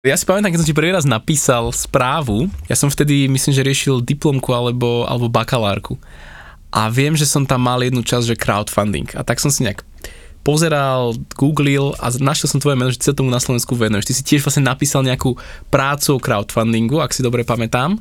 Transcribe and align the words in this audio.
Ja 0.00 0.16
si 0.16 0.24
pamätám, 0.24 0.56
keď 0.56 0.64
som 0.64 0.70
ti 0.72 0.72
prvý 0.72 0.96
raz 0.96 1.04
napísal 1.04 1.76
správu, 1.76 2.48
ja 2.72 2.72
som 2.72 2.88
vtedy, 2.88 3.28
myslím, 3.28 3.52
že 3.52 3.60
riešil 3.60 4.00
diplomku 4.00 4.48
alebo, 4.48 5.04
alebo 5.04 5.28
bakalárku. 5.28 6.00
A 6.72 6.88
viem, 6.88 7.12
že 7.12 7.28
som 7.28 7.44
tam 7.44 7.68
mal 7.68 7.84
jednu 7.84 8.00
časť, 8.00 8.32
že 8.32 8.40
crowdfunding. 8.40 9.12
A 9.12 9.20
tak 9.28 9.44
som 9.44 9.52
si 9.52 9.60
nejak 9.60 9.84
pozeral, 10.40 11.20
googlil 11.36 11.92
a 12.00 12.08
našiel 12.16 12.48
som 12.48 12.64
tvoje 12.64 12.80
meno, 12.80 12.88
že 12.88 12.96
sa 12.96 13.12
tomu 13.12 13.28
na 13.28 13.44
Slovensku 13.44 13.76
venuješ. 13.76 14.08
Ty 14.08 14.14
si 14.16 14.24
tiež 14.24 14.40
vlastne 14.40 14.64
napísal 14.64 15.04
nejakú 15.04 15.36
prácu 15.68 16.16
o 16.16 16.22
crowdfundingu, 16.24 16.96
ak 16.96 17.12
si 17.12 17.20
dobre 17.20 17.44
pamätám. 17.44 18.00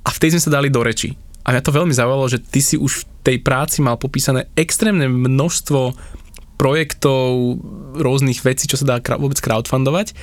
A 0.00 0.08
v 0.08 0.20
tej 0.24 0.32
sme 0.32 0.48
sa 0.48 0.56
dali 0.56 0.72
do 0.72 0.80
reči. 0.80 1.12
A 1.44 1.52
mňa 1.52 1.60
to 1.60 1.76
veľmi 1.76 1.92
zaujalo, 1.92 2.24
že 2.24 2.40
ty 2.40 2.64
si 2.64 2.80
už 2.80 3.04
v 3.04 3.06
tej 3.20 3.36
práci 3.44 3.84
mal 3.84 4.00
popísané 4.00 4.48
extrémne 4.56 5.04
množstvo 5.12 5.92
projektov, 6.56 7.60
rôznych 8.00 8.40
vecí, 8.42 8.64
čo 8.64 8.80
sa 8.80 8.96
dá 8.96 8.96
vôbec 9.20 9.38
crowdfundovať 9.38 10.16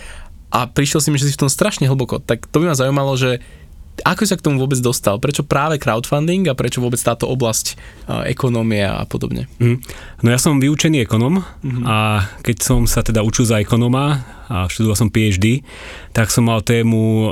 a 0.53 0.69
prišiel 0.69 1.01
si 1.01 1.09
mi, 1.09 1.17
že 1.17 1.27
si 1.29 1.35
v 1.35 1.47
tom 1.47 1.51
strašne 1.51 1.89
hlboko. 1.89 2.21
Tak 2.21 2.47
to 2.49 2.61
by 2.61 2.71
ma 2.71 2.75
zaujímalo, 2.77 3.17
že 3.17 3.43
ako 4.03 4.27
sa 4.27 4.35
k 4.35 4.43
tomu 4.43 4.59
vôbec 4.59 4.81
dostal? 4.83 5.21
Prečo 5.21 5.47
práve 5.47 5.79
crowdfunding 5.79 6.51
a 6.51 6.57
prečo 6.57 6.83
vôbec 6.83 6.99
táto 6.99 7.29
oblasť 7.31 7.65
uh, 8.09 8.27
ekonomia 8.27 8.99
a 8.99 9.07
podobne? 9.07 9.47
Mm. 9.61 9.79
No 10.25 10.27
ja 10.33 10.39
som 10.41 10.59
vyučený 10.59 11.05
ekonom 11.05 11.39
mm-hmm. 11.39 11.83
a 11.87 12.27
keď 12.43 12.57
som 12.59 12.83
sa 12.89 13.05
teda 13.05 13.23
učil 13.23 13.47
za 13.47 13.63
ekonoma 13.63 14.25
a 14.45 14.69
študoval 14.69 14.93
som 14.93 15.09
PhD, 15.09 15.65
tak 16.13 16.29
som 16.29 16.45
mal 16.45 16.61
tému 16.61 17.01
uh, 17.01 17.29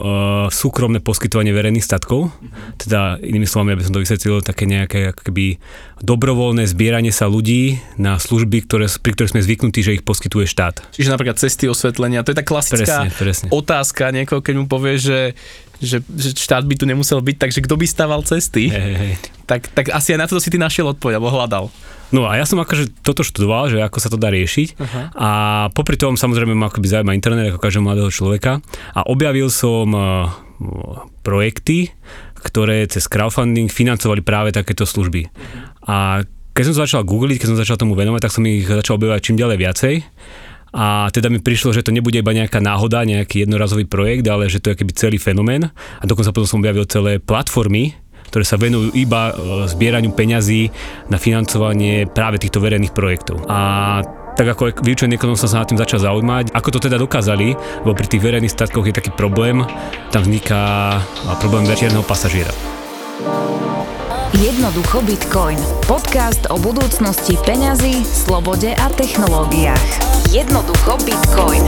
súkromné 0.50 0.98
poskytovanie 1.04 1.54
verejných 1.54 1.86
statkov. 1.86 2.32
Mm-hmm. 2.32 2.80
Teda 2.80 3.20
inými 3.22 3.46
slovami, 3.46 3.76
aby 3.76 3.84
som 3.86 3.94
to 3.94 4.02
vysvetlil, 4.02 4.42
také 4.42 4.66
nejaké 4.66 5.14
akoby 5.14 5.62
dobrovoľné 6.04 6.66
zbieranie 6.66 7.14
sa 7.14 7.30
ľudí 7.30 7.80
na 7.96 8.18
služby, 8.18 8.66
ktoré, 8.66 8.90
pri 8.90 9.12
ktorých 9.14 9.34
sme 9.38 9.46
zvyknutí, 9.46 9.80
že 9.86 9.96
ich 10.00 10.04
poskytuje 10.04 10.50
štát. 10.50 10.84
Čiže 10.92 11.14
napríklad 11.14 11.40
cesty 11.40 11.70
osvetlenia, 11.70 12.26
to 12.28 12.36
je 12.36 12.40
tá 12.42 12.46
klasická 12.46 13.08
presne, 13.08 13.16
presne. 13.16 13.48
otázka 13.54 14.12
niekoho, 14.12 14.44
keď 14.44 14.54
mu 14.60 14.66
povie, 14.68 15.00
že 15.00 15.18
že, 15.82 16.04
že 16.06 16.30
štát 16.36 16.66
by 16.68 16.76
tu 16.78 16.86
nemusel 16.86 17.24
byť, 17.24 17.38
takže 17.40 17.60
kto 17.66 17.76
by 17.80 17.86
staval 17.88 18.22
cesty, 18.22 18.70
hey, 18.70 18.94
hey. 18.94 19.14
Tak, 19.44 19.72
tak 19.76 19.92
asi 19.92 20.16
aj 20.16 20.20
na 20.24 20.28
to 20.28 20.40
si 20.40 20.54
ty 20.54 20.58
našiel 20.58 20.92
odpoveď, 20.92 21.20
alebo 21.20 21.34
hľadal. 21.34 21.68
No 22.14 22.30
a 22.30 22.38
ja 22.38 22.46
som 22.46 22.62
akože 22.62 23.02
toto 23.02 23.26
študoval, 23.26 23.74
že 23.74 23.82
ako 23.82 23.98
sa 23.98 24.14
to 24.14 24.22
dá 24.22 24.30
riešiť 24.30 24.78
uh-huh. 24.78 25.06
a 25.18 25.30
popri 25.74 25.98
tom 25.98 26.14
samozrejme 26.14 26.54
ma 26.54 26.70
akoby 26.70 26.86
zaujíma 26.86 27.18
internet 27.18 27.50
ako 27.50 27.58
každého 27.58 27.82
mladého 27.82 28.14
človeka 28.14 28.62
a 28.94 29.02
objavil 29.10 29.50
som 29.50 29.90
uh, 29.98 30.30
projekty, 31.26 31.90
ktoré 32.38 32.86
cez 32.86 33.10
crowdfunding 33.10 33.66
financovali 33.66 34.22
práve 34.22 34.54
takéto 34.54 34.86
služby. 34.86 35.26
A 35.90 36.22
keď 36.54 36.64
som 36.70 36.76
začal 36.86 37.02
googliť, 37.02 37.42
keď 37.42 37.50
som 37.50 37.58
začal 37.58 37.82
tomu 37.82 37.98
venovať, 37.98 38.22
tak 38.22 38.36
som 38.36 38.46
ich 38.46 38.70
začal 38.70 39.02
objavovať 39.02 39.22
čím 39.26 39.42
ďalej 39.42 39.58
viacej. 39.58 39.94
A 40.74 41.08
teda 41.14 41.30
mi 41.30 41.38
prišlo, 41.38 41.70
že 41.70 41.86
to 41.86 41.94
nebude 41.94 42.18
iba 42.18 42.34
nejaká 42.34 42.58
náhoda, 42.58 43.06
nejaký 43.06 43.46
jednorazový 43.46 43.86
projekt, 43.86 44.26
ale 44.26 44.50
že 44.50 44.58
to 44.58 44.74
je 44.74 44.80
keby 44.82 44.94
celý 44.98 45.18
fenomén. 45.22 45.70
A 46.02 46.04
dokonca 46.10 46.34
potom 46.34 46.50
som 46.50 46.60
objavil 46.60 46.90
celé 46.90 47.22
platformy, 47.22 47.94
ktoré 48.34 48.44
sa 48.50 48.58
venujú 48.58 48.90
iba 48.98 49.30
e, 49.30 49.34
zbieraniu 49.70 50.18
peňazí 50.18 50.74
na 51.14 51.22
financovanie 51.22 52.10
práve 52.10 52.42
týchto 52.42 52.58
verejných 52.58 52.90
projektov. 52.90 53.46
A 53.46 54.02
tak 54.34 54.50
ako 54.50 54.82
vyučený 54.82 55.22
ekonom 55.22 55.38
som 55.38 55.46
sa 55.46 55.62
nad 55.62 55.70
tým 55.70 55.78
začal 55.78 56.02
zaujímať, 56.02 56.50
ako 56.58 56.70
to 56.74 56.90
teda 56.90 56.98
dokázali, 56.98 57.54
lebo 57.86 57.94
pri 57.94 58.10
tých 58.10 58.26
verejných 58.26 58.50
statkoch 58.50 58.90
je 58.90 58.98
taký 58.98 59.14
problém, 59.14 59.62
tam 60.10 60.26
vzniká 60.26 60.98
problém 61.38 61.70
večerného 61.70 62.02
pasažiera. 62.02 62.50
Jednoducho 64.42 65.06
Bitcoin. 65.06 65.62
Podcast 65.86 66.50
o 66.50 66.58
budúcnosti 66.58 67.38
peňazí, 67.46 68.02
slobode 68.02 68.74
a 68.74 68.90
technológiách. 68.90 69.90
Jednoducho 70.34 70.98
Bitcoin. 71.06 71.62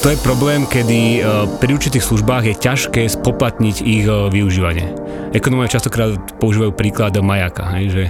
To 0.00 0.06
je 0.08 0.16
problém, 0.24 0.64
kedy 0.72 1.20
eh, 1.20 1.44
pri 1.60 1.70
určitých 1.76 2.04
službách 2.08 2.48
je 2.48 2.54
ťažké 2.56 3.04
spoplatniť 3.04 3.76
ich 3.84 4.08
eh, 4.08 4.32
využívanie. 4.32 4.88
Ekonomia 5.34 5.66
častokrát 5.66 6.14
používajú 6.38 6.70
príklad 6.78 7.10
majaka, 7.18 7.66
hej, 7.74 7.86
že 7.90 8.02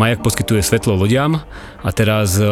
majak 0.00 0.24
poskytuje 0.24 0.64
svetlo 0.64 0.96
lodiam 0.96 1.44
a 1.84 1.90
teraz 1.92 2.40
e, 2.40 2.48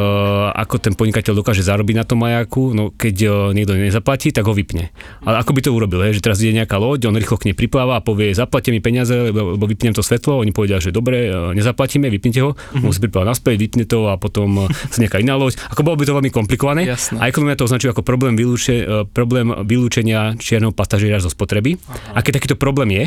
ako 0.53 0.77
ten 0.77 0.93
podnikateľ 0.93 1.41
dokáže 1.41 1.65
zarobiť 1.65 1.97
na 1.97 2.05
tom 2.05 2.21
majaku, 2.21 2.77
no 2.77 2.93
keď 2.93 3.17
e, 3.25 3.29
niekto 3.57 3.73
nezaplatí, 3.73 4.29
tak 4.29 4.45
ho 4.45 4.53
vypne. 4.53 4.93
Ale 5.25 5.41
ako 5.41 5.57
by 5.57 5.61
to 5.65 5.71
urobil, 5.73 6.05
hej, 6.05 6.21
že 6.21 6.25
teraz 6.29 6.45
ide 6.45 6.53
nejaká 6.61 6.77
loď, 6.77 7.09
on 7.09 7.17
rýchlo 7.17 7.41
k 7.41 7.49
nej 7.49 7.57
pripláva 7.57 7.97
a 7.97 8.05
povie, 8.05 8.37
zaplatte 8.37 8.69
mi 8.69 8.85
peniaze, 8.85 9.33
lebo 9.33 9.65
vypnem 9.65 9.97
to 9.97 10.05
svetlo, 10.05 10.45
oni 10.45 10.53
povedia, 10.53 10.77
že 10.77 10.93
dobre, 10.93 11.33
e, 11.33 11.57
nezaplatíme, 11.57 12.13
vypnite 12.13 12.45
ho, 12.45 12.53
mm-hmm. 12.53 12.85
musí 12.85 13.01
priplávať 13.01 13.33
naspäť, 13.33 13.57
vypne 13.65 13.89
to 13.89 14.13
a 14.13 14.21
potom 14.21 14.69
sa 14.93 14.99
nejaká 15.01 15.25
iná 15.25 15.41
loď. 15.41 15.57
Ako 15.73 15.81
bolo 15.81 15.97
by 15.97 16.05
to 16.05 16.13
veľmi 16.13 16.29
komplikované. 16.29 16.85
Jasne. 16.85 17.17
A 17.17 17.33
ekonomia 17.33 17.57
to 17.57 17.65
označuje 17.65 17.97
ako 17.97 18.05
problém, 18.05 18.37
vylúče, 18.37 19.09
problém 19.17 19.57
vylúčenia 19.65 20.37
čierneho 20.37 20.77
pasažiera 20.77 21.17
zo 21.17 21.33
spotreby. 21.33 21.81
Aha. 21.81 22.21
A 22.21 22.25
keď 22.25 22.45
takýto 22.45 22.61
problém 22.61 22.93
je, 22.93 23.05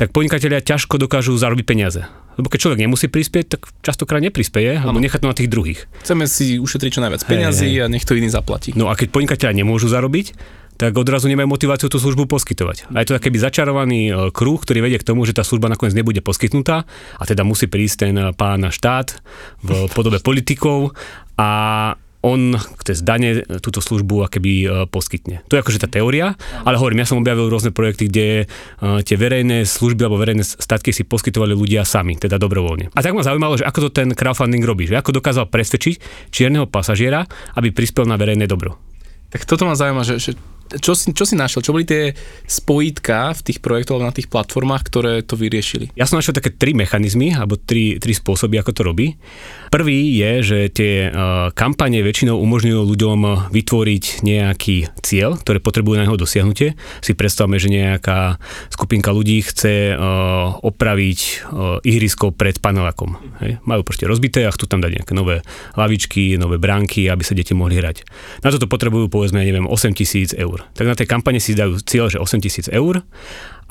tak 0.00 0.16
podnikatelia 0.16 0.61
ťažko 0.62 1.02
dokážu 1.02 1.34
zarobiť 1.34 1.66
peniaze. 1.66 2.06
Lebo 2.40 2.48
keď 2.48 2.58
človek 2.64 2.80
nemusí 2.80 3.12
prispieť, 3.12 3.58
tak 3.58 3.60
častokrát 3.84 4.24
neprispieje, 4.24 4.80
alebo 4.80 5.02
nechá 5.02 5.20
to 5.20 5.28
na 5.28 5.36
tých 5.36 5.52
druhých. 5.52 5.84
Chceme 6.00 6.24
si 6.24 6.56
ušetriť 6.56 6.90
čo 6.96 7.04
najviac 7.04 7.22
peniazy 7.28 7.68
hey, 7.68 7.76
hey. 7.76 7.84
a 7.84 7.92
nech 7.92 8.08
to 8.08 8.16
iný 8.16 8.32
zaplatí. 8.32 8.72
No 8.72 8.88
a 8.88 8.96
keď 8.96 9.12
podnikateľa 9.12 9.52
nemôžu 9.52 9.92
zarobiť, 9.92 10.32
tak 10.80 10.96
odrazu 10.96 11.28
nemajú 11.28 11.46
motiváciu 11.46 11.86
tú 11.92 12.00
službu 12.00 12.26
poskytovať. 12.26 12.90
A 12.90 13.04
je 13.04 13.12
to 13.12 13.20
keby 13.20 13.38
začarovaný 13.38 14.00
e, 14.08 14.12
kruh, 14.32 14.58
ktorý 14.58 14.82
vedie 14.82 14.98
k 14.98 15.06
tomu, 15.06 15.22
že 15.28 15.36
tá 15.36 15.44
služba 15.44 15.68
nakoniec 15.68 15.94
nebude 15.94 16.24
poskytnutá 16.24 16.88
a 17.20 17.22
teda 17.22 17.44
musí 17.44 17.68
prísť 17.68 18.08
ten 18.08 18.16
pán 18.34 18.66
štát 18.66 19.20
v 19.62 19.86
podobe 19.92 20.18
politikov 20.18 20.96
a 21.36 21.50
on 22.22 22.54
cez 22.86 23.02
dane 23.02 23.42
túto 23.58 23.82
službu 23.82 24.30
akéby 24.30 24.52
e, 24.62 24.66
poskytne. 24.86 25.42
To 25.50 25.58
je 25.58 25.62
akože 25.62 25.82
tá 25.82 25.88
teória, 25.90 26.38
ale 26.62 26.78
hovorím, 26.78 27.02
ja 27.02 27.10
som 27.10 27.18
objavil 27.18 27.50
rôzne 27.50 27.74
projekty, 27.74 28.06
kde 28.06 28.26
e, 28.26 28.44
tie 29.02 29.18
verejné 29.18 29.66
služby 29.66 30.06
alebo 30.06 30.22
verejné 30.22 30.46
statky 30.46 30.94
si 30.94 31.02
poskytovali 31.02 31.52
ľudia 31.52 31.82
sami, 31.82 32.14
teda 32.14 32.38
dobrovoľne. 32.38 32.94
A 32.94 33.00
tak 33.02 33.18
ma 33.18 33.26
zaujímalo, 33.26 33.58
že 33.58 33.66
ako 33.66 33.90
to 33.90 34.02
ten 34.02 34.14
crowdfunding 34.14 34.62
robí, 34.62 34.86
že 34.86 34.94
ako 34.94 35.18
dokázal 35.18 35.50
presvedčiť 35.50 36.30
čierneho 36.30 36.70
pasažiera, 36.70 37.26
aby 37.58 37.74
prispel 37.74 38.06
na 38.06 38.14
verejné 38.14 38.46
dobro. 38.46 38.78
Tak 39.34 39.42
toto 39.48 39.66
ma 39.66 39.74
zaujíma, 39.74 40.06
že, 40.06 40.20
že 40.22 40.30
čo 40.80 40.96
si, 40.96 41.12
čo 41.12 41.24
si 41.28 41.34
našiel? 41.36 41.60
Čo 41.60 41.74
boli 41.74 41.84
tie 41.84 42.16
spojitka 42.48 43.36
v 43.36 43.40
tých 43.44 43.58
projektoch 43.60 43.98
alebo 44.00 44.08
na 44.08 44.16
tých 44.16 44.32
platformách, 44.32 44.82
ktoré 44.88 45.12
to 45.20 45.36
vyriešili? 45.36 45.92
Ja 45.98 46.08
som 46.08 46.16
našiel 46.16 46.36
také 46.36 46.54
tri 46.54 46.72
mechanizmy, 46.72 47.36
alebo 47.36 47.60
tri, 47.60 48.00
tri 48.00 48.16
spôsoby, 48.16 48.56
ako 48.62 48.72
to 48.72 48.82
robí. 48.86 49.06
Prvý 49.68 50.16
je, 50.16 50.32
že 50.44 50.58
tie 50.72 50.94
uh, 51.08 51.48
kampane 51.52 52.00
väčšinou 52.00 52.36
umožňujú 52.40 52.80
ľuďom 52.84 53.18
vytvoriť 53.52 54.04
nejaký 54.24 54.76
cieľ, 55.00 55.40
ktoré 55.40 55.58
potrebujú 55.60 56.00
na 56.00 56.04
jeho 56.08 56.20
dosiahnutie. 56.20 56.76
Si 57.00 57.12
predstavme, 57.12 57.56
že 57.56 57.72
nejaká 57.72 58.36
skupinka 58.72 59.12
ľudí 59.12 59.40
chce 59.44 59.96
uh, 59.96 60.60
opraviť 60.60 61.20
uh, 61.20 61.80
ihrisko 61.84 62.32
pred 62.32 62.60
panelákom. 62.60 63.16
Hej. 63.44 63.60
Majú 63.64 63.82
proste 63.84 64.06
rozbité 64.08 64.44
a 64.44 64.54
chcú 64.54 64.68
tam 64.68 64.80
dať 64.84 65.02
nejaké 65.02 65.12
nové 65.16 65.40
lavičky, 65.76 66.36
nové 66.36 66.60
bránky, 66.60 67.08
aby 67.08 67.24
sa 67.24 67.36
deti 67.36 67.56
mohli 67.56 67.80
hrať. 67.80 68.04
Na 68.44 68.52
toto 68.52 68.68
potrebujú 68.68 69.08
povedzme, 69.08 69.42
neviem, 69.42 69.64
8 69.64 69.96
tisíc 69.96 70.36
eur 70.36 70.61
tak 70.72 70.86
na 70.86 70.94
tej 70.94 71.10
kampane 71.10 71.42
si 71.42 71.58
dajú 71.58 71.82
cieľ, 71.82 72.08
že 72.12 72.18
8 72.22 72.44
tisíc 72.44 72.66
eur 72.70 73.02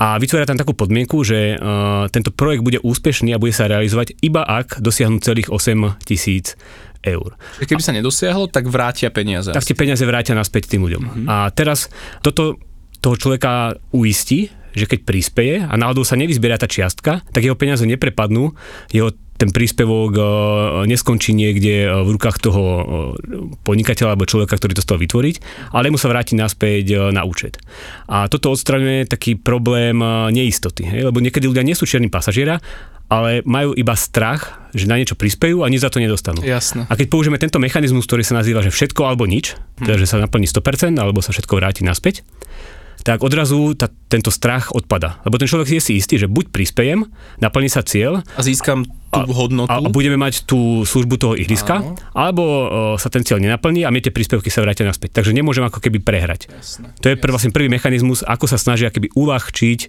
a 0.02 0.18
vytvoria 0.18 0.48
tam 0.48 0.58
takú 0.58 0.74
podmienku, 0.74 1.22
že 1.22 1.56
uh, 1.56 2.10
tento 2.10 2.34
projekt 2.34 2.66
bude 2.66 2.82
úspešný 2.82 3.32
a 3.32 3.40
bude 3.42 3.54
sa 3.54 3.70
realizovať 3.70 4.18
iba 4.18 4.42
ak 4.42 4.82
dosiahnu 4.82 5.22
celých 5.22 5.52
8 5.52 6.02
tisíc 6.02 6.58
eur. 7.02 7.34
Čiže 7.58 7.68
keby 7.70 7.82
sa 7.82 7.92
nedosiahlo, 7.94 8.46
tak 8.50 8.70
vrátia 8.70 9.10
peniaze. 9.10 9.50
Tak 9.50 9.66
tie 9.66 9.78
peniaze 9.78 10.02
vrátia 10.06 10.38
naspäť 10.38 10.70
tým 10.74 10.86
ľuďom. 10.86 11.02
Uh-huh. 11.02 11.26
A 11.26 11.50
teraz 11.50 11.90
toto 12.22 12.58
toho 13.02 13.18
človeka 13.18 13.74
uistí, 13.90 14.54
že 14.72 14.88
keď 14.88 15.00
prispeje 15.04 15.54
a 15.60 15.74
náhodou 15.76 16.06
sa 16.06 16.16
nevyzberia 16.16 16.56
tá 16.56 16.70
čiastka, 16.70 17.20
tak 17.34 17.42
jeho 17.44 17.58
peniaze 17.58 17.84
neprepadnú, 17.84 18.54
jeho 18.94 19.12
ten 19.42 19.50
príspevok 19.50 20.12
e, 20.14 20.22
neskončí 20.86 21.34
niekde 21.34 21.74
e, 21.82 21.88
v 21.90 22.08
rukách 22.14 22.38
toho 22.38 22.62
e, 22.62 22.82
podnikateľa 23.66 24.14
alebo 24.14 24.30
človeka, 24.30 24.54
ktorý 24.54 24.78
to 24.78 24.86
stal 24.86 25.02
vytvoriť, 25.02 25.42
ale 25.74 25.90
mu 25.90 25.98
sa 25.98 26.06
vráti 26.06 26.38
naspäť 26.38 27.10
na 27.10 27.26
účet. 27.26 27.58
A 28.06 28.30
toto 28.30 28.54
odstraňuje 28.54 29.10
taký 29.10 29.34
problém 29.34 29.98
neistoty, 30.30 30.86
hej? 30.86 31.10
lebo 31.10 31.18
niekedy 31.18 31.50
ľudia 31.50 31.66
nie 31.66 31.74
sú 31.74 31.90
čierni 31.90 32.06
pasažiera, 32.06 32.62
ale 33.10 33.42
majú 33.42 33.74
iba 33.74 33.92
strach, 33.98 34.70
že 34.72 34.88
na 34.88 34.96
niečo 34.96 35.18
prispejú 35.18 35.66
a 35.66 35.68
nič 35.68 35.84
za 35.84 35.90
to 35.92 36.00
nedostanú. 36.00 36.40
Jasne. 36.40 36.88
A 36.88 36.94
keď 36.96 37.12
použijeme 37.12 37.36
tento 37.36 37.60
mechanizmus, 37.60 38.08
ktorý 38.08 38.24
sa 38.24 38.38
nazýva, 38.38 38.64
že 38.64 38.72
všetko 38.72 39.04
alebo 39.04 39.26
nič, 39.26 39.58
hm. 39.58 39.84
teda 39.84 39.98
že 39.98 40.06
sa 40.06 40.22
naplní 40.22 40.46
100% 40.46 40.96
alebo 40.96 41.18
sa 41.18 41.34
všetko 41.34 41.58
vráti 41.58 41.82
naspäť, 41.82 42.22
tak 43.02 43.22
odrazu 43.22 43.74
tá, 43.74 43.90
tento 44.06 44.30
strach 44.30 44.70
odpada. 44.70 45.18
Lebo 45.26 45.36
ten 45.36 45.50
človek 45.50 45.74
je 45.74 45.82
si 45.82 45.92
istý, 45.98 46.18
že 46.18 46.30
buď 46.30 46.54
prispejem, 46.54 47.06
naplní 47.42 47.66
sa 47.66 47.82
cieľ 47.82 48.22
A 48.38 48.40
získam 48.40 48.86
tú 49.12 49.28
a, 49.28 49.28
hodnotu. 49.28 49.68
a, 49.68 49.82
a 49.82 49.88
budeme 49.92 50.16
mať 50.16 50.48
tú 50.48 50.88
službu 50.88 51.14
toho 51.20 51.34
ihriska, 51.36 51.84
Áno. 51.84 52.00
alebo 52.16 52.42
o, 52.42 52.66
sa 52.96 53.12
ten 53.12 53.20
cieľ 53.20 53.44
nenaplní 53.44 53.84
a 53.84 53.92
mne 53.92 54.08
tie 54.08 54.14
príspevky 54.14 54.48
sa 54.48 54.64
vrátia 54.64 54.88
naspäť. 54.88 55.20
Takže 55.20 55.36
nemôžem 55.36 55.60
ako 55.60 55.84
keby 55.84 56.00
prehrať. 56.00 56.48
Jasné. 56.48 56.96
To 57.04 57.06
je 57.12 57.16
pr- 57.20 57.28
vlastne 57.28 57.52
prvý 57.52 57.68
mechanizmus, 57.68 58.24
ako 58.24 58.48
sa 58.48 58.56
snažia 58.56 58.88
keby 58.88 59.12
uľahčiť 59.12 59.80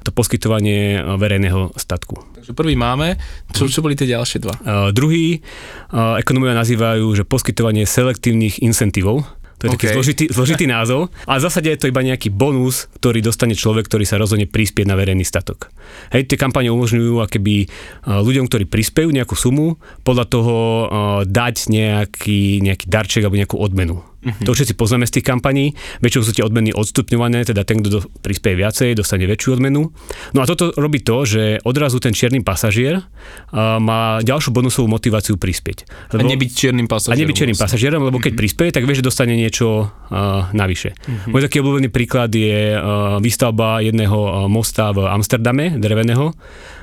to 0.00 0.10
poskytovanie 0.16 0.96
o, 0.96 1.20
verejného 1.20 1.76
statku. 1.76 2.24
Takže 2.40 2.56
prvý 2.56 2.72
máme. 2.72 3.20
Čo, 3.52 3.68
čo 3.68 3.84
boli 3.84 4.00
tie 4.00 4.08
ďalšie 4.08 4.40
dva? 4.40 4.54
Uh, 4.64 4.88
druhý 4.96 5.44
uh, 5.92 6.16
ekonomovia 6.16 6.56
nazývajú, 6.56 7.04
že 7.12 7.28
poskytovanie 7.28 7.84
selektívnych 7.84 8.64
incentívov. 8.64 9.28
To 9.60 9.68
je 9.68 9.70
taký 9.76 9.86
OK. 9.92 9.94
zložitý, 10.00 10.24
zložitý 10.32 10.64
názov. 10.64 11.12
A 11.28 11.36
v 11.36 11.44
zásade 11.44 11.68
je 11.68 11.76
to 11.76 11.92
iba 11.92 12.00
nejaký 12.00 12.32
bonus, 12.32 12.88
ktorý 12.96 13.20
dostane 13.20 13.52
človek, 13.52 13.84
ktorý 13.92 14.08
sa 14.08 14.16
rozhodne 14.16 14.48
prispieť 14.48 14.88
na 14.88 14.96
verejný 14.96 15.22
statok. 15.22 15.68
Hej, 16.16 16.32
tie 16.32 16.40
kampane 16.40 16.72
umožňujú 16.72 17.20
akéby 17.20 17.68
uh, 17.68 18.24
ľuďom, 18.24 18.48
ktorí 18.48 18.64
prispejú 18.64 19.12
nejakú 19.12 19.36
sumu, 19.36 19.76
podľa 20.00 20.24
toho 20.32 20.56
uh, 20.56 20.86
dať 21.28 21.68
nejaký, 21.68 22.64
nejaký 22.64 22.86
darček 22.88 23.22
alebo 23.28 23.36
nejakú 23.36 23.60
odmenu. 23.60 24.00
Mm-hmm. 24.20 24.44
To 24.44 24.52
všetci 24.52 24.76
poznáme 24.76 25.08
z 25.08 25.16
tých 25.16 25.24
kampaní. 25.24 25.72
Väčšinou 26.04 26.24
sú 26.28 26.32
tie 26.36 26.44
odmeny 26.44 26.76
odstupňované, 26.76 27.48
teda 27.48 27.64
ten, 27.64 27.80
kto 27.80 27.88
do, 27.88 28.00
prispieje 28.20 28.52
viacej, 28.60 28.88
dostane 28.92 29.24
väčšiu 29.24 29.56
odmenu. 29.56 29.96
No 30.36 30.38
a 30.40 30.46
toto 30.46 30.76
robí 30.76 31.00
to, 31.00 31.24
že 31.24 31.64
odrazu 31.64 32.04
ten 32.04 32.12
čierny 32.12 32.44
pasažier 32.44 33.00
uh, 33.00 33.80
má 33.80 34.20
ďalšiu 34.20 34.52
bonusovú 34.52 34.92
motiváciu 34.92 35.40
prispieť. 35.40 35.88
A 36.12 36.20
nebyť 36.20 36.50
čiernym 36.52 36.84
pasažierom. 36.84 37.16
a 37.16 37.22
nebyť 37.24 37.36
čiernym 37.36 37.56
vlastne. 37.56 37.72
pasažierom, 37.72 38.00
lebo 38.12 38.20
keď 38.20 38.32
prispieje, 38.36 38.70
tak 38.76 38.84
vie, 38.84 38.92
že 38.92 39.04
dostane 39.04 39.32
niečo 39.32 39.49
uh, 39.58 40.46
navyše. 40.54 40.94
Môj 41.26 41.50
taký 41.50 41.58
obľúbený 41.58 41.90
príklad 41.90 42.30
je 42.30 42.78
uh, 42.78 43.18
výstavba 43.18 43.82
jedného 43.82 44.14
uh, 44.14 44.30
mosta 44.46 44.94
v 44.94 45.10
Amsterdame, 45.10 45.74
dreveného, 45.74 46.30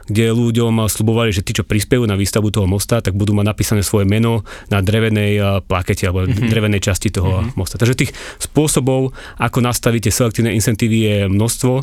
kde 0.07 0.31
ľuďom 0.31 0.88
slubovali, 0.88 1.36
že 1.36 1.44
tí, 1.44 1.51
čo 1.54 1.68
prispejú 1.68 2.07
na 2.07 2.15
výstavbu 2.15 2.50
toho 2.50 2.68
mosta, 2.68 3.04
tak 3.04 3.13
budú 3.13 3.36
mať 3.36 3.45
napísané 3.45 3.81
svoje 3.83 4.07
meno 4.07 4.48
na 4.71 4.80
drevenej 4.80 5.31
uh, 5.38 5.45
plakete 5.63 6.07
alebo 6.07 6.25
mm-hmm. 6.25 6.50
drevenej 6.50 6.81
časti 6.81 7.12
toho 7.12 7.44
mm-hmm. 7.44 7.59
mosta. 7.59 7.75
Takže 7.75 8.00
tých 8.00 8.12
spôsobov, 8.39 9.12
ako 9.38 9.57
nastavíte 9.59 10.09
selektívne 10.09 10.56
incentívy 10.56 10.98
je 10.98 11.18
množstvo 11.27 11.74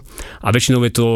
a 0.40 0.48
väčšinou 0.50 0.80
je 0.88 0.92
to 0.92 1.08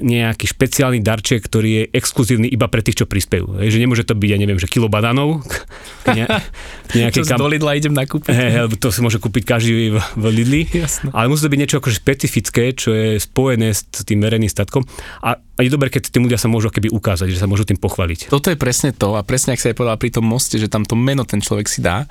nejaký 0.00 0.50
špeciálny 0.50 0.98
darček, 1.04 1.44
ktorý 1.46 1.70
je 1.70 1.84
exkluzívny 1.94 2.50
iba 2.50 2.66
pre 2.66 2.82
tých, 2.82 3.04
čo 3.04 3.06
prispejú. 3.06 3.60
Hej, 3.62 3.76
že 3.76 3.78
nemôže 3.78 4.02
to 4.02 4.16
byť, 4.16 4.30
ja 4.34 4.38
neviem, 4.40 4.58
že 4.58 4.66
kilo 4.66 4.90
banánov, 4.90 5.44
ne, 6.16 6.26
nejaké 6.98 7.22
z 7.22 7.36
do 7.36 7.46
Lidla 7.46 7.76
idem 7.78 7.94
nakúpiť. 7.94 8.32
Hej, 8.32 8.66
lebo 8.66 8.74
to 8.80 8.88
si 8.90 9.04
môže 9.04 9.20
kúpiť 9.20 9.42
každý 9.44 9.94
v, 9.94 9.98
v 10.00 10.24
Lidli. 10.32 10.62
Jasné. 10.72 11.12
Ale 11.12 11.30
musí 11.30 11.44
to 11.44 11.52
byť 11.52 11.60
niečo 11.60 11.78
akože 11.78 11.96
špecifické, 12.00 12.64
čo 12.74 12.90
je 12.96 13.20
spojené 13.20 13.70
s 13.70 14.02
tým 14.02 14.22
verejným 14.22 14.50
statkom. 14.50 14.82
A, 15.22 15.38
a 15.54 15.62
je 15.62 15.70
dobré, 15.70 15.86
keď 15.86 16.10
tí 16.10 16.18
ľudia 16.18 16.34
sa 16.34 16.50
môžu 16.50 16.66
keby 16.66 16.90
ukázať, 16.90 17.30
že 17.30 17.38
sa 17.38 17.46
môžu 17.46 17.62
tým 17.62 17.78
pochváliť. 17.78 18.26
Toto 18.26 18.50
je 18.50 18.58
presne 18.58 18.90
to 18.90 19.14
a 19.14 19.22
presne 19.22 19.54
ak 19.54 19.62
sa 19.62 19.70
aj 19.70 19.78
povedal 19.78 19.98
pri 20.02 20.10
tom 20.10 20.26
moste, 20.26 20.58
že 20.58 20.66
tam 20.66 20.82
to 20.82 20.98
meno 20.98 21.22
ten 21.22 21.38
človek 21.38 21.70
si 21.70 21.78
dá. 21.78 22.10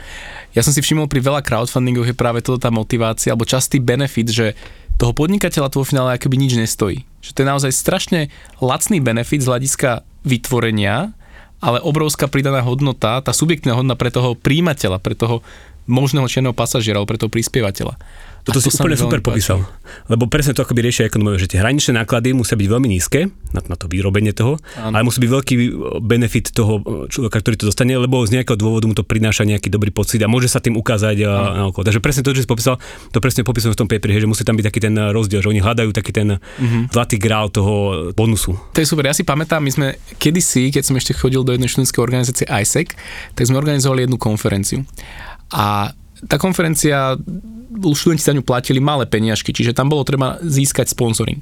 Ja 0.55 0.63
som 0.63 0.71
si 0.71 0.79
všimol 0.79 1.11
pri 1.11 1.19
veľa 1.19 1.43
crowdfundingoch 1.43 2.07
je 2.07 2.15
práve 2.15 2.39
toto 2.39 2.63
tá 2.63 2.71
motivácia 2.71 3.35
alebo 3.35 3.43
častý 3.43 3.83
benefit, 3.83 4.31
že 4.31 4.55
toho 4.95 5.11
podnikateľa 5.11 5.67
to 5.67 5.83
vo 5.83 5.85
finále 5.87 6.15
akoby 6.15 6.39
nič 6.39 6.55
nestojí. 6.55 7.03
Že 7.19 7.31
to 7.35 7.39
je 7.43 7.51
naozaj 7.51 7.71
strašne 7.75 8.19
lacný 8.63 9.03
benefit 9.03 9.43
z 9.43 9.49
hľadiska 9.51 10.07
vytvorenia, 10.23 11.11
ale 11.59 11.83
obrovská 11.83 12.31
pridaná 12.31 12.63
hodnota, 12.63 13.19
tá 13.19 13.35
subjektívna 13.35 13.75
hodnota 13.75 13.99
pre 13.99 14.11
toho 14.11 14.39
príjimateľa, 14.39 15.03
pre 15.03 15.19
toho 15.19 15.43
možného 15.83 16.27
čierneho 16.31 16.55
pasažiera 16.55 17.03
pre 17.03 17.19
toho 17.19 17.27
prispievateľa. 17.27 17.99
Toto 18.43 18.59
A 18.59 18.61
si 18.61 18.69
úplne 18.69 18.93
super 18.93 19.17
páči. 19.17 19.39
popísal. 19.39 19.59
Lebo 20.05 20.27
presne 20.27 20.51
to 20.51 20.61
akoby 20.61 20.83
riešia 20.83 21.07
ekonomovia, 21.07 21.39
že 21.39 21.47
tie 21.47 21.59
hraničné 21.59 21.95
náklady 21.95 22.31
musia 22.31 22.53
byť 22.53 22.67
veľmi 22.67 22.87
nízke 22.87 23.19
na, 23.49 23.63
na 23.63 23.75
to 23.75 23.87
vyrobenie 23.87 24.31
toho, 24.31 24.59
Áno. 24.75 24.91
ale 24.91 25.01
musí 25.01 25.17
byť 25.17 25.31
veľký 25.31 25.55
benefit 26.01 26.51
toho 26.51 26.79
človeka, 27.07 27.39
ktorý 27.39 27.55
to 27.55 27.65
dostane, 27.65 27.93
lebo 27.93 28.19
z 28.21 28.35
nejakého 28.35 28.55
dôvodu 28.55 28.83
mu 28.83 28.91
to 28.91 29.01
prináša 29.01 29.43
nejaký 29.43 29.67
dobrý 29.67 29.89
pocit 29.89 30.19
a 30.19 30.27
môže 30.27 30.45
sa 30.45 30.59
tým 30.59 30.75
ukázať 30.75 31.17
a, 31.19 31.31
na 31.53 31.63
okolo. 31.65 31.83
Takže 31.83 31.97
presne 31.97 32.19
to, 32.19 32.31
čo 32.31 32.43
si 32.43 32.49
popísal, 32.49 32.75
to 33.09 33.17
presne 33.17 33.41
popisujem 33.41 33.71
v 33.71 33.79
tom 33.79 33.87
paperi, 33.87 34.11
že 34.13 34.25
musí 34.25 34.43
tam 34.43 34.53
byť 34.53 34.65
taký 34.65 34.79
ten 34.81 34.95
rozdiel, 35.09 35.39
že 35.39 35.47
oni 35.47 35.59
hľadajú 35.59 35.89
taký 35.91 36.11
ten 36.11 36.27
Mhm. 36.53 36.91
zlatý 36.91 37.15
grál 37.15 37.47
toho 37.47 37.73
bonusu. 38.11 38.59
To 38.69 38.77
je 38.77 38.85
super, 38.85 39.03
ja 39.03 39.13
si 39.13 39.23
pamätám, 39.23 39.59
my 39.59 39.71
sme 39.71 39.87
kedysi, 40.13 40.67
keď 40.69 40.83
som 40.83 40.95
ešte 40.95 41.13
chodil 41.13 41.39
do 41.41 41.49
jednej 41.49 41.65
študentskej 41.65 42.01
organizácie 42.01 42.43
ISEC, 42.43 42.91
tak 43.31 43.43
sme 43.43 43.55
organizovali 43.55 44.03
jednu 44.03 44.17
konferenciu. 44.17 44.83
A 45.49 45.95
tá 46.23 46.35
konferencia, 46.37 47.15
študenti 47.73 48.23
za 48.23 48.35
ňu 48.35 48.43
platili 48.45 48.77
malé 48.77 49.09
peniažky, 49.09 49.51
čiže 49.51 49.73
tam 49.73 49.89
bolo 49.89 50.05
treba 50.05 50.37
získať 50.41 50.93
sponsoring. 50.93 51.41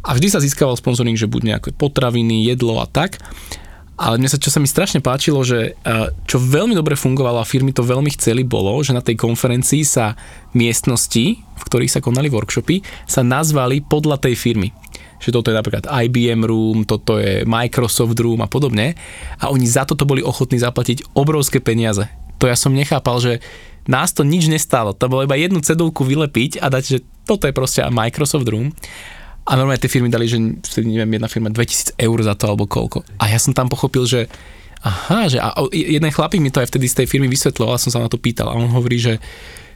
A 0.00 0.16
vždy 0.16 0.28
sa 0.32 0.40
získaval 0.40 0.80
sponsoring, 0.80 1.16
že 1.16 1.28
buď 1.28 1.42
nejaké 1.56 1.70
potraviny, 1.76 2.48
jedlo 2.48 2.80
a 2.80 2.88
tak. 2.88 3.20
Ale 4.00 4.16
mne 4.16 4.32
sa, 4.32 4.40
čo 4.40 4.48
sa 4.48 4.56
mi 4.56 4.64
strašne 4.64 5.04
páčilo, 5.04 5.44
že 5.44 5.76
eh, 5.76 6.08
čo 6.24 6.40
veľmi 6.40 6.72
dobre 6.72 6.96
fungovalo 6.96 7.36
a 7.36 7.44
firmy 7.44 7.76
to 7.76 7.84
veľmi 7.84 8.08
chceli, 8.16 8.48
bolo, 8.48 8.72
že 8.80 8.96
na 8.96 9.04
tej 9.04 9.20
konferencii 9.20 9.84
sa 9.84 10.16
miestnosti, 10.56 11.36
v 11.36 11.62
ktorých 11.68 11.92
sa 11.92 12.00
konali 12.00 12.32
workshopy, 12.32 12.80
sa 13.04 13.20
nazvali 13.20 13.84
podľa 13.84 14.24
tej 14.24 14.36
firmy 14.40 14.72
že 15.20 15.36
toto 15.36 15.52
je 15.52 15.58
napríklad 15.60 15.84
IBM 15.84 16.48
Room, 16.48 16.88
toto 16.88 17.20
je 17.20 17.44
Microsoft 17.44 18.16
Room 18.16 18.40
a 18.40 18.48
podobne. 18.48 18.96
A 19.36 19.52
oni 19.52 19.68
za 19.68 19.84
toto 19.84 20.08
boli 20.08 20.24
ochotní 20.24 20.56
zaplatiť 20.56 21.12
obrovské 21.12 21.60
peniaze. 21.60 22.08
To 22.40 22.48
ja 22.48 22.56
som 22.56 22.72
nechápal, 22.72 23.20
že 23.20 23.44
nás 23.88 24.12
to 24.12 24.26
nič 24.26 24.50
nestálo. 24.50 24.92
To 24.96 25.08
bolo 25.08 25.24
iba 25.24 25.38
jednu 25.38 25.62
cedulku 25.64 26.04
vylepiť 26.04 26.60
a 26.60 26.68
dať, 26.68 26.84
že 26.84 26.98
toto 27.24 27.46
je 27.46 27.54
proste 27.54 27.80
Microsoft 27.88 28.48
Room. 28.48 28.74
A 29.48 29.56
normálne 29.56 29.80
tie 29.80 29.90
firmy 29.90 30.12
dali, 30.12 30.28
že 30.28 30.36
neviem, 30.84 31.16
jedna 31.16 31.28
firma 31.30 31.48
2000 31.48 31.96
eur 31.96 32.18
za 32.22 32.34
to 32.36 32.44
alebo 32.50 32.68
koľko. 32.68 33.02
A 33.18 33.32
ja 33.32 33.40
som 33.40 33.56
tam 33.56 33.72
pochopil, 33.72 34.04
že 34.04 34.28
aha, 34.84 35.28
že 35.28 35.38
a 35.40 35.52
jeden 35.72 36.08
chlapík 36.08 36.40
mi 36.40 36.52
to 36.52 36.60
aj 36.60 36.68
vtedy 36.72 36.86
z 36.88 37.02
tej 37.02 37.06
firmy 37.08 37.28
vysvetloval, 37.28 37.80
som 37.80 37.92
sa 37.92 38.00
na 38.00 38.08
to 38.08 38.20
pýtal 38.20 38.48
a 38.48 38.56
on 38.56 38.68
hovorí, 38.72 38.96
že 39.00 39.20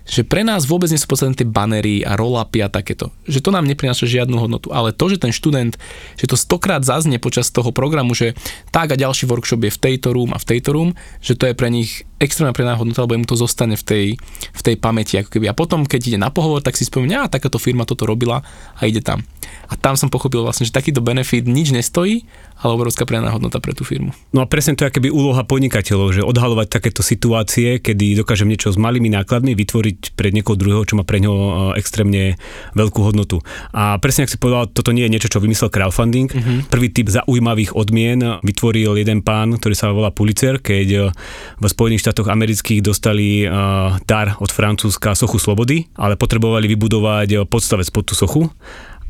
že 0.05 0.21
pre 0.23 0.45
nás 0.45 0.69
vôbec 0.69 0.93
nie 0.93 1.01
sú 1.01 1.09
podstatné 1.09 1.33
tie 1.33 1.49
banery 1.49 2.05
a 2.05 2.15
roll-upy 2.15 2.61
a 2.61 2.69
takéto. 2.69 3.09
Že 3.25 3.49
to 3.49 3.51
nám 3.51 3.65
neprináša 3.65 4.05
žiadnu 4.05 4.37
hodnotu. 4.37 4.69
Ale 4.69 4.93
to, 4.93 5.09
že 5.09 5.17
ten 5.17 5.33
študent, 5.33 5.81
že 6.21 6.29
to 6.29 6.37
stokrát 6.37 6.85
zaznie 6.85 7.17
počas 7.17 7.49
toho 7.49 7.73
programu, 7.73 8.13
že 8.13 8.37
tak 8.69 8.93
a 8.93 9.01
ďalší 9.01 9.25
workshop 9.25 9.65
je 9.65 9.73
v 9.73 9.83
tejto 9.91 10.13
room 10.13 10.37
a 10.37 10.39
v 10.39 10.49
tejto 10.49 10.77
room, 10.77 10.93
že 11.25 11.35
to 11.35 11.49
je 11.49 11.57
pre 11.57 11.73
nich 11.73 12.05
extrémna 12.21 12.53
prená 12.53 12.77
hodnota, 12.77 13.05
lebo 13.05 13.17
mu 13.17 13.29
to 13.29 13.37
zostane 13.37 13.81
v 13.81 13.85
tej, 13.85 14.07
v 14.53 14.63
tej 14.63 14.77
pamäti. 14.77 15.17
Ako 15.21 15.33
keby. 15.33 15.49
A 15.49 15.57
potom, 15.57 15.89
keď 15.89 16.15
ide 16.15 16.19
na 16.21 16.29
pohovor, 16.29 16.61
tak 16.61 16.77
si 16.77 16.85
spomína, 16.85 17.27
a 17.27 17.33
takáto 17.33 17.57
firma 17.57 17.89
toto 17.89 18.05
robila 18.05 18.45
a 18.77 18.81
ide 18.85 19.01
tam. 19.01 19.25
A 19.69 19.75
tam 19.75 19.97
som 19.97 20.13
pochopil 20.13 20.45
vlastne, 20.45 20.69
že 20.69 20.75
takýto 20.75 21.01
benefit 21.01 21.49
nič 21.49 21.75
nestojí, 21.75 22.29
ale 22.61 22.71
obrovská 22.79 23.05
prená 23.05 23.29
hodnota 23.35 23.59
pre 23.59 23.75
tú 23.75 23.83
firmu. 23.83 24.15
No 24.31 24.45
a 24.45 24.47
presne 24.47 24.79
to 24.79 24.87
je 24.87 24.95
keby 24.95 25.11
úloha 25.11 25.43
podnikateľov, 25.43 26.15
že 26.15 26.23
odhalovať 26.23 26.69
takéto 26.71 27.03
situácie, 27.03 27.83
kedy 27.83 28.21
dokážem 28.23 28.49
niečo 28.49 28.71
s 28.71 28.79
malými 28.79 29.11
nákladmi 29.13 29.53
vytvoriť 29.53 30.15
pre 30.15 30.31
niekoho 30.31 30.57
druhého, 30.57 30.87
čo 30.87 30.95
má 30.97 31.05
pre 31.05 31.19
ňo 31.21 31.33
e, 31.35 31.53
extrémne 31.81 32.39
veľkú 32.79 33.01
hodnotu. 33.03 33.43
A 33.75 33.99
presne 33.99 34.25
ak 34.25 34.33
si 34.33 34.39
povedal, 34.39 34.71
toto 34.71 34.95
nie 34.95 35.05
je 35.05 35.13
niečo, 35.13 35.29
čo 35.29 35.43
vymyslel 35.43 35.69
crowdfunding. 35.69 36.31
Mm-hmm. 36.31 36.59
Prvý 36.71 36.89
typ 36.95 37.11
zaujímavých 37.11 37.75
odmien 37.75 38.39
vytvoril 38.41 38.97
jeden 38.97 39.21
pán, 39.21 39.57
ktorý 39.59 39.75
sa 39.75 39.91
volá 39.91 40.15
Pulitzer, 40.15 40.63
keď 40.63 40.89
e, 40.89 40.99
v 41.59 41.65
Spojených 41.65 42.07
štátoch 42.07 42.31
amerických 42.31 42.81
dostali 42.85 43.43
uh, 43.47 43.99
dar 44.05 44.37
od 44.39 44.51
Francúzska 44.53 45.17
sochu 45.17 45.41
slobody, 45.41 45.89
ale 45.97 46.15
potrebovali 46.15 46.71
vybudovať 46.71 47.29
e, 47.31 47.37
podstavec 47.49 47.89
pod 47.91 48.05
tú 48.07 48.15
sochu. 48.15 48.43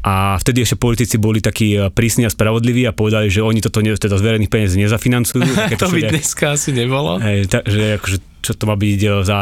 A 0.04 0.36
vtedy 0.36 0.68
ešte 0.68 0.76
politici 0.76 1.16
boli 1.16 1.40
takí 1.40 1.72
e, 1.72 1.88
prísni 1.88 2.28
a 2.28 2.30
spravodliví 2.30 2.84
a 2.84 2.92
povedali, 2.92 3.32
že 3.32 3.40
oni 3.40 3.64
toto 3.64 3.80
ne, 3.80 3.96
teda 3.96 4.20
z 4.20 4.22
verejných 4.22 4.52
peniazí 4.52 4.76
nezafinancujú. 4.76 5.48
to 5.80 5.88
by 5.88 6.00
dneska 6.12 6.52
asi 6.52 6.76
nebolo. 6.76 7.16
Hej, 7.16 7.48
ta, 7.48 7.64
že 7.64 7.96
akože 7.96 8.33
čo 8.44 8.52
to 8.52 8.68
má 8.68 8.76
byť 8.76 9.00
e, 9.00 9.08
za 9.24 9.40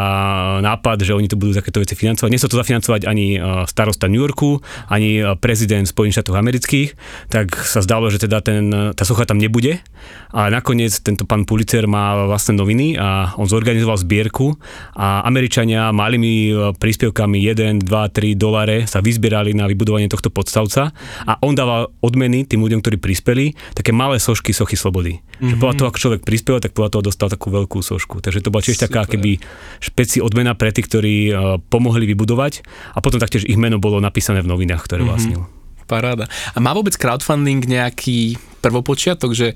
nápad, 0.63 1.03
že 1.03 1.11
oni 1.11 1.27
to 1.27 1.35
budú 1.35 1.51
takéto 1.51 1.83
veci 1.83 1.99
financovať. 1.99 2.31
Nesú 2.31 2.47
to 2.47 2.55
zafinancovať 2.55 3.03
ani 3.03 3.35
e, 3.35 3.67
starosta 3.67 4.07
New 4.07 4.23
Yorku, 4.23 4.63
ani 4.87 5.19
e, 5.19 5.35
prezident 5.35 5.83
Spojených 5.83 6.23
štátov 6.23 6.39
amerických, 6.39 6.95
tak 7.27 7.51
sa 7.67 7.83
zdalo, 7.83 8.07
že 8.07 8.23
teda 8.23 8.39
ten, 8.39 8.71
tá 8.95 9.03
socha 9.03 9.27
tam 9.27 9.43
nebude. 9.43 9.83
A 10.31 10.47
nakoniec 10.47 10.95
tento 11.03 11.27
pán 11.27 11.43
Pulitzer 11.43 11.83
má 11.83 12.27
vlastné 12.27 12.55
noviny 12.55 12.95
a 12.95 13.35
on 13.35 13.47
zorganizoval 13.47 13.99
zbierku 13.99 14.55
a 14.95 15.23
Američania 15.27 15.91
malými 15.91 16.55
príspevkami 16.79 17.39
1, 17.43 17.83
2, 17.83 17.87
3 17.87 18.39
dolare 18.39 18.87
sa 18.87 18.99
vyzbierali 18.99 19.55
na 19.55 19.67
vybudovanie 19.67 20.11
tohto 20.11 20.31
podstavca 20.31 20.91
a 21.23 21.33
on 21.43 21.55
dával 21.55 21.91
odmeny 22.03 22.43
tým 22.43 22.61
ľuďom, 22.63 22.79
ktorí 22.83 22.97
prispeli, 22.99 23.55
také 23.73 23.95
malé 23.95 24.19
sošky 24.19 24.51
sochy 24.51 24.75
slobody. 24.75 25.17
Mm-hmm. 25.17 25.49
Že 25.49 25.55
podľa 25.57 25.75
toho, 25.75 25.87
ako 25.89 25.99
človek 25.99 26.21
prispel, 26.21 26.55
tak 26.61 26.77
podľa 26.77 26.91
toho 26.93 27.03
dostal 27.09 27.27
takú 27.33 27.49
veľkú 27.49 27.81
sošku. 27.81 28.21
Takže 28.21 28.45
to 28.45 28.53
bola 28.53 28.61
tiež 28.61 28.77
taká 28.77 28.92
keby 29.01 29.41
špeci 29.81 30.21
odmena 30.21 30.53
pre 30.53 30.69
tých, 30.69 30.85
ktorí 30.85 31.15
uh, 31.27 31.57
pomohli 31.57 32.05
vybudovať 32.05 32.61
a 32.93 33.01
potom 33.01 33.17
taktiež 33.17 33.49
ich 33.49 33.57
meno 33.57 33.81
bolo 33.81 33.97
napísané 33.97 34.45
v 34.45 34.53
novinách, 34.53 34.85
ktoré 34.85 35.01
Mhm. 35.01 35.09
vlastnil. 35.09 35.41
Paráda. 35.83 36.29
A 36.53 36.61
má 36.61 36.71
vôbec 36.71 36.95
crowdfunding 36.95 37.65
nejaký 37.67 38.39
prvopočiatok, 38.63 39.35
že 39.35 39.51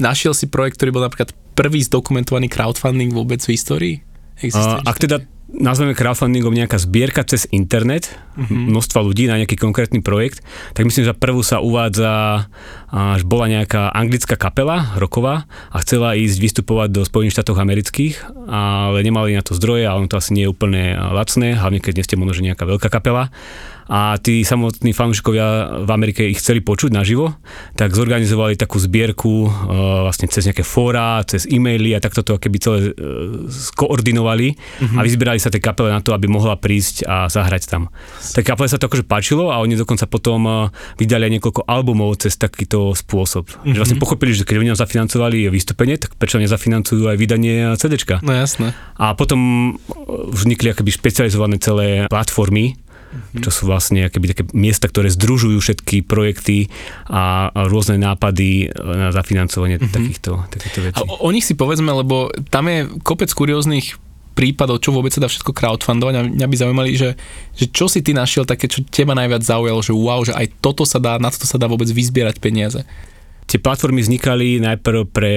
našiel 0.00 0.32
si 0.32 0.48
projekt, 0.48 0.80
ktorý 0.80 0.96
bol 0.96 1.04
napríklad 1.04 1.36
prvý 1.52 1.84
zdokumentovaný 1.84 2.48
crowdfunding 2.48 3.12
vôbec 3.12 3.42
v 3.44 3.52
histórii? 3.52 3.96
Existuje 4.40 4.80
ak 4.88 4.96
teda 4.96 5.16
nazveme 5.52 5.92
crowdfundingom 5.92 6.56
nejaká 6.56 6.80
zbierka 6.80 7.22
cez 7.28 7.44
internet, 7.52 8.08
mm-hmm. 8.36 8.72
množstva 8.72 9.00
ľudí 9.04 9.28
na 9.28 9.36
nejaký 9.40 9.60
konkrétny 9.60 10.00
projekt, 10.00 10.40
tak 10.72 10.88
myslím, 10.88 11.08
že 11.08 11.16
prvú 11.16 11.44
sa 11.44 11.60
uvádza, 11.60 12.46
až 12.88 13.22
bola 13.28 13.48
nejaká 13.48 13.92
anglická 13.92 14.40
kapela 14.40 14.96
roková 14.96 15.44
a 15.68 15.76
chcela 15.84 16.16
ísť 16.16 16.36
vystupovať 16.40 16.88
do 16.92 17.02
Spojených 17.04 17.36
štátov 17.40 17.60
amerických, 17.60 18.48
ale 18.48 19.04
nemali 19.04 19.36
na 19.36 19.44
to 19.44 19.52
zdroje 19.56 19.84
a 19.84 19.96
ono 19.96 20.08
to 20.08 20.16
asi 20.16 20.32
nie 20.32 20.48
je 20.48 20.52
úplne 20.52 20.96
lacné, 20.96 21.56
hlavne 21.56 21.80
keď 21.80 21.92
nie 22.00 22.06
ste 22.08 22.16
možno 22.20 22.48
nejaká 22.48 22.64
veľká 22.64 22.88
kapela 22.88 23.28
a 23.92 24.16
tí 24.16 24.40
samotní 24.40 24.96
fanúšikovia 24.96 25.84
v 25.84 25.90
Amerike 25.92 26.24
ich 26.24 26.40
chceli 26.40 26.64
počuť 26.64 26.96
naživo, 26.96 27.36
tak 27.76 27.92
zorganizovali 27.92 28.56
takú 28.56 28.80
zbierku 28.80 29.44
uh, 29.44 30.08
vlastne 30.08 30.32
cez 30.32 30.48
nejaké 30.48 30.64
fóra, 30.64 31.20
cez 31.28 31.44
e-maily 31.44 31.92
a 31.92 32.00
takto 32.00 32.24
to 32.24 32.40
keby 32.40 32.56
celé 32.56 32.78
uh, 32.88 33.44
skoordinovali 33.52 34.56
mm-hmm. 34.56 34.96
a 34.96 35.00
vyzbierali 35.04 35.36
sa 35.36 35.52
tej 35.52 35.60
kapele 35.60 35.92
na 35.92 36.00
to, 36.00 36.16
aby 36.16 36.24
mohla 36.24 36.56
prísť 36.56 37.04
a 37.04 37.28
zahrať 37.28 37.68
tam. 37.68 37.92
Tak 38.32 38.48
kapele 38.48 38.72
sa 38.72 38.80
to 38.80 38.88
akože 38.88 39.04
páčilo 39.04 39.52
a 39.52 39.60
oni 39.60 39.76
dokonca 39.76 40.08
potom 40.08 40.40
uh, 40.48 40.72
vydali 40.96 41.28
aj 41.28 41.32
niekoľko 41.36 41.68
albumov 41.68 42.16
cez 42.16 42.40
takýto 42.40 42.96
spôsob. 42.96 43.44
Mm-hmm. 43.52 43.76
Že 43.76 43.80
vlastne 43.84 44.00
pochopili, 44.00 44.32
že 44.32 44.48
keď 44.48 44.56
oni 44.56 44.72
nám 44.72 44.80
zafinancovali 44.80 45.52
vystúpenie, 45.52 46.00
tak 46.00 46.16
prečo 46.16 46.40
nezafinancujú 46.40 47.12
aj 47.12 47.16
vydanie 47.20 47.76
CDčka. 47.76 48.24
No 48.24 48.32
jasné. 48.32 48.72
A 48.96 49.12
potom 49.12 49.76
vznikli 50.32 50.72
akoby 50.72 50.88
špecializované 50.96 51.60
celé 51.60 52.08
platformy, 52.08 52.80
čo 53.40 53.50
sú 53.52 53.62
vlastne 53.68 54.08
akoby 54.08 54.26
také 54.32 54.42
miesta, 54.56 54.88
ktoré 54.88 55.12
združujú 55.12 55.58
všetky 55.60 56.04
projekty 56.04 56.72
a, 57.08 57.52
a 57.52 57.68
rôzne 57.68 58.00
nápady 58.00 58.72
na 58.76 59.12
zafinancovanie 59.12 59.76
mm-hmm. 59.80 59.94
takýchto, 59.94 60.30
takýchto 60.48 60.78
vecí. 60.80 60.96
A 60.96 61.04
o, 61.04 61.28
o 61.28 61.30
nich 61.32 61.44
si 61.44 61.52
povedzme, 61.56 61.92
lebo 61.92 62.32
tam 62.48 62.68
je 62.68 62.88
kopec 63.04 63.28
kurióznych 63.32 64.00
prípadov, 64.32 64.80
čo 64.80 64.96
vôbec 64.96 65.12
sa 65.12 65.20
dá 65.20 65.28
všetko 65.28 65.52
crowdfundovať 65.52 66.14
a 66.16 66.20
mňa 66.24 66.46
by 66.48 66.56
zaujímali, 66.56 66.90
že, 66.96 67.14
že 67.52 67.68
čo 67.68 67.86
si 67.86 68.00
ty 68.00 68.16
našiel 68.16 68.48
také, 68.48 68.64
čo 68.64 68.80
teba 68.88 69.12
najviac 69.12 69.44
zaujalo, 69.44 69.84
že 69.84 69.92
wow, 69.92 70.24
že 70.24 70.32
aj 70.32 70.56
toto 70.64 70.88
sa 70.88 70.96
dá, 70.96 71.20
na 71.20 71.28
toto 71.28 71.44
sa 71.44 71.60
dá 71.60 71.68
vôbec 71.68 71.88
vyzbierať 71.88 72.40
peniaze. 72.40 72.80
Tie 73.52 73.60
platformy 73.60 74.00
vznikali 74.00 74.64
najprv 74.64 75.12
pre 75.12 75.34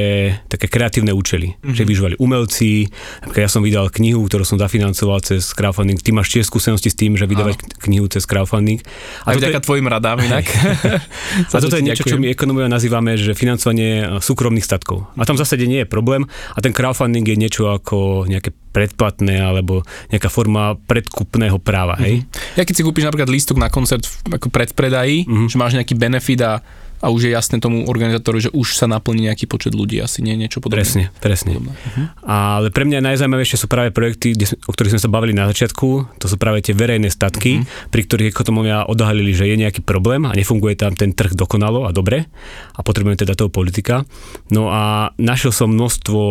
také 0.48 0.72
kreatívne 0.72 1.12
účely, 1.12 1.52
mm-hmm. 1.60 1.76
že 1.76 1.84
vyžovali 1.84 2.16
umelci. 2.16 2.88
Napríklad 3.20 3.44
ja 3.44 3.52
som 3.52 3.60
vydal 3.60 3.92
knihu, 3.92 4.24
ktorú 4.24 4.48
som 4.48 4.56
zafinancoval 4.56 5.20
cez 5.20 5.52
crowdfunding. 5.52 6.00
Ty 6.00 6.16
máš 6.16 6.32
tiež 6.32 6.48
skúsenosti 6.48 6.88
s 6.88 6.96
tým, 6.96 7.20
že 7.20 7.28
vydávať 7.28 7.60
Áno. 7.60 7.76
knihu 7.84 8.08
cez 8.08 8.24
crowdfunding. 8.24 8.80
A 9.28 9.36
Aj 9.36 9.36
vďaka 9.36 9.60
je... 9.60 9.66
tvojim 9.68 9.92
radám 9.92 10.24
inak. 10.24 10.48
a 11.52 11.58
toto 11.60 11.76
je 11.76 11.84
niečo, 11.84 12.08
čo 12.08 12.16
my 12.16 12.32
ekonomovia 12.32 12.72
nazývame, 12.72 13.20
že 13.20 13.36
financovanie 13.36 14.08
e, 14.08 14.24
súkromných 14.24 14.64
statkov. 14.64 15.12
A 15.20 15.28
tam 15.28 15.36
v 15.36 15.44
zásade 15.44 15.68
nie 15.68 15.84
je 15.84 15.88
problém. 15.92 16.24
A 16.56 16.64
ten 16.64 16.72
crowdfunding 16.72 17.28
je 17.28 17.36
niečo 17.36 17.68
ako 17.68 18.32
nejaké 18.32 18.56
predplatné 18.72 19.44
alebo 19.44 19.84
nejaká 20.08 20.32
forma 20.32 20.80
predkupného 20.88 21.60
práva. 21.60 22.00
Hej? 22.00 22.24
Mm-hmm. 22.24 22.60
Ja 22.60 22.64
keď 22.64 22.76
si 22.80 22.84
kúpiš 22.88 23.08
napríklad 23.12 23.28
lístok 23.28 23.60
na 23.60 23.68
koncert 23.68 24.08
ako 24.28 24.48
predpredají, 24.52 25.28
mm-hmm. 25.28 25.48
že 25.52 25.60
máš 25.60 25.76
nejaký 25.76 26.00
benefit 26.00 26.40
a 26.48 26.64
a 27.06 27.14
už 27.14 27.30
je 27.30 27.32
jasné 27.38 27.62
tomu 27.62 27.86
organizátorovi, 27.86 28.50
že 28.50 28.52
už 28.58 28.82
sa 28.82 28.90
naplní 28.90 29.30
nejaký 29.30 29.46
počet 29.46 29.78
ľudí, 29.78 30.02
asi 30.02 30.26
nie 30.26 30.34
niečo 30.34 30.58
podobné. 30.58 30.82
Presne, 30.82 31.04
presne. 31.22 31.54
Podobné. 31.54 31.78
Uh-huh. 31.78 32.06
Ale 32.26 32.74
pre 32.74 32.90
mňa 32.90 33.06
najzaujímavejšie 33.06 33.62
sú 33.62 33.70
práve 33.70 33.94
projekty, 33.94 34.34
o 34.66 34.74
ktorých 34.74 34.98
sme 34.98 35.04
sa 35.06 35.14
bavili 35.14 35.38
na 35.38 35.46
začiatku, 35.46 36.18
to 36.18 36.26
sú 36.26 36.42
práve 36.42 36.66
tie 36.66 36.74
verejné 36.74 37.14
statky, 37.14 37.62
uh-huh. 37.62 37.94
pri 37.94 38.02
ktorých 38.10 38.34
ekonomovia 38.34 38.90
odhalili, 38.90 39.38
že 39.38 39.46
je 39.46 39.62
nejaký 39.62 39.86
problém 39.86 40.26
a 40.26 40.34
nefunguje 40.34 40.74
tam 40.74 40.98
ten 40.98 41.14
trh 41.14 41.38
dokonalo 41.38 41.86
a 41.86 41.94
dobre 41.94 42.26
a 42.74 42.82
potrebujeme 42.82 43.22
teda 43.22 43.38
toho 43.38 43.54
politika. 43.54 44.02
No 44.50 44.74
a 44.74 45.14
našiel 45.22 45.54
som 45.54 45.70
množstvo 45.70 46.22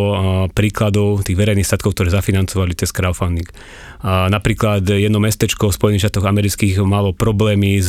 príkladov 0.58 1.22
tých 1.22 1.38
verejných 1.38 1.68
statkov, 1.68 1.94
ktoré 1.94 2.10
zafinancovali 2.10 2.74
cez 2.74 2.90
crowdfunding. 2.90 3.46
A 4.04 4.28
napríklad 4.28 4.84
jedno 4.84 5.16
mestečko 5.16 5.72
v 5.72 5.78
Spojených 5.80 6.08
štátoch 6.08 6.28
amerických 6.28 6.76
malo 6.84 7.16
problémy 7.16 7.80
s 7.80 7.88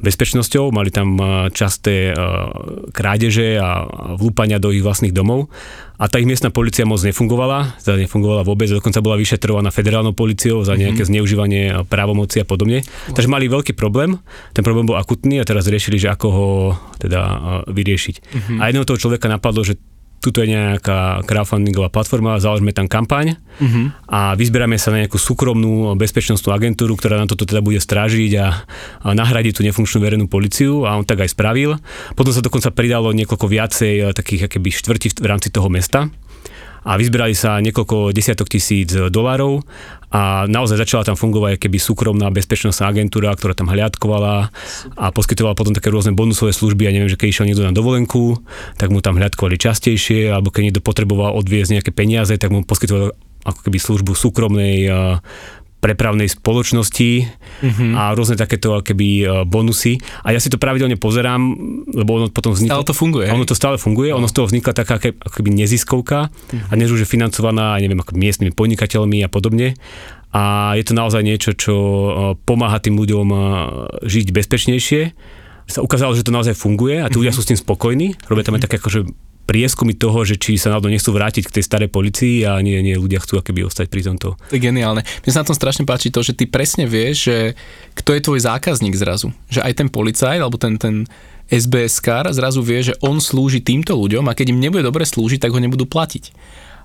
bezpečnosťou, 0.00 0.72
mali 0.72 0.88
tam 0.88 1.20
časté 1.80 2.12
krádeže 2.92 3.56
a 3.56 3.88
vlúpania 4.20 4.60
do 4.60 4.68
ich 4.68 4.84
vlastných 4.84 5.16
domov 5.16 5.48
a 5.96 6.08
tá 6.12 6.20
ich 6.20 6.28
miestna 6.28 6.52
policia 6.52 6.84
moc 6.84 7.00
nefungovala, 7.00 7.80
teda 7.80 7.96
nefungovala 7.96 8.44
vôbec, 8.44 8.68
dokonca 8.68 9.00
bola 9.00 9.16
vyšetrovaná 9.16 9.72
federálnou 9.72 10.12
policiou 10.12 10.60
za 10.60 10.76
nejaké 10.76 11.04
mm-hmm. 11.04 11.12
zneužívanie 11.16 11.62
právomoci 11.88 12.40
a 12.40 12.46
podobne. 12.48 12.84
Takže 13.16 13.32
mali 13.32 13.48
veľký 13.48 13.72
problém, 13.72 14.20
ten 14.52 14.60
problém 14.60 14.84
bol 14.84 15.00
akutný 15.00 15.40
a 15.40 15.48
teraz 15.48 15.68
riešili, 15.68 15.96
že 15.96 16.12
ako 16.12 16.26
ho 16.28 16.48
teda 17.00 17.20
vyriešiť. 17.68 18.14
Mm-hmm. 18.16 18.58
A 18.60 18.62
jedného 18.68 18.84
toho 18.84 19.00
človeka 19.00 19.28
napadlo, 19.28 19.64
že 19.64 19.80
tuto 20.20 20.44
je 20.44 20.52
nejaká 20.52 21.24
crowdfundingová 21.24 21.88
platforma, 21.88 22.36
založme 22.36 22.76
tam 22.76 22.86
kampaň 22.86 23.40
uh-huh. 23.40 23.86
a 24.04 24.36
vyzberáme 24.36 24.76
sa 24.76 24.92
na 24.92 25.02
nejakú 25.02 25.16
súkromnú 25.16 25.96
bezpečnostnú 25.96 26.52
agentúru, 26.52 26.94
ktorá 26.94 27.16
nám 27.16 27.32
toto 27.32 27.48
teda 27.48 27.64
bude 27.64 27.80
strážiť 27.80 28.32
a, 28.36 28.62
a 29.00 29.08
nahradiť 29.16 29.56
tú 29.56 29.64
nefunkčnú 29.64 29.98
verejnú 30.04 30.28
policiu 30.28 30.84
a 30.84 30.94
on 30.94 31.08
tak 31.08 31.24
aj 31.24 31.32
spravil. 31.32 31.80
Potom 32.12 32.36
sa 32.36 32.44
dokonca 32.44 32.68
pridalo 32.70 33.16
niekoľko 33.16 33.46
viacej 33.48 33.94
eh, 33.96 34.04
takých 34.12 34.52
akéby 34.52 34.68
štvrtí 34.68 35.16
v 35.16 35.26
rámci 35.26 35.48
toho 35.48 35.72
mesta 35.72 36.12
a 36.84 36.96
vyzberali 36.96 37.36
sa 37.36 37.60
niekoľko 37.60 38.12
desiatok 38.16 38.48
tisíc 38.48 38.88
dolárov 38.92 39.60
a 40.10 40.44
naozaj 40.50 40.82
začala 40.82 41.06
tam 41.06 41.14
fungovať 41.14 41.62
keby 41.62 41.78
súkromná 41.78 42.34
bezpečnostná 42.34 42.90
agentúra, 42.90 43.30
ktorá 43.30 43.54
tam 43.54 43.70
hľadkovala 43.70 44.50
a 44.98 45.04
poskytovala 45.14 45.54
potom 45.54 45.70
také 45.70 45.94
rôzne 45.94 46.10
bonusové 46.10 46.50
služby. 46.50 46.90
Ja 46.90 46.94
neviem, 46.94 47.06
že 47.06 47.14
keď 47.14 47.28
išiel 47.30 47.46
niekto 47.46 47.62
na 47.62 47.70
dovolenku, 47.70 48.42
tak 48.74 48.90
mu 48.90 48.98
tam 48.98 49.22
hľadkovali 49.22 49.54
častejšie, 49.54 50.34
alebo 50.34 50.50
keď 50.50 50.62
niekto 50.70 50.82
potreboval 50.82 51.38
odviezť 51.38 51.78
nejaké 51.78 51.90
peniaze, 51.94 52.34
tak 52.34 52.50
mu 52.50 52.66
poskytoval 52.66 53.14
ako 53.40 53.60
keby 53.64 53.78
službu 53.80 54.12
súkromnej 54.12 54.90
prepravnej 55.80 56.28
spoločnosti 56.28 57.10
mm-hmm. 57.64 57.92
a 57.96 58.12
rôzne 58.12 58.36
takéto 58.36 58.84
keby 58.84 59.08
e, 59.20 59.24
bonusy. 59.48 59.96
A 60.22 60.36
ja 60.36 60.38
si 60.38 60.52
to 60.52 60.60
pravidelne 60.60 61.00
pozerám, 61.00 61.40
lebo 61.90 62.20
ono 62.20 62.26
potom 62.28 62.52
vzniklo... 62.52 62.84
Ale 62.84 62.86
to 62.86 62.92
funguje. 62.92 63.32
Ono 63.32 63.48
to 63.48 63.56
stále 63.56 63.80
funguje, 63.80 64.12
no. 64.12 64.20
ono 64.20 64.28
z 64.28 64.36
toho 64.36 64.46
vznikla 64.46 64.72
taká 64.76 65.00
keby 65.00 65.50
neziskovka 65.50 66.28
mm-hmm. 66.28 66.68
a 66.68 66.72
než 66.76 66.92
už 66.92 67.02
je 67.02 67.08
financovaná, 67.08 67.80
neviem, 67.80 67.98
ako 67.98 68.12
miestnymi 68.12 68.52
podnikateľmi 68.52 69.24
a 69.24 69.28
podobne. 69.32 69.74
A 70.30 70.76
je 70.78 70.84
to 70.86 70.94
naozaj 70.94 71.24
niečo, 71.24 71.56
čo 71.56 71.74
e, 71.74 72.10
pomáha 72.44 72.78
tým 72.78 73.00
ľuďom 73.00 73.26
e, 73.32 73.38
žiť 74.04 74.26
bezpečnejšie 74.30 75.02
sa 75.70 75.86
ukázalo, 75.86 76.18
že 76.18 76.26
to 76.26 76.34
naozaj 76.34 76.58
funguje 76.58 76.98
a 76.98 77.06
tí 77.06 77.16
ľudia 77.22 77.30
sú 77.30 77.46
s 77.46 77.54
tým 77.54 77.58
spokojní. 77.58 78.18
Robia 78.26 78.42
tam 78.42 78.58
aj 78.58 78.66
také 78.66 78.82
akože 78.82 79.06
prieskumy 79.50 79.98
toho, 79.98 80.22
že 80.22 80.38
či 80.38 80.54
sa 80.54 80.70
náhodou 80.70 80.94
nechcú 80.94 81.10
vrátiť 81.10 81.50
k 81.50 81.54
tej 81.58 81.66
starej 81.66 81.90
policii 81.90 82.46
a 82.46 82.62
nie, 82.62 82.78
nie 82.86 82.94
ľudia 82.94 83.18
chcú 83.18 83.42
akoby 83.42 83.66
ostať 83.66 83.90
pri 83.90 84.06
tomto. 84.06 84.38
To 84.38 84.54
je 84.54 84.62
geniálne. 84.62 85.02
Mne 85.02 85.30
sa 85.34 85.42
na 85.42 85.48
tom 85.50 85.58
strašne 85.58 85.82
páči 85.82 86.14
to, 86.14 86.22
že 86.22 86.38
ty 86.38 86.46
presne 86.46 86.86
vieš, 86.86 87.26
že 87.26 87.36
kto 87.98 88.14
je 88.14 88.22
tvoj 88.22 88.40
zákazník 88.46 88.94
zrazu. 88.94 89.34
Že 89.50 89.66
aj 89.66 89.72
ten 89.74 89.88
policajt 89.90 90.38
alebo 90.38 90.54
ten, 90.54 90.78
ten 90.78 91.10
SBS 91.50 91.98
kar 91.98 92.30
zrazu 92.30 92.62
vie, 92.62 92.94
že 92.94 92.94
on 93.02 93.18
slúži 93.18 93.58
týmto 93.58 93.98
ľuďom 93.98 94.22
a 94.30 94.38
keď 94.38 94.54
im 94.54 94.62
nebude 94.62 94.86
dobre 94.86 95.02
slúžiť, 95.02 95.42
tak 95.42 95.50
ho 95.50 95.58
nebudú 95.58 95.82
platiť. 95.82 96.30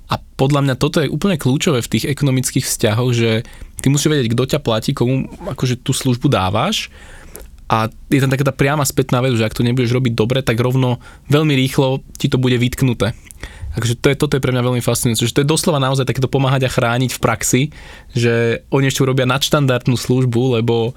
A 0.09 0.17
podľa 0.17 0.65
mňa 0.65 0.75
toto 0.81 1.01
je 1.01 1.09
úplne 1.09 1.37
kľúčové 1.37 1.85
v 1.85 1.91
tých 1.97 2.09
ekonomických 2.09 2.65
vzťahoch, 2.65 3.13
že 3.13 3.45
ty 3.81 3.93
musíš 3.93 4.09
vedieť, 4.09 4.33
kto 4.33 4.43
ťa 4.57 4.59
platí, 4.65 4.97
komu 4.97 5.29
akože 5.53 5.85
tú 5.85 5.93
službu 5.93 6.33
dávaš 6.33 6.89
a 7.65 7.89
je 8.13 8.21
tam 8.21 8.29
taká 8.29 8.45
tá 8.45 8.53
priama 8.53 8.85
spätná 8.85 9.25
vec, 9.25 9.33
že 9.33 9.41
ak 9.41 9.57
to 9.57 9.65
nebudeš 9.65 9.89
robiť 9.89 10.13
dobre, 10.13 10.45
tak 10.45 10.61
rovno 10.61 11.01
veľmi 11.33 11.57
rýchlo 11.57 12.05
ti 12.13 12.29
to 12.29 12.37
bude 12.37 12.53
vytknuté. 12.61 13.17
Takže 13.75 13.93
to 13.99 14.07
je, 14.07 14.15
toto 14.15 14.33
je 14.37 14.43
pre 14.45 14.55
mňa 14.55 14.63
veľmi 14.63 14.83
fascinujúce, 14.85 15.27
že 15.27 15.35
to 15.35 15.43
je 15.43 15.51
doslova 15.51 15.83
naozaj 15.83 16.07
takéto 16.07 16.31
pomáhať 16.31 16.69
a 16.69 16.71
chrániť 16.71 17.11
v 17.17 17.19
praxi, 17.19 17.61
že 18.15 18.63
oni 18.71 18.87
ešte 18.87 19.03
urobia 19.03 19.27
nadštandardnú 19.27 19.99
službu, 19.99 20.61
lebo, 20.61 20.95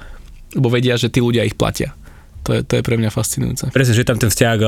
lebo 0.55 0.69
vedia, 0.71 0.95
že 0.95 1.11
tí 1.11 1.19
ľudia 1.19 1.43
ich 1.43 1.59
platia. 1.59 1.97
To 2.47 2.55
je, 2.55 2.63
to 2.65 2.79
je 2.79 2.87
pre 2.87 2.97
mňa 2.97 3.11
fascinujúce. 3.11 3.75
Presne, 3.75 3.99
že 3.99 4.07
tam 4.07 4.17
ten 4.17 4.31
vzťah 4.31 4.59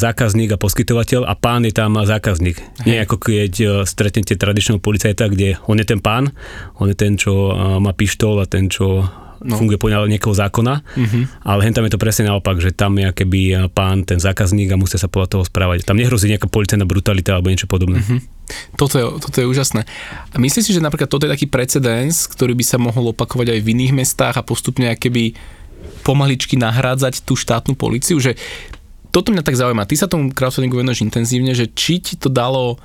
zákazník 0.00 0.54
a 0.54 0.58
poskytovateľ 0.58 1.28
a 1.28 1.36
pán 1.36 1.62
je 1.68 1.76
tam 1.76 1.94
zákazník. 2.00 2.56
Hej. 2.58 2.86
Nie 2.88 2.98
ako 3.04 3.20
keď 3.20 3.52
stretnete 3.84 4.34
tradičného 4.34 4.80
policajta, 4.80 5.28
kde 5.28 5.60
on 5.68 5.78
je 5.78 5.86
ten 5.86 6.00
pán, 6.00 6.32
on 6.80 6.88
je 6.88 6.96
ten, 6.96 7.20
čo 7.20 7.52
má 7.78 7.92
pištol 7.94 8.42
a 8.42 8.46
ten, 8.48 8.66
čo 8.66 9.06
no. 9.42 9.56
funguje 9.56 9.78
podľa 9.78 10.10
nejakého 10.10 10.34
zákona, 10.34 10.74
uh-huh. 10.82 11.22
ale 11.46 11.60
hen 11.66 11.74
tam 11.74 11.86
je 11.86 11.92
to 11.94 12.00
presne 12.00 12.26
naopak, 12.26 12.58
že 12.58 12.74
tam 12.74 12.98
je 12.98 13.10
keby 13.12 13.70
pán 13.70 14.02
ten 14.02 14.18
zákazník 14.18 14.70
a 14.74 14.80
musia 14.80 14.98
sa 14.98 15.06
podľa 15.06 15.38
toho 15.38 15.42
správať. 15.46 15.86
Tam 15.86 15.98
nehrozí 15.98 16.30
nejaká 16.30 16.50
policajná 16.50 16.84
brutalita 16.84 17.38
alebo 17.38 17.50
niečo 17.50 17.70
podobné. 17.70 18.02
Uh-huh. 18.02 18.20
Toto 18.74 18.94
je, 18.96 19.04
toto 19.20 19.36
je 19.38 19.46
úžasné. 19.46 19.84
A 20.32 20.36
myslíš 20.36 20.70
si, 20.70 20.72
že 20.72 20.84
napríklad 20.84 21.10
toto 21.10 21.28
je 21.28 21.34
taký 21.34 21.46
precedens, 21.46 22.24
ktorý 22.26 22.56
by 22.56 22.64
sa 22.64 22.80
mohol 22.80 23.12
opakovať 23.12 23.54
aj 23.54 23.60
v 23.60 23.70
iných 23.76 23.92
mestách 23.92 24.40
a 24.40 24.46
postupne 24.46 24.96
keby 24.96 25.36
pomaličky 26.02 26.56
nahrádzať 26.56 27.22
tú 27.28 27.36
štátnu 27.36 27.76
policiu, 27.76 28.16
že 28.16 28.34
toto 29.12 29.32
mňa 29.32 29.44
tak 29.44 29.56
zaujíma. 29.56 29.88
Ty 29.88 29.94
sa 30.04 30.10
tomu 30.10 30.32
crowdfundingu 30.32 30.80
venuješ 30.80 31.04
intenzívne, 31.04 31.52
že 31.56 31.68
či 31.72 32.00
ti 32.00 32.14
to 32.16 32.28
dalo 32.28 32.76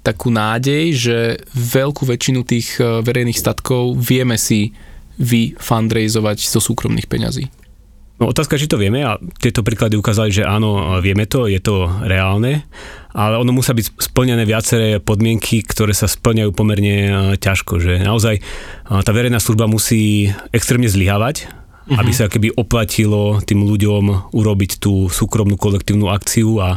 takú 0.00 0.32
nádej, 0.32 0.84
že 0.96 1.16
veľkú 1.52 2.08
väčšinu 2.08 2.40
tých 2.46 2.80
eh, 2.80 3.04
verejných 3.04 3.36
statkov 3.36 3.98
vieme 3.98 4.40
si 4.40 4.72
vy 5.18 5.58
fundraizovať 5.58 6.46
zo 6.46 6.62
súkromných 6.62 7.10
peňazí? 7.10 7.50
No 8.18 8.34
otázka, 8.34 8.58
či 8.58 8.66
to 8.66 8.82
vieme 8.82 9.06
a 9.06 9.14
tieto 9.38 9.62
príklady 9.62 9.94
ukázali, 9.94 10.34
že 10.34 10.42
áno, 10.42 10.98
vieme 10.98 11.30
to, 11.30 11.46
je 11.46 11.62
to 11.62 11.86
reálne, 12.02 12.66
ale 13.14 13.34
ono 13.38 13.54
musia 13.54 13.78
byť 13.78 13.94
splnené 13.94 14.42
viaceré 14.42 14.98
podmienky, 14.98 15.62
ktoré 15.62 15.94
sa 15.94 16.10
splňajú 16.10 16.50
pomerne 16.50 16.96
e, 16.98 17.10
ťažko, 17.38 17.78
že 17.78 18.02
naozaj 18.02 18.34
e, 18.38 18.42
tá 19.06 19.10
verejná 19.14 19.38
služba 19.38 19.70
musí 19.70 20.34
extrémne 20.50 20.90
zlyhávať, 20.90 21.46
uh-huh. 21.88 22.00
aby 22.04 22.12
sa 22.12 22.28
keby 22.28 22.52
oplatilo 22.54 23.40
tým 23.40 23.64
ľuďom 23.64 24.32
urobiť 24.36 24.76
tú 24.76 25.08
súkromnú 25.08 25.56
kolektívnu 25.56 26.12
akciu 26.12 26.60
a 26.60 26.76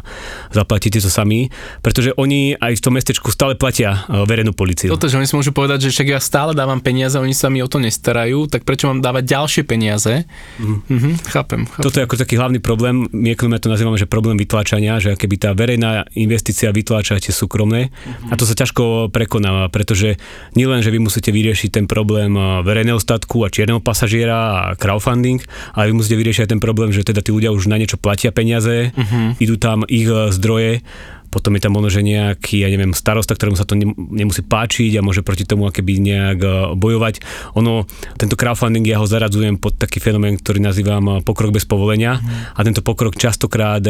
zaplatíte 0.56 1.04
to 1.04 1.12
sami, 1.12 1.52
pretože 1.84 2.16
oni 2.16 2.56
aj 2.56 2.80
v 2.80 2.82
tom 2.82 2.96
mestečku 2.96 3.28
stále 3.30 3.60
platia 3.60 4.08
e, 4.08 4.24
verejnú 4.24 4.56
policiu. 4.56 4.88
Toto, 4.96 5.12
že 5.12 5.20
oni 5.20 5.28
si 5.28 5.36
môžu 5.36 5.52
povedať, 5.52 5.88
že 5.88 5.90
však 5.92 6.08
ja 6.16 6.20
stále 6.24 6.56
dávam 6.56 6.80
peniaze, 6.80 7.20
oni 7.20 7.36
sa 7.36 7.52
mi 7.52 7.60
o 7.60 7.68
to 7.68 7.84
nestarajú, 7.84 8.48
tak 8.48 8.64
prečo 8.64 8.88
mám 8.88 9.04
dávať 9.04 9.28
ďalšie 9.28 9.64
peniaze? 9.68 10.24
Uh-huh. 10.58 10.80
Uh-huh, 10.88 11.14
chápem, 11.28 11.68
chápem. 11.68 11.84
Toto 11.84 12.00
je 12.00 12.06
ako 12.08 12.16
taký 12.16 12.40
hlavný 12.40 12.64
problém, 12.64 13.12
my 13.12 13.36
to 13.36 13.68
nazývame, 13.68 14.00
že 14.00 14.08
problém 14.08 14.40
vytláčania, 14.40 15.04
že 15.04 15.20
keby 15.20 15.36
tá 15.36 15.50
verejná 15.52 16.08
investícia 16.16 16.72
vytláča 16.72 17.20
tie 17.20 17.36
súkromné 17.36 17.92
uh-huh. 17.92 18.32
a 18.32 18.34
to 18.40 18.48
sa 18.48 18.56
ťažko 18.56 19.12
prekonáva, 19.12 19.68
pretože 19.68 20.16
nielen, 20.56 20.80
že 20.80 20.94
vy 20.94 21.04
musíte 21.04 21.36
vyriešiť 21.36 21.84
ten 21.84 21.86
problém 21.86 22.32
e, 22.32 22.64
verejného 22.64 22.98
statku 23.02 23.44
a 23.44 23.52
čierneho 23.52 23.84
pasažiera 23.84 24.38
a 24.72 24.80
crowd 24.80 25.01
crowdfunding, 25.02 25.42
ale 25.74 25.90
vy 25.90 25.94
musíte 25.98 26.14
vyriešiť 26.22 26.46
aj 26.46 26.52
ten 26.54 26.62
problém, 26.62 26.94
že 26.94 27.02
teda 27.02 27.26
tí 27.26 27.34
ľudia 27.34 27.50
už 27.50 27.66
na 27.66 27.82
niečo 27.82 27.98
platia 27.98 28.30
peniaze, 28.30 28.94
uh-huh. 28.94 29.34
idú 29.42 29.58
tam 29.58 29.82
ich 29.90 30.06
e, 30.06 30.30
zdroje, 30.30 30.86
potom 31.32 31.56
je 31.56 31.64
tam 31.64 31.80
možno, 31.80 31.90
že 31.96 32.04
nejaký, 32.04 32.60
ja 32.60 32.68
neviem, 32.68 32.92
starosta, 32.92 33.32
ktorému 33.40 33.56
sa 33.56 33.64
to 33.64 33.80
nemusí 33.96 34.44
páčiť 34.44 35.00
a 35.00 35.06
môže 35.06 35.24
proti 35.24 35.48
tomu 35.48 35.64
akéby 35.64 35.98
nejak 36.04 36.40
e, 36.44 36.50
bojovať. 36.78 37.24
Ono, 37.58 37.88
tento 38.20 38.38
crowdfunding, 38.38 38.86
ja 38.86 39.02
ho 39.02 39.08
zaradzujem 39.10 39.58
pod 39.58 39.80
taký 39.80 40.04
fenomén, 40.04 40.38
ktorý 40.38 40.62
nazývam 40.62 41.04
e, 41.10 41.14
pokrok 41.26 41.56
bez 41.56 41.66
povolenia 41.66 42.22
mm. 42.22 42.54
a 42.54 42.60
tento 42.62 42.86
pokrok 42.86 43.18
častokrát 43.18 43.82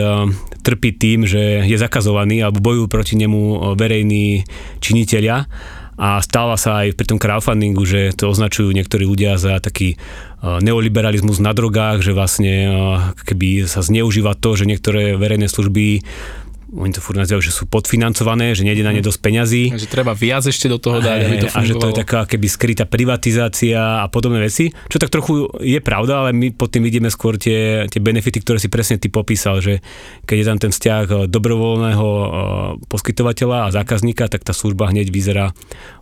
trpí 0.62 0.96
tým, 0.96 1.28
že 1.28 1.68
je 1.68 1.78
zakazovaný 1.78 2.46
alebo 2.46 2.64
bojujú 2.64 2.86
proti 2.88 3.20
nemu 3.20 3.74
verejní 3.76 4.46
činiteľia 4.80 5.50
a 6.00 6.24
stáva 6.24 6.56
sa 6.56 6.84
aj 6.86 6.96
pri 6.96 7.06
tom 7.08 7.20
crowdfundingu, 7.20 7.84
že 7.84 8.16
to 8.16 8.32
označujú 8.32 8.72
niektorí 8.72 9.04
ľudia 9.04 9.36
za 9.36 9.60
taký 9.60 10.00
neoliberalizmus 10.42 11.38
na 11.38 11.54
drogách, 11.54 12.02
že 12.02 12.18
vlastne 12.18 12.54
keby 13.28 13.70
sa 13.70 13.86
zneužíva 13.86 14.34
to, 14.34 14.58
že 14.58 14.66
niektoré 14.66 15.14
verejné 15.14 15.46
služby 15.46 16.02
oni 16.72 16.96
to 16.96 17.04
furt 17.04 17.20
nazývajú, 17.20 17.44
že 17.44 17.52
sú 17.52 17.68
podfinancované, 17.68 18.56
že 18.56 18.64
nejde 18.64 18.88
na 18.88 18.96
ne 18.96 19.04
mhm. 19.04 19.08
dosť 19.12 19.20
peňazí. 19.20 19.64
Že 19.76 19.92
treba 19.92 20.16
viac 20.16 20.48
ešte 20.48 20.72
do 20.72 20.80
toho 20.80 21.04
dať, 21.04 21.20
aby 21.28 21.36
to 21.44 21.48
fungovalo. 21.52 21.68
A 21.68 21.68
že 21.68 21.74
to 21.76 21.88
je 21.92 21.96
taká 22.00 22.20
keby 22.24 22.48
skrytá 22.48 22.88
privatizácia 22.88 24.04
a 24.04 24.08
podobné 24.08 24.40
veci, 24.40 24.72
čo 24.88 24.96
tak 24.96 25.12
trochu 25.12 25.52
je 25.60 25.84
pravda, 25.84 26.24
ale 26.26 26.30
my 26.32 26.56
pod 26.56 26.72
tým 26.72 26.88
vidíme 26.88 27.12
skôr 27.12 27.36
tie, 27.36 27.92
tie 27.92 28.00
benefity, 28.00 28.40
ktoré 28.40 28.58
si 28.58 28.72
presne 28.72 28.96
ty 28.96 29.12
popísal, 29.12 29.60
že 29.60 29.84
keď 30.24 30.36
je 30.40 30.46
tam 30.48 30.58
ten 30.64 30.72
vzťah 30.72 31.06
eh, 31.12 31.16
dobrovoľného 31.28 32.08
eh, 32.08 32.28
poskytovateľa 32.88 33.68
a 33.68 33.74
zákazníka, 33.76 34.32
tak 34.32 34.48
tá 34.48 34.56
služba 34.56 34.96
hneď 34.96 35.12
vyzerá 35.12 35.52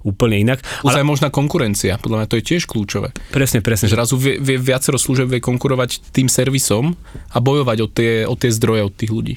úplne 0.05 0.37
inak. 0.37 0.61
Plus 0.61 0.93
ale 0.93 1.01
aj 1.01 1.07
možná 1.09 1.27
konkurencia, 1.33 1.97
podľa 1.97 2.23
mňa 2.23 2.27
to 2.29 2.37
je 2.37 2.43
tiež 2.45 2.69
kľúčové. 2.69 3.09
Presne, 3.33 3.65
presne. 3.65 3.89
Že 3.89 3.97
razu 3.97 4.15
vie, 4.21 4.37
vie, 4.37 4.61
viacero 4.61 5.01
služeb 5.01 5.33
vie 5.33 5.41
konkurovať 5.41 6.13
tým 6.13 6.29
servisom 6.29 6.93
a 7.33 7.37
bojovať 7.41 7.77
o 7.81 7.87
tie, 7.89 8.11
o 8.29 8.37
tie 8.37 8.53
zdroje 8.53 8.85
od 8.85 8.93
tých 8.93 9.11
ľudí. 9.11 9.35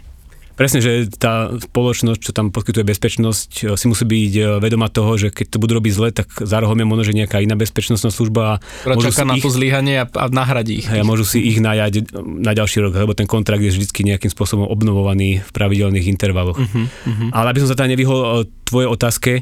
Presne, 0.53 0.85
že 0.85 1.09
tá 1.17 1.49
spoločnosť, 1.57 2.21
čo 2.21 2.33
tam 2.37 2.53
poskytuje 2.53 2.85
bezpečnosť, 2.85 3.51
e, 3.65 3.81
si 3.81 3.87
musí 3.89 4.05
byť 4.05 4.33
e, 4.37 4.43
vedoma 4.61 4.93
toho, 4.93 5.17
že 5.17 5.33
keď 5.33 5.57
to 5.57 5.59
budú 5.59 5.81
robiť 5.81 5.93
zle, 5.93 6.09
tak 6.13 6.29
za 6.29 6.61
rohom 6.61 6.77
je 6.77 6.87
možno, 6.87 7.05
že 7.09 7.17
nejaká 7.17 7.41
iná 7.41 7.57
bezpečnostná 7.57 8.13
služba. 8.13 8.61
Ktorá 8.85 9.01
čaká 9.01 9.25
na 9.25 9.41
ich, 9.41 9.45
to 9.45 9.49
zlyhanie 9.49 10.05
a, 10.05 10.07
a 10.07 10.25
nahradí 10.29 10.85
ich. 10.85 10.87
A 10.93 11.01
môžu 11.03 11.25
si 11.25 11.41
ich 11.41 11.59
najať 11.59 12.13
na 12.21 12.53
ďalší 12.53 12.85
rok, 12.85 12.93
lebo 13.01 13.17
ten 13.17 13.25
kontrakt 13.25 13.65
je 13.65 13.73
vždy 13.73 13.89
nejakým 13.89 14.29
spôsobom 14.29 14.69
obnovovaný 14.69 15.41
v 15.41 15.51
pravidelných 15.57 16.07
intervaloch. 16.13 16.61
Uh-huh, 16.61 16.85
uh-huh. 16.85 17.29
Ale 17.33 17.57
aby 17.57 17.61
som 17.65 17.69
sa 17.73 17.77
teda 17.79 17.93
nevyhol 17.97 18.21
e, 18.21 18.31
tvojej 18.69 18.89
otázke, 18.89 19.33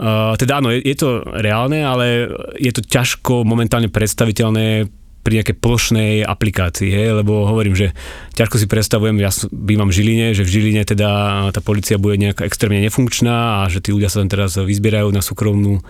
Uh, 0.00 0.32
teda 0.38 0.64
áno, 0.64 0.72
je, 0.72 0.80
je 0.80 0.96
to 0.96 1.20
reálne, 1.28 1.82
ale 1.84 2.30
je 2.56 2.72
to 2.72 2.80
ťažko 2.80 3.44
momentálne 3.44 3.92
predstaviteľné 3.92 4.88
pri 5.20 5.40
nejakej 5.40 5.56
plošnej 5.60 6.12
aplikácii, 6.24 6.88
hej, 6.88 7.20
lebo 7.20 7.44
hovorím, 7.44 7.76
že 7.76 7.92
ťažko 8.36 8.56
si 8.56 8.66
predstavujem, 8.66 9.20
ja 9.20 9.28
bývam 9.52 9.92
v 9.92 9.96
Žiline, 10.00 10.26
že 10.32 10.42
v 10.44 10.52
Žiline 10.52 10.82
teda 10.88 11.08
tá 11.52 11.60
policia 11.60 12.00
bude 12.00 12.16
nejaká 12.16 12.48
extrémne 12.48 12.80
nefunkčná 12.80 13.64
a 13.64 13.68
že 13.68 13.84
tí 13.84 13.92
ľudia 13.92 14.08
sa 14.08 14.24
tam 14.24 14.32
teraz 14.32 14.56
vyzbierajú 14.56 15.12
na 15.12 15.20
súkromnú 15.20 15.84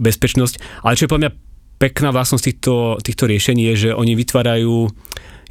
bezpečnosť. 0.00 0.84
Ale 0.84 0.96
čo 0.96 1.04
je 1.04 1.10
podľa 1.12 1.22
mňa 1.28 1.32
pekná 1.80 2.08
vlastnosť 2.12 2.44
týchto, 2.44 2.74
týchto 3.00 3.24
riešení 3.28 3.72
je, 3.72 3.88
že 3.88 3.90
oni 3.96 4.12
vytvárajú, 4.16 4.92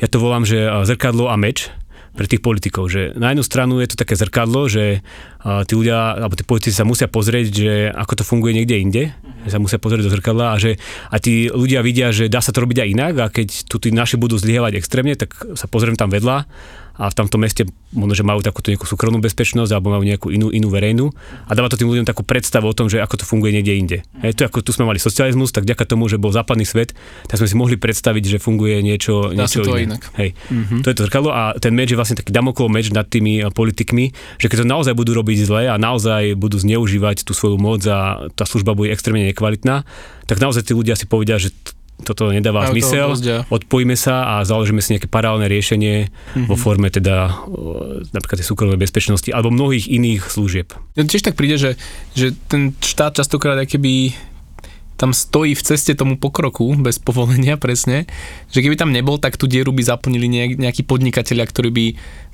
ja 0.02 0.08
to 0.10 0.18
volám, 0.22 0.46
že 0.46 0.70
zrkadlo 0.86 1.30
a 1.30 1.38
meč, 1.38 1.74
pre 2.18 2.26
tých 2.26 2.42
politikov, 2.42 2.90
že 2.90 3.14
na 3.16 3.32
jednu 3.32 3.44
stranu 3.46 3.80
je 3.80 3.90
to 3.94 4.00
také 4.00 4.18
zrkadlo, 4.18 4.66
že 4.70 5.06
tí 5.40 5.74
ľudia, 5.74 6.20
alebo 6.20 6.36
tí 6.36 6.44
politici 6.44 6.76
sa 6.76 6.84
musia 6.84 7.08
pozrieť, 7.08 7.46
že 7.54 7.74
ako 7.94 8.14
to 8.20 8.24
funguje 8.28 8.52
niekde 8.58 8.76
inde, 8.76 9.04
že 9.48 9.50
sa 9.56 9.60
musia 9.62 9.80
pozrieť 9.80 10.10
do 10.10 10.14
zrkadla 10.14 10.52
a 10.52 10.60
že 10.60 10.76
a 11.10 11.18
tí 11.22 11.48
ľudia 11.48 11.80
vidia, 11.86 12.12
že 12.12 12.28
dá 12.28 12.44
sa 12.44 12.52
to 12.52 12.66
robiť 12.66 12.84
aj 12.84 12.90
inak 12.92 13.14
a 13.22 13.26
keď 13.32 13.48
tu 13.72 13.80
tí 13.80 13.94
naši 13.94 14.20
budú 14.20 14.36
zlyhávať 14.36 14.82
extrémne, 14.82 15.16
tak 15.16 15.32
sa 15.56 15.66
pozriem 15.72 15.96
tam 15.96 16.12
vedľa 16.12 16.50
a 17.00 17.08
v 17.08 17.16
tomto 17.16 17.40
meste 17.40 17.64
možno, 17.96 18.12
že 18.12 18.28
majú 18.28 18.44
takúto 18.44 18.76
nejakú 18.76 18.84
súkromnú 18.84 19.24
bezpečnosť 19.24 19.72
alebo 19.72 19.96
majú 19.96 20.04
nejakú 20.04 20.28
inú, 20.36 20.52
inú 20.52 20.68
verejnú 20.68 21.08
a 21.48 21.52
dáva 21.56 21.72
to 21.72 21.80
tým 21.80 21.88
ľuďom 21.88 22.04
takú 22.04 22.28
predstavu 22.28 22.68
o 22.68 22.76
tom, 22.76 22.92
že 22.92 23.00
ako 23.00 23.24
to 23.24 23.26
funguje 23.26 23.56
niekde 23.56 23.74
inde. 23.80 23.98
Hej, 24.20 24.36
to 24.36 24.42
ako 24.44 24.60
tu 24.60 24.76
sme 24.76 24.84
mali 24.84 25.00
socializmus, 25.00 25.56
tak 25.56 25.64
ďaká 25.64 25.88
tomu, 25.88 26.12
že 26.12 26.20
bol 26.20 26.36
západný 26.36 26.68
svet, 26.68 26.92
tak 27.32 27.40
sme 27.40 27.48
si 27.48 27.56
mohli 27.56 27.80
predstaviť, 27.80 28.36
že 28.36 28.38
funguje 28.44 28.84
niečo, 28.84 29.32
Dá 29.32 29.48
niečo 29.48 29.64
to 29.64 29.80
iné. 29.80 29.96
inak. 29.96 30.12
Hej, 30.20 30.36
mm-hmm. 30.36 30.80
to 30.84 30.88
je 30.92 30.96
to 31.00 31.04
zrkadlo 31.08 31.32
a 31.32 31.56
ten 31.56 31.72
meč 31.72 31.96
je 31.96 31.98
vlastne 31.98 32.20
taký 32.20 32.36
damoklov 32.36 32.68
meč 32.68 32.92
nad 32.92 33.08
tými 33.08 33.48
politikmi, 33.56 34.12
že 34.36 34.52
keď 34.52 34.68
to 34.68 34.68
naozaj 34.68 34.94
budú 34.94 35.16
robiť 35.16 35.48
zle 35.48 35.72
a 35.72 35.80
naozaj 35.80 36.36
budú 36.36 36.60
zneužívať 36.60 37.24
tú 37.24 37.32
svoju 37.32 37.56
moc 37.56 37.80
a 37.88 38.28
tá 38.36 38.44
služba 38.44 38.76
bude 38.76 38.92
extrémne 38.92 39.24
nekvalitná, 39.32 39.88
tak 40.28 40.44
naozaj 40.44 40.68
tí 40.68 40.76
ľudia 40.76 41.00
si 41.00 41.08
povedia, 41.08 41.40
že 41.40 41.56
toto 42.04 42.32
nedáva 42.32 42.68
Majú 42.68 42.74
zmysel, 42.76 43.10
odpojíme 43.52 43.96
sa 44.00 44.40
a 44.40 44.48
založíme 44.48 44.80
si 44.80 44.96
nejaké 44.96 45.12
paralelné 45.12 45.52
riešenie 45.52 45.96
mm-hmm. 46.08 46.48
vo 46.48 46.56
forme 46.56 46.88
teda 46.88 47.44
napríklad 48.16 48.40
tej 48.40 48.48
súkromnej 48.48 48.80
bezpečnosti 48.80 49.30
alebo 49.30 49.52
mnohých 49.52 49.92
iných 49.92 50.22
služieb. 50.32 50.72
Ja 50.96 51.04
tiež 51.04 51.28
tak 51.28 51.36
príde, 51.36 51.60
že, 51.60 51.72
že 52.16 52.32
ten 52.48 52.74
štát 52.80 53.20
častokrát 53.20 53.60
keby 53.68 54.16
tam 55.00 55.16
stojí 55.16 55.56
v 55.56 55.64
ceste 55.64 55.96
tomu 55.96 56.20
pokroku 56.20 56.76
bez 56.76 57.00
povolenia 57.00 57.56
presne, 57.56 58.04
že 58.52 58.60
keby 58.60 58.76
tam 58.76 58.92
nebol, 58.92 59.16
tak 59.16 59.40
tú 59.40 59.48
dieru 59.48 59.72
by 59.72 59.80
zaplnili 59.80 60.28
nejakí 60.60 60.84
podnikatelia, 60.84 61.48
ktorí 61.48 61.72
by 61.72 61.86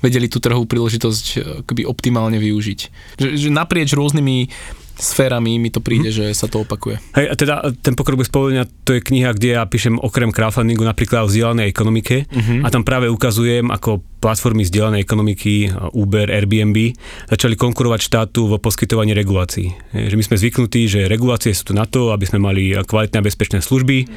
vedeli 0.02 0.26
tú 0.26 0.42
trhovú 0.42 0.66
príležitosť 0.66 1.24
keby 1.62 1.86
optimálne 1.86 2.42
využiť. 2.42 2.80
Že, 3.22 3.28
že 3.38 3.48
naprieč 3.54 3.94
rôznymi 3.94 4.50
sférami 4.96 5.60
mi 5.60 5.68
to 5.68 5.84
príde, 5.84 6.08
mm. 6.10 6.16
že 6.16 6.24
sa 6.32 6.48
to 6.48 6.64
opakuje. 6.64 6.96
Hej, 7.14 7.26
a 7.28 7.34
teda 7.36 7.54
ten 7.84 7.92
pokrok 7.92 8.24
bez 8.24 8.32
povolenia, 8.32 8.64
to 8.84 8.96
je 8.96 9.04
kniha, 9.04 9.36
kde 9.36 9.56
ja 9.56 9.62
píšem 9.68 10.00
okrem 10.00 10.32
crowdfundingu 10.32 10.82
napríklad 10.82 11.24
o 11.24 11.30
vzdielanej 11.30 11.68
ekonomike 11.68 12.26
mm-hmm. 12.26 12.64
a 12.64 12.68
tam 12.72 12.82
práve 12.82 13.12
ukazujem, 13.12 13.68
ako 13.68 14.00
platformy 14.18 14.64
vzdielanej 14.64 15.04
ekonomiky 15.04 15.70
Uber, 15.92 16.32
Airbnb 16.32 16.96
začali 17.28 17.54
konkurovať 17.54 18.00
štátu 18.00 18.48
vo 18.48 18.56
poskytovaní 18.56 19.12
regulácií. 19.12 19.70
Hej, 19.92 20.16
že 20.16 20.18
my 20.18 20.24
sme 20.24 20.40
zvyknutí, 20.40 20.80
že 20.88 21.00
regulácie 21.06 21.52
sú 21.52 21.70
tu 21.70 21.72
na 21.76 21.84
to, 21.84 22.10
aby 22.10 22.24
sme 22.24 22.40
mali 22.42 22.72
kvalitné 22.74 23.20
a 23.20 23.26
bezpečné 23.26 23.58
služby 23.60 24.08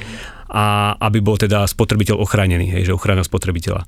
a 0.49 0.97
aby 0.97 1.21
bol 1.21 1.37
teda 1.37 1.67
spotrebiteľ 1.69 2.17
ochránený, 2.17 2.73
hej, 2.73 2.89
že 2.89 2.95
ochrana 2.95 3.21
spotrebiteľa. 3.21 3.85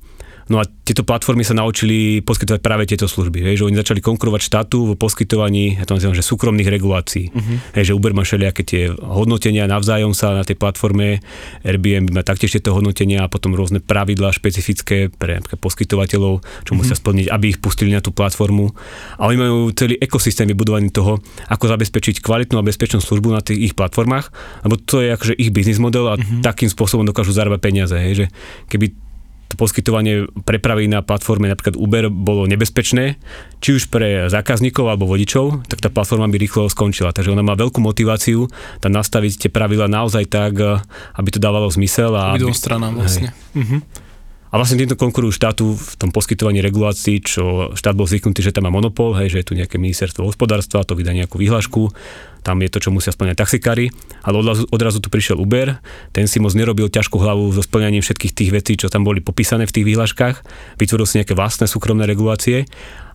No 0.50 0.58
a 0.58 0.66
tieto 0.66 1.06
platformy 1.06 1.46
sa 1.46 1.54
naučili 1.54 2.18
poskytovať 2.26 2.60
práve 2.60 2.84
tieto 2.90 3.06
služby. 3.06 3.46
Hej, 3.46 3.62
že 3.62 3.66
oni 3.70 3.78
začali 3.78 4.02
konkurovať 4.02 4.40
štátu 4.42 4.92
v 4.92 4.98
poskytovaní, 4.98 5.78
ja 5.78 5.86
to 5.86 5.94
nazývam, 5.94 6.18
že 6.18 6.26
súkromných 6.26 6.66
regulácií. 6.66 7.30
Uh-huh. 7.30 7.56
Hej, 7.78 7.92
že 7.92 7.96
Uber 7.96 8.10
má 8.10 8.26
všelijaké 8.26 8.62
tie 8.66 8.82
hodnotenia 8.90 9.70
navzájom 9.70 10.10
sa 10.10 10.34
na 10.34 10.42
tej 10.42 10.58
platforme, 10.58 11.22
Airbnb 11.62 12.10
má 12.10 12.26
taktiež 12.26 12.58
tieto 12.58 12.74
hodnotenia 12.74 13.22
a 13.22 13.30
potom 13.30 13.54
rôzne 13.54 13.78
pravidlá 13.78 14.34
špecifické 14.34 15.10
pre 15.14 15.38
poskytovateľov, 15.42 16.42
čo 16.42 16.74
uh-huh. 16.74 16.78
musia 16.78 16.98
splniť, 16.98 17.30
aby 17.30 17.54
ich 17.54 17.58
pustili 17.62 17.94
na 17.94 18.02
tú 18.02 18.10
platformu. 18.10 18.74
A 19.22 19.30
oni 19.30 19.38
majú 19.38 19.70
celý 19.72 19.94
ekosystém 20.02 20.50
vybudovaný 20.50 20.90
toho, 20.90 21.22
ako 21.46 21.70
zabezpečiť 21.70 22.18
kvalitnú 22.18 22.58
a 22.58 22.66
bezpečnú 22.66 22.98
službu 22.98 23.28
na 23.30 23.42
tých 23.44 23.70
ich 23.70 23.74
platformách, 23.78 24.34
lebo 24.66 24.74
to 24.82 24.98
je 24.98 25.14
akože 25.14 25.34
ich 25.38 25.54
biznis 25.54 25.78
model 25.78 26.10
a 26.10 26.18
uh-huh. 26.18 26.42
takým 26.42 26.66
spôsobom 26.66 27.06
dokážu 27.06 27.30
zarábať 27.30 27.60
peniaze. 27.62 27.94
Hej, 27.94 28.14
že 28.14 28.26
keby 28.66 29.01
to 29.52 29.60
poskytovanie 29.60 30.24
prepravy 30.48 30.88
na 30.88 31.04
platforme 31.04 31.52
napríklad 31.52 31.76
Uber 31.76 32.08
bolo 32.08 32.48
nebezpečné, 32.48 33.20
či 33.60 33.76
už 33.76 33.92
pre 33.92 34.32
zákazníkov 34.32 34.88
alebo 34.88 35.04
vodičov, 35.04 35.68
tak 35.68 35.84
tá 35.84 35.92
platforma 35.92 36.24
by 36.32 36.40
rýchlo 36.40 36.72
skončila. 36.72 37.12
Takže 37.12 37.36
ona 37.36 37.44
má 37.44 37.52
veľkú 37.52 37.84
motiváciu 37.84 38.48
tam 38.80 38.92
nastaviť 38.96 39.46
tie 39.46 39.50
pravidla 39.52 39.92
naozaj 39.92 40.24
tak, 40.32 40.56
aby 41.14 41.28
to 41.28 41.36
dávalo 41.36 41.68
zmysel. 41.68 42.16
A 42.16 42.32
aby... 42.32 42.48
stranám 42.56 42.96
vlastne. 42.96 43.36
Mhm. 43.52 44.10
A 44.52 44.60
vlastne 44.60 44.76
týmto 44.76 45.00
konkurujú 45.00 45.32
štátu 45.32 45.80
v 45.80 45.92
tom 45.96 46.12
poskytovaní 46.12 46.60
regulácií, 46.60 47.24
čo 47.24 47.72
štát 47.72 47.96
bol 47.96 48.04
zvyknutý, 48.04 48.44
že 48.44 48.52
tam 48.52 48.68
má 48.68 48.70
monopol, 48.72 49.16
hej, 49.16 49.32
že 49.32 49.40
je 49.40 49.46
tu 49.48 49.52
nejaké 49.56 49.80
ministerstvo 49.80 50.28
hospodárstva, 50.28 50.84
to 50.84 50.92
vydá 50.92 51.16
nejakú 51.16 51.40
výhľašku, 51.40 51.88
tam 52.42 52.58
je 52.60 52.68
to, 52.68 52.78
čo 52.82 52.90
musia 52.90 53.14
splňať 53.14 53.38
taxikári, 53.38 53.94
ale 54.26 54.34
odrazu, 54.42 54.66
odrazu 54.68 54.98
tu 54.98 55.08
prišiel 55.08 55.38
Uber, 55.38 55.78
ten 56.10 56.26
si 56.26 56.42
moc 56.42 56.52
nerobil 56.52 56.90
ťažkú 56.90 57.16
hlavu 57.16 57.54
so 57.54 57.62
splňaním 57.62 58.02
všetkých 58.02 58.32
tých 58.34 58.50
vecí, 58.50 58.72
čo 58.74 58.90
tam 58.90 59.06
boli 59.06 59.22
popísané 59.22 59.64
v 59.64 59.74
tých 59.74 59.86
výhľaškách, 59.94 60.36
vytvoril 60.76 61.06
si 61.06 61.22
nejaké 61.22 61.38
vlastné 61.38 61.70
súkromné 61.70 62.04
regulácie. 62.04 62.66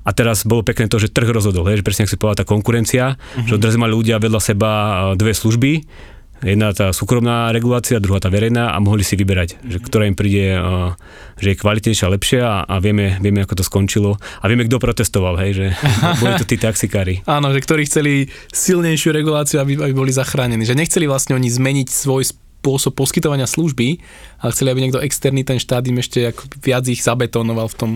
A 0.07 0.15
teraz 0.15 0.47
bolo 0.47 0.63
pekné 0.63 0.87
to, 0.87 1.03
že 1.03 1.11
trh 1.11 1.27
rozhodol, 1.27 1.67
hej, 1.67 1.83
že 1.83 1.85
presne 1.85 2.07
ak 2.07 2.11
si 2.11 2.15
povedala 2.15 2.39
tá 2.39 2.47
konkurencia, 2.47 3.19
mm-hmm. 3.19 3.43
že 3.43 3.59
odrazu 3.59 3.75
mali 3.75 3.91
ľudia 3.91 4.23
vedľa 4.23 4.39
seba 4.39 4.71
dve 5.19 5.35
služby, 5.35 5.83
Jedna 6.45 6.69
tá 6.69 6.93
súkromná 6.93 7.49
regulácia, 7.49 7.97
druhá 7.97 8.21
tá 8.21 8.29
verejná 8.29 8.69
a 8.69 8.77
mohli 8.77 9.01
si 9.01 9.17
vyberať, 9.17 9.57
že 9.65 9.77
ktorá 9.81 10.05
im 10.05 10.13
príde, 10.13 10.53
že 11.41 11.53
je 11.53 11.57
kvalitnejšia, 11.57 12.13
lepšia 12.13 12.43
a, 12.45 12.57
a 12.69 12.75
vieme, 12.77 13.17
vieme, 13.17 13.41
ako 13.41 13.57
to 13.57 13.63
skončilo. 13.65 14.21
A 14.41 14.45
vieme, 14.45 14.69
kto 14.69 14.77
protestoval, 14.77 15.33
hej, 15.41 15.51
že 15.57 15.65
boli 16.21 16.37
to 16.37 16.45
tí 16.45 16.61
taxikári. 16.61 17.25
Áno, 17.25 17.49
že 17.49 17.59
ktorí 17.65 17.89
chceli 17.89 18.29
silnejšiu 18.53 19.09
reguláciu, 19.17 19.57
aby, 19.65 19.81
aby 19.81 19.93
boli 19.97 20.13
zachránení. 20.13 20.61
Že 20.61 20.77
nechceli 20.77 21.09
vlastne 21.09 21.33
oni 21.33 21.49
zmeniť 21.49 21.87
svoj 21.89 22.29
spôsob 22.29 22.93
poskytovania 22.93 23.49
služby, 23.49 23.97
ale 24.41 24.49
chceli, 24.53 24.69
aby 24.69 24.79
niekto 24.85 25.01
externý 25.01 25.41
ten 25.41 25.57
štát 25.57 25.85
im 25.89 25.97
ešte 26.01 26.29
ako 26.29 26.53
viac 26.61 26.85
ich 26.85 27.01
zabetonoval 27.01 27.69
v 27.73 27.75
tom, 27.75 27.91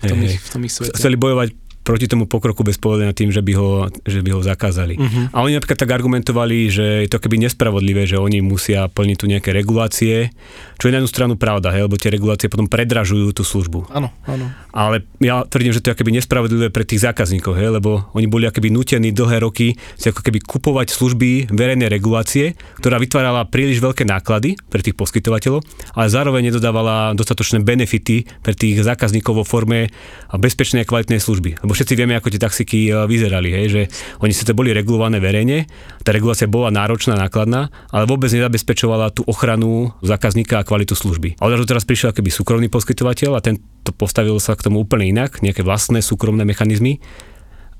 v 0.00 0.04
tom, 0.04 0.18
hey, 0.20 0.36
ich, 0.36 0.40
v 0.40 0.48
tom 0.52 0.60
ich 0.68 0.72
svete. 0.72 0.96
Chceli 0.96 1.16
bojovať 1.16 1.65
proti 1.86 2.10
tomu 2.10 2.26
pokroku 2.26 2.66
bez 2.66 2.82
povedania 2.82 3.14
tým, 3.14 3.30
že 3.30 3.38
by 3.38 3.52
ho, 3.54 3.86
že 4.02 4.18
by 4.18 4.34
ho 4.34 4.40
zakázali. 4.42 4.98
Uh-huh. 4.98 5.30
A 5.30 5.46
oni 5.46 5.54
napríklad 5.54 5.78
tak 5.78 5.94
argumentovali, 5.94 6.66
že 6.66 7.06
je 7.06 7.08
to 7.08 7.22
keby 7.22 7.38
nespravodlivé, 7.46 8.10
že 8.10 8.18
oni 8.18 8.42
musia 8.42 8.90
plniť 8.90 9.16
tu 9.16 9.30
nejaké 9.30 9.54
regulácie, 9.54 10.34
čo 10.76 10.88
je 10.88 10.92
na 10.92 11.00
jednu 11.00 11.10
stranu 11.10 11.34
pravda, 11.40 11.72
hej, 11.72 11.88
lebo 11.88 11.96
tie 11.96 12.12
regulácie 12.12 12.52
potom 12.52 12.68
predražujú 12.68 13.32
tú 13.32 13.42
službu. 13.42 13.88
Áno, 13.92 14.12
áno. 14.28 14.52
Ale 14.76 15.08
ja 15.24 15.40
tvrdím, 15.48 15.72
že 15.72 15.80
to 15.80 15.92
je 15.92 15.98
keby 15.98 16.12
nespravodlivé 16.20 16.68
pre 16.68 16.84
tých 16.84 17.04
zákazníkov, 17.04 17.56
hej, 17.56 17.80
lebo 17.80 18.08
oni 18.12 18.28
boli 18.28 18.44
keby 18.48 18.68
nutení 18.68 19.10
dlhé 19.10 19.40
roky 19.40 19.74
si 19.96 20.06
ako 20.12 20.20
keby 20.20 20.44
kupovať 20.44 20.92
služby 20.92 21.50
verejnej 21.52 21.88
regulácie, 21.88 22.54
ktorá 22.80 23.00
vytvárala 23.00 23.48
príliš 23.48 23.80
veľké 23.80 24.04
náklady 24.04 24.60
pre 24.68 24.84
tých 24.84 24.94
poskytovateľov, 24.94 25.64
ale 25.96 26.06
zároveň 26.12 26.52
nedodávala 26.52 27.16
dostatočné 27.16 27.64
benefity 27.64 28.28
pre 28.44 28.52
tých 28.52 28.84
zákazníkov 28.84 29.42
vo 29.42 29.44
forme 29.48 29.88
bezpečnej 30.36 30.84
a 30.84 30.88
kvalitnej 30.88 31.18
služby. 31.18 31.64
Lebo 31.64 31.72
všetci 31.72 31.96
vieme, 31.96 32.14
ako 32.14 32.28
tie 32.32 32.40
taxiky 32.42 32.92
e, 32.92 33.08
vyzerali, 33.08 33.48
hej, 33.50 33.66
že 33.72 33.82
oni 34.20 34.32
to 34.36 34.52
boli 34.52 34.70
regulované 34.70 35.18
verejne, 35.18 35.66
tá 36.04 36.12
regulácia 36.12 36.46
bola 36.46 36.68
náročná, 36.68 37.16
nákladná, 37.16 37.72
ale 37.90 38.04
vôbec 38.04 38.28
nezabezpečovala 38.30 39.10
tú 39.10 39.24
ochranu 39.26 39.90
zákazníka 40.04 40.65
kvalitu 40.66 40.98
služby. 40.98 41.38
A 41.38 41.46
odrazu 41.46 41.64
teraz 41.70 41.86
prišiel 41.86 42.10
keby 42.10 42.28
súkromný 42.34 42.66
poskytovateľ 42.66 43.38
a 43.38 43.40
ten 43.40 43.62
to 43.86 43.94
postavil 43.94 44.36
sa 44.42 44.58
k 44.58 44.66
tomu 44.66 44.82
úplne 44.82 45.06
inak, 45.06 45.38
nejaké 45.40 45.62
vlastné 45.62 46.02
súkromné 46.02 46.42
mechanizmy 46.42 46.98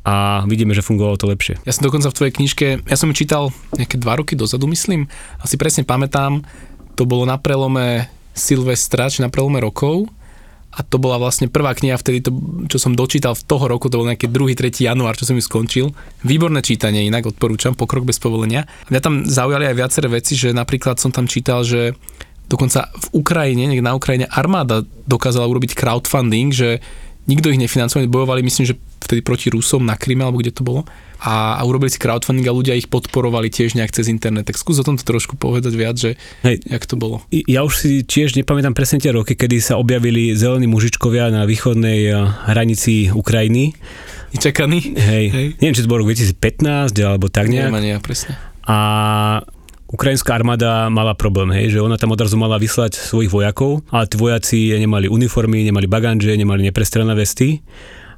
a 0.07 0.47
vidíme, 0.47 0.71
že 0.71 0.87
fungovalo 0.87 1.19
to 1.19 1.27
lepšie. 1.27 1.59
Ja 1.67 1.75
som 1.75 1.83
dokonca 1.83 2.15
v 2.15 2.17
tvojej 2.23 2.35
knižke, 2.39 2.67
ja 2.87 2.97
som 2.97 3.11
ju 3.11 3.19
čítal 3.19 3.51
nejaké 3.75 3.99
dva 3.99 4.15
roky 4.15 4.39
dozadu, 4.39 4.71
myslím, 4.71 5.11
asi 5.43 5.59
presne 5.59 5.83
pamätám, 5.83 6.47
to 6.95 7.03
bolo 7.03 7.27
na 7.27 7.43
prelome 7.43 8.07
Silvestra, 8.31 9.11
či 9.11 9.27
na 9.27 9.35
prelome 9.35 9.59
rokov 9.59 10.07
a 10.77 10.85
to 10.85 11.01
bola 11.01 11.17
vlastne 11.17 11.49
prvá 11.49 11.73
kniha 11.73 11.97
vtedy, 11.97 12.21
to, 12.21 12.31
čo 12.69 12.77
som 12.77 12.93
dočítal 12.93 13.33
v 13.33 13.43
toho 13.49 13.65
roku, 13.65 13.89
to 13.89 13.97
bol 13.97 14.05
nejaký 14.05 14.29
2. 14.29 14.53
3. 14.53 14.85
január, 14.85 15.17
čo 15.17 15.25
som 15.25 15.33
ju 15.33 15.41
skončil. 15.41 15.97
Výborné 16.21 16.61
čítanie, 16.61 17.09
inak 17.09 17.33
odporúčam, 17.33 17.73
pokrok 17.73 18.05
bez 18.05 18.21
povolenia. 18.21 18.69
Mňa 18.93 19.01
tam 19.01 19.25
zaujali 19.25 19.73
aj 19.73 19.75
viaceré 19.75 20.07
veci, 20.13 20.37
že 20.37 20.53
napríklad 20.53 21.01
som 21.01 21.09
tam 21.09 21.25
čítal, 21.25 21.65
že 21.65 21.97
dokonca 22.47 22.91
v 22.95 23.07
Ukrajine, 23.23 23.67
niekde 23.67 23.85
na 23.85 23.99
Ukrajine 23.99 24.27
armáda 24.31 24.87
dokázala 25.07 25.47
urobiť 25.51 25.75
crowdfunding, 25.75 26.55
že 26.55 26.79
nikto 27.27 27.51
ich 27.51 27.59
nefinancoval, 27.59 28.07
bojovali 28.07 28.47
myslím, 28.47 28.71
že 28.71 28.79
vtedy 29.03 29.23
proti 29.23 29.51
Rusom 29.51 29.87
na 29.87 29.99
Kryme, 29.99 30.27
alebo 30.27 30.39
kde 30.39 30.55
to 30.55 30.63
bolo 30.67 30.87
a, 31.23 31.57
a 31.57 31.61
urobili 31.65 31.89
si 31.89 31.97
crowdfunding 31.97 32.45
a 32.45 32.53
ľudia 32.53 32.77
ich 32.77 32.93
podporovali 32.93 33.49
tiež 33.49 33.73
nejak 33.73 33.93
cez 33.93 34.13
internet. 34.13 34.53
Tak 34.53 34.61
skús 34.61 34.77
o 34.77 34.85
tomto 34.85 35.01
trošku 35.01 35.41
povedať 35.41 35.73
viac, 35.73 35.97
že 35.97 36.21
Hej, 36.45 36.61
jak 36.69 36.85
to 36.85 37.01
bolo. 37.01 37.25
Ja 37.33 37.65
už 37.65 37.75
si 37.81 37.91
tiež 38.05 38.37
nepamätám 38.37 38.77
presne 38.77 39.01
tie 39.01 39.17
roky, 39.17 39.33
kedy 39.33 39.57
sa 39.65 39.81
objavili 39.81 40.37
zelení 40.37 40.69
mužičkovia 40.69 41.33
na 41.33 41.49
východnej 41.49 42.01
eh, 42.13 42.17
hranici 42.53 43.09
Ukrajiny. 43.09 43.73
Čakaní? 44.37 44.93
Hej. 44.93 45.25
Hej. 45.33 45.47
Neviem, 45.65 45.77
či 45.81 45.85
to 45.89 45.89
bolo 45.89 46.05
2015 46.05 46.93
alebo 47.01 47.33
tak 47.33 47.49
nejak. 47.49 47.73
Neviem, 47.73 47.97
ja, 47.97 47.99
presne. 48.05 48.37
A 48.69 48.77
Ukrajinská 49.87 50.35
armáda 50.35 50.91
mala 50.91 51.15
problém, 51.15 51.55
hej, 51.55 51.79
že 51.79 51.83
ona 51.83 51.95
tam 51.95 52.11
odrazu 52.11 52.35
mala 52.35 52.59
vyslať 52.59 52.99
svojich 52.99 53.31
vojakov, 53.31 53.87
ale 53.95 54.11
tí 54.11 54.19
vojaci 54.19 54.59
nemali 54.75 55.07
uniformy, 55.07 55.63
nemali 55.63 55.87
baganže, 55.87 56.35
nemali 56.35 56.67
neprestrelné 56.67 57.15
vesty 57.15 57.63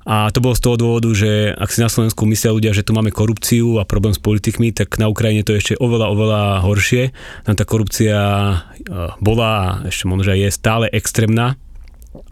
a 0.09 0.33
to 0.33 0.41
bolo 0.41 0.57
z 0.57 0.65
toho 0.65 0.81
dôvodu, 0.81 1.13
že 1.13 1.53
ak 1.53 1.69
si 1.69 1.85
na 1.85 1.93
Slovensku 1.93 2.25
myslia 2.25 2.57
ľudia, 2.57 2.73
že 2.73 2.81
tu 2.81 2.97
máme 2.97 3.13
korupciu 3.13 3.77
a 3.77 3.85
problém 3.85 4.17
s 4.17 4.23
politikmi, 4.23 4.73
tak 4.73 4.97
na 4.97 5.05
Ukrajine 5.13 5.45
to 5.45 5.53
je 5.53 5.61
ešte 5.61 5.75
oveľa, 5.77 6.09
oveľa 6.09 6.43
horšie. 6.65 7.13
Tam 7.45 7.53
tá 7.53 7.69
korupcia 7.69 8.17
e, 8.17 8.57
bola 9.21 9.85
a 9.85 9.93
ešte 9.93 10.09
možno, 10.09 10.33
že 10.33 10.41
je 10.41 10.49
stále 10.49 10.89
extrémna 10.97 11.61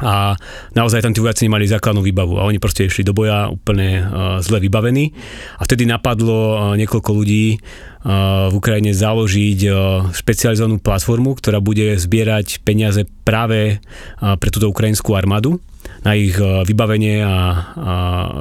a 0.01 0.37
naozaj 0.77 1.05
tam 1.05 1.13
tí 1.15 1.21
vojaci 1.23 1.49
nemali 1.49 1.69
základnú 1.69 2.05
výbavu 2.05 2.37
a 2.37 2.47
oni 2.47 2.61
proste 2.61 2.87
išli 2.87 3.07
do 3.07 3.17
boja 3.17 3.49
úplne 3.49 4.03
uh, 4.03 4.07
zle 4.45 4.61
vybavení 4.61 5.13
a 5.57 5.63
vtedy 5.65 5.89
napadlo 5.89 6.39
uh, 6.39 6.59
niekoľko 6.77 7.11
ľudí 7.11 7.57
uh, 7.57 8.51
v 8.51 8.55
Ukrajine 8.55 8.93
založiť 8.93 9.61
uh, 9.67 9.77
špecializovanú 10.13 10.83
platformu, 10.83 11.37
ktorá 11.39 11.63
bude 11.65 11.97
zbierať 11.97 12.61
peniaze 12.67 13.09
práve 13.25 13.79
uh, 13.79 14.37
pre 14.37 14.49
túto 14.53 14.69
ukrajinskú 14.69 15.17
armádu 15.17 15.63
na 16.07 16.15
ich 16.15 16.39
e, 16.39 16.63
vybavenie 16.67 17.23
a, 17.23 17.27
a 17.27 17.37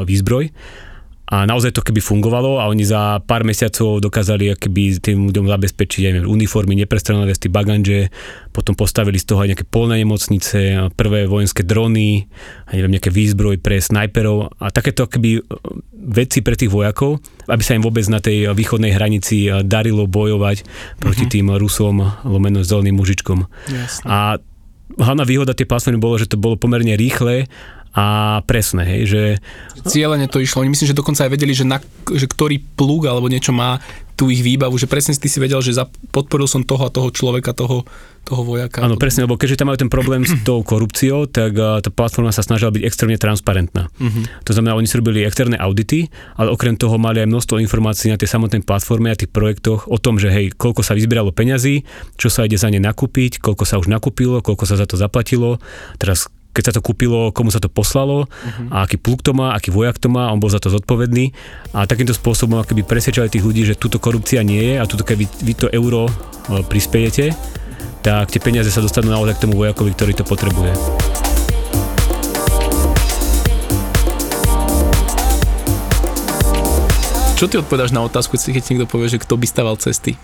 výzbroj. 0.05 0.53
A 1.25 1.49
naozaj 1.49 1.73
to 1.73 1.81
keby 1.81 2.05
fungovalo 2.05 2.61
a 2.61 2.69
oni 2.69 2.85
za 2.85 3.17
pár 3.25 3.41
mesiacov 3.41 3.97
dokázali 3.97 4.53
keby 4.61 5.01
tým 5.01 5.25
ľuďom 5.33 5.49
zabezpečiť 5.49 6.01
aj 6.05 6.13
uniformy, 6.29 6.77
neprestrelné 6.77 7.25
vesty, 7.25 7.49
baganže, 7.49 8.13
potom 8.53 8.77
postavili 8.77 9.17
z 9.17 9.33
toho 9.33 9.41
aj 9.41 9.49
nejaké 9.53 9.65
polné 9.65 10.05
nemocnice, 10.05 10.93
prvé 10.93 11.25
vojenské 11.25 11.65
drony, 11.65 12.29
a 12.69 12.77
neviem, 12.77 13.01
nejaké 13.01 13.09
výzbroj 13.09 13.57
pre 13.57 13.81
snajperov 13.81 14.53
a 14.61 14.69
takéto 14.69 15.09
keby 15.09 15.29
e, 15.37 15.41
veci 16.13 16.45
pre 16.45 16.53
tých 16.53 16.69
vojakov, 16.69 17.17
aby 17.49 17.63
sa 17.65 17.73
im 17.73 17.81
vôbec 17.81 18.05
na 18.05 18.21
tej 18.21 18.53
východnej 18.53 18.93
hranici 18.93 19.49
e, 19.49 19.65
darilo 19.65 20.05
bojovať 20.05 20.61
proti 21.01 21.25
mm-hmm. 21.25 21.33
tým 21.33 21.57
Rusom, 21.57 22.05
lomeno 22.29 22.61
zeleným 22.61 23.01
mužičkom. 23.01 23.49
Jasne. 23.65 24.05
A 24.05 24.37
hlavná 24.93 25.25
výhoda 25.25 25.57
tej 25.57 25.65
platformy 25.65 25.97
bolo, 25.97 26.21
že 26.21 26.29
to 26.29 26.37
bolo 26.37 26.55
pomerne 26.55 26.93
rýchle 26.93 27.49
a 27.95 28.05
presné, 28.43 28.83
hej, 28.83 29.01
že... 29.07 29.21
Cieľene 29.87 30.27
to 30.27 30.43
išlo, 30.43 30.67
oni 30.67 30.75
myslím, 30.75 30.91
že 30.91 30.99
dokonca 30.99 31.23
aj 31.23 31.31
vedeli, 31.31 31.55
že, 31.55 31.63
na, 31.63 31.79
že 32.11 32.27
ktorý 32.27 32.59
plug 32.75 33.07
alebo 33.07 33.31
niečo 33.31 33.55
má 33.55 33.79
tú 34.15 34.31
ich 34.31 34.43
výbavu, 34.43 34.75
že 34.79 34.87
presne 34.87 35.15
ty 35.15 35.27
si 35.27 35.39
vedel, 35.43 35.59
že 35.59 35.75
za, 35.75 35.87
podporil 36.11 36.47
som 36.47 36.63
toho 36.63 36.87
a 36.87 36.91
toho 36.91 37.11
človeka, 37.11 37.51
toho, 37.51 37.83
toho 38.23 38.41
vojaka. 38.47 38.79
Áno, 38.83 38.95
presne, 38.95 39.27
lebo 39.27 39.35
keďže 39.35 39.59
tam 39.59 39.71
majú 39.71 39.79
ten 39.79 39.91
problém 39.91 40.23
s 40.23 40.31
tou 40.47 40.63
korupciou, 40.63 41.27
tak 41.27 41.55
uh, 41.55 41.83
tá 41.83 41.91
platforma 41.91 42.31
sa 42.31 42.39
snažila 42.39 42.71
byť 42.71 42.83
extrémne 42.87 43.19
transparentná. 43.19 43.91
Uh-huh. 43.91 44.23
To 44.47 44.51
znamená, 44.55 44.79
oni 44.79 44.87
si 44.87 44.95
robili 44.95 45.27
externé 45.27 45.59
audity, 45.59 46.07
ale 46.39 46.51
okrem 46.51 46.79
toho 46.79 46.95
mali 46.95 47.23
aj 47.23 47.27
množstvo 47.27 47.59
informácií 47.59 48.11
na 48.11 48.19
tej 48.19 48.31
samotnej 48.31 48.63
platforme 48.63 49.11
a 49.11 49.19
tých 49.19 49.31
projektoch 49.31 49.91
o 49.91 49.99
tom, 49.99 50.15
že 50.15 50.31
hej, 50.31 50.55
koľko 50.55 50.79
sa 50.83 50.95
vyzbieralo 50.95 51.35
peňazí, 51.35 51.83
čo 52.15 52.31
sa 52.31 52.47
ide 52.47 52.55
za 52.55 52.71
ne 52.71 52.79
nakúpiť, 52.79 53.43
koľko 53.43 53.63
sa 53.67 53.79
už 53.83 53.91
nakúpilo, 53.91 54.39
koľko 54.39 54.63
sa 54.63 54.79
za 54.79 54.87
to 54.87 54.95
zaplatilo, 54.95 55.59
teraz 55.99 56.31
keď 56.55 56.71
sa 56.71 56.75
to 56.79 56.81
kúpilo, 56.81 57.35
komu 57.35 57.51
sa 57.51 57.59
to 57.59 57.67
poslalo 57.67 58.31
uh-huh. 58.31 58.71
a 58.71 58.87
aký 58.87 58.95
pluk 58.95 59.19
to 59.19 59.35
má, 59.35 59.51
aký 59.51 59.75
vojak 59.75 59.99
to 59.99 60.07
má, 60.07 60.31
on 60.31 60.39
bol 60.39 60.47
za 60.47 60.63
to 60.63 60.71
zodpovedný 60.71 61.35
a 61.75 61.83
takýmto 61.83 62.15
spôsobom 62.15 62.63
keby 62.63 62.87
presvedčali 62.87 63.27
tých 63.27 63.43
ľudí, 63.43 63.67
že 63.67 63.75
túto 63.75 63.99
korupcia 63.99 64.39
nie 64.39 64.63
je 64.63 64.75
a 64.79 64.87
túto 64.87 65.03
keby 65.03 65.27
vy 65.43 65.53
to 65.59 65.67
euro 65.75 66.07
e, 66.07 66.63
prispiejete, 66.63 67.35
tak 67.99 68.31
tie 68.31 68.39
peniaze 68.39 68.71
sa 68.71 68.79
dostanú 68.79 69.11
naozaj 69.11 69.35
k 69.35 69.43
tomu 69.43 69.59
vojakovi, 69.59 69.91
ktorý 69.91 70.13
to 70.15 70.23
potrebuje. 70.23 70.71
Čo 77.35 77.51
ty 77.51 77.59
odpovedáš 77.59 77.91
na 77.91 77.99
otázku, 77.99 78.39
keď 78.39 78.63
niekto 78.63 78.87
povie, 78.87 79.11
že 79.11 79.19
kto 79.19 79.35
by 79.35 79.43
staval 79.43 79.75
cesty? 79.75 80.15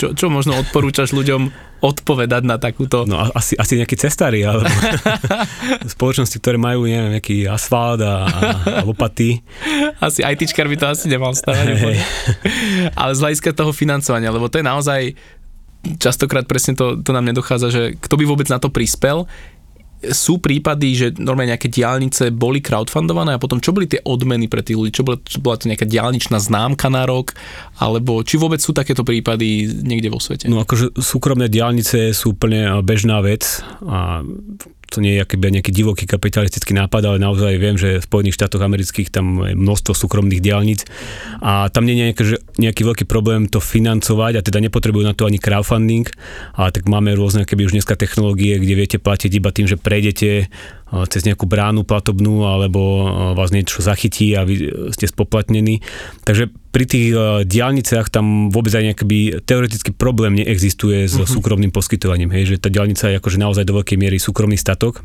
Čo, 0.00 0.16
čo 0.16 0.32
možno 0.32 0.56
odporúčaš 0.56 1.12
ľuďom 1.12 1.52
odpovedať 1.84 2.42
na 2.48 2.56
takúto... 2.56 3.04
No 3.04 3.20
asi, 3.36 3.52
asi 3.60 3.76
nejakí 3.76 4.00
cestári, 4.00 4.40
alebo 4.40 4.64
spoločnosti, 5.96 6.40
ktoré 6.40 6.56
majú 6.56 6.88
neviem, 6.88 7.20
nejaký 7.20 7.44
asfalt 7.44 8.00
a, 8.00 8.24
a 8.64 8.80
lopaty. 8.88 9.44
Asi 10.00 10.24
ITčkar 10.24 10.72
by 10.72 10.76
to 10.80 10.86
asi 10.88 11.12
nemal 11.12 11.36
stavať. 11.36 11.66
Hey. 11.76 12.00
Ale 12.96 13.12
z 13.12 13.20
hľadiska 13.20 13.52
toho 13.52 13.76
financovania, 13.76 14.32
lebo 14.32 14.48
to 14.48 14.56
je 14.56 14.64
naozaj 14.64 15.12
častokrát 16.00 16.48
presne 16.48 16.76
to, 16.76 17.00
to 17.00 17.10
nám 17.12 17.28
nedochádza, 17.28 17.68
že 17.68 17.82
kto 18.00 18.14
by 18.20 18.24
vôbec 18.24 18.48
na 18.48 18.56
to 18.56 18.72
prispel 18.72 19.28
sú 20.08 20.40
prípady, 20.40 20.88
že 20.96 21.06
normálne 21.20 21.52
nejaké 21.52 21.68
diálnice 21.68 22.32
boli 22.32 22.64
crowdfundované 22.64 23.36
a 23.36 23.42
potom 23.42 23.60
čo 23.60 23.76
boli 23.76 23.84
tie 23.84 24.00
odmeny 24.00 24.48
pre 24.48 24.64
tých 24.64 24.80
ľudí? 24.80 24.96
Čo 24.96 25.04
bola, 25.04 25.18
čo 25.20 25.38
bola 25.44 25.60
to 25.60 25.68
nejaká 25.68 25.84
diálničná 25.84 26.40
známka 26.40 26.88
na 26.88 27.04
rok? 27.04 27.36
Alebo 27.76 28.24
či 28.24 28.40
vôbec 28.40 28.64
sú 28.64 28.72
takéto 28.72 29.04
prípady 29.04 29.68
niekde 29.68 30.08
vo 30.08 30.16
svete? 30.16 30.48
No 30.48 30.64
akože 30.64 30.96
súkromné 30.96 31.52
diálnice 31.52 32.16
sú 32.16 32.32
úplne 32.32 32.80
bežná 32.80 33.20
vec 33.20 33.60
a 33.84 34.24
to 34.90 34.98
nie 34.98 35.14
je 35.14 35.22
nejaký 35.22 35.70
divoký 35.70 36.04
kapitalistický 36.10 36.74
nápad, 36.74 37.06
ale 37.06 37.22
naozaj 37.22 37.54
viem, 37.56 37.78
že 37.78 38.02
v 38.02 38.06
Spojených 38.06 38.36
štátoch 38.36 38.58
amerických 38.58 39.08
tam 39.14 39.46
je 39.46 39.54
množstvo 39.54 39.94
súkromných 39.94 40.42
diálnic 40.42 40.82
a 41.38 41.70
tam 41.70 41.86
nie 41.86 41.94
je 41.94 42.00
nejaký, 42.10 42.24
nejaký 42.58 42.82
veľký 42.82 43.04
problém 43.06 43.46
to 43.46 43.62
financovať 43.62 44.42
a 44.42 44.44
teda 44.44 44.58
nepotrebujú 44.66 45.06
na 45.06 45.14
to 45.14 45.30
ani 45.30 45.38
crowdfunding, 45.38 46.10
ale 46.58 46.74
tak 46.74 46.90
máme 46.90 47.14
rôzne 47.14 47.46
keby 47.46 47.70
už 47.70 47.74
dneska 47.78 47.94
technológie, 47.94 48.58
kde 48.58 48.74
viete 48.74 48.98
platiť 48.98 49.30
iba 49.30 49.54
tým, 49.54 49.70
že 49.70 49.78
prejdete 49.78 50.50
cez 51.06 51.22
nejakú 51.22 51.46
bránu 51.46 51.86
platobnú 51.86 52.46
alebo 52.46 52.80
vás 53.38 53.54
niečo 53.54 53.78
zachytí 53.78 54.34
a 54.34 54.42
vy 54.42 54.70
ste 54.90 55.06
spoplatnení. 55.06 55.82
Takže 56.26 56.50
pri 56.70 56.84
tých 56.86 57.06
diálniciach 57.46 58.10
tam 58.10 58.50
vôbec 58.50 58.74
aj 58.74 58.94
nejaký 58.94 59.04
teoretický 59.46 59.94
problém 59.94 60.38
neexistuje 60.38 61.06
s 61.06 61.14
uh-huh. 61.14 61.26
súkromným 61.26 61.70
poskytovaním. 61.70 62.30
Hej, 62.34 62.54
že 62.54 62.62
tá 62.62 62.70
diálnica 62.70 63.10
je 63.10 63.18
akože 63.18 63.38
naozaj 63.38 63.64
do 63.66 63.78
veľkej 63.78 63.98
miery 63.98 64.18
súkromný 64.18 64.58
statok 64.58 65.02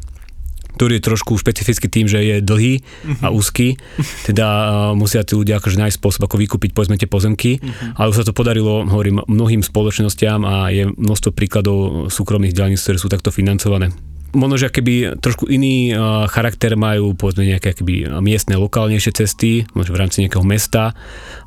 ktorý 0.75 0.99
je 0.99 1.07
trošku 1.07 1.39
špecifický 1.39 1.87
tým, 1.87 2.05
že 2.11 2.19
je 2.19 2.35
dlhý 2.43 2.83
uh-huh. 2.83 3.23
a 3.23 3.27
úzky, 3.31 3.79
teda 4.27 4.45
uh, 4.45 4.67
musia 4.91 5.23
tí 5.23 5.39
ľudia 5.39 5.63
akože 5.63 5.79
nájsť 5.79 5.97
spôsob, 5.97 6.27
ako 6.27 6.35
vykúpiť 6.35 6.75
povedzme 6.75 6.99
tie 6.99 7.07
pozemky, 7.07 7.63
uh-huh. 7.63 7.95
ale 7.95 8.11
už 8.11 8.19
sa 8.21 8.27
to 8.27 8.35
podarilo, 8.35 8.83
hovorím, 8.83 9.23
mnohým 9.23 9.63
spoločnostiam 9.63 10.43
a 10.43 10.67
je 10.75 10.91
množstvo 10.91 11.31
príkladov 11.31 12.11
súkromných 12.11 12.51
diálnic, 12.51 12.83
ktoré 12.83 12.99
sú 12.99 13.07
takto 13.07 13.31
financované 13.31 13.95
možno, 14.35 14.59
že 14.59 14.69
keby 14.69 15.17
trošku 15.23 15.47
iný 15.47 15.95
uh, 15.95 16.27
charakter 16.27 16.75
majú 16.75 17.15
povedzme 17.15 17.47
nejaké 17.47 17.73
keby 17.73 18.19
miestne, 18.19 18.59
lokálnejšie 18.59 19.11
cesty, 19.15 19.63
možno 19.71 19.95
v 19.95 20.01
rámci 20.03 20.21
nejakého 20.21 20.43
mesta 20.43 20.91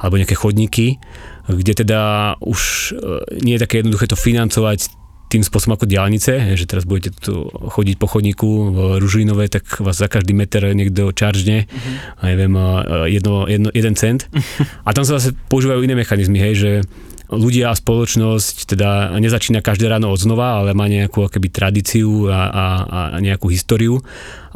alebo 0.00 0.16
nejaké 0.16 0.34
chodníky, 0.34 0.98
kde 1.46 1.72
teda 1.84 2.34
už 2.40 2.60
uh, 2.96 3.22
nie 3.44 3.60
je 3.60 3.62
také 3.62 3.84
jednoduché 3.84 4.08
to 4.08 4.16
financovať 4.16 4.98
tým 5.28 5.44
spôsobom 5.44 5.76
ako 5.76 5.84
diálnice, 5.84 6.56
že 6.56 6.64
teraz 6.64 6.88
budete 6.88 7.12
tu 7.20 7.52
chodiť 7.52 8.00
po 8.00 8.08
chodníku 8.08 8.48
v 8.72 8.78
Ružinové, 8.96 9.52
tak 9.52 9.68
vás 9.84 10.00
za 10.00 10.08
každý 10.08 10.32
meter 10.32 10.72
niekto 10.72 11.12
čaržne, 11.12 11.68
a 12.16 12.32
neviem, 12.32 12.56
jedno, 13.12 13.44
jedno, 13.44 13.68
jeden 13.68 13.94
cent. 13.94 14.24
A 14.88 14.96
tam 14.96 15.04
sa 15.04 15.20
zase 15.20 15.36
používajú 15.52 15.84
iné 15.84 15.92
mechanizmy, 15.92 16.40
hej, 16.40 16.54
že 16.56 16.70
ľudia 17.28 17.72
a 17.72 17.76
spoločnosť 17.76 18.72
teda 18.72 19.12
nezačína 19.20 19.60
každé 19.60 19.88
ráno 19.88 20.08
od 20.08 20.20
znova, 20.20 20.64
ale 20.64 20.72
má 20.72 20.88
nejakú 20.88 21.28
keby 21.28 21.48
tradíciu 21.52 22.32
a, 22.32 22.48
a, 22.48 22.64
a 22.88 22.98
nejakú 23.20 23.52
históriu 23.52 24.00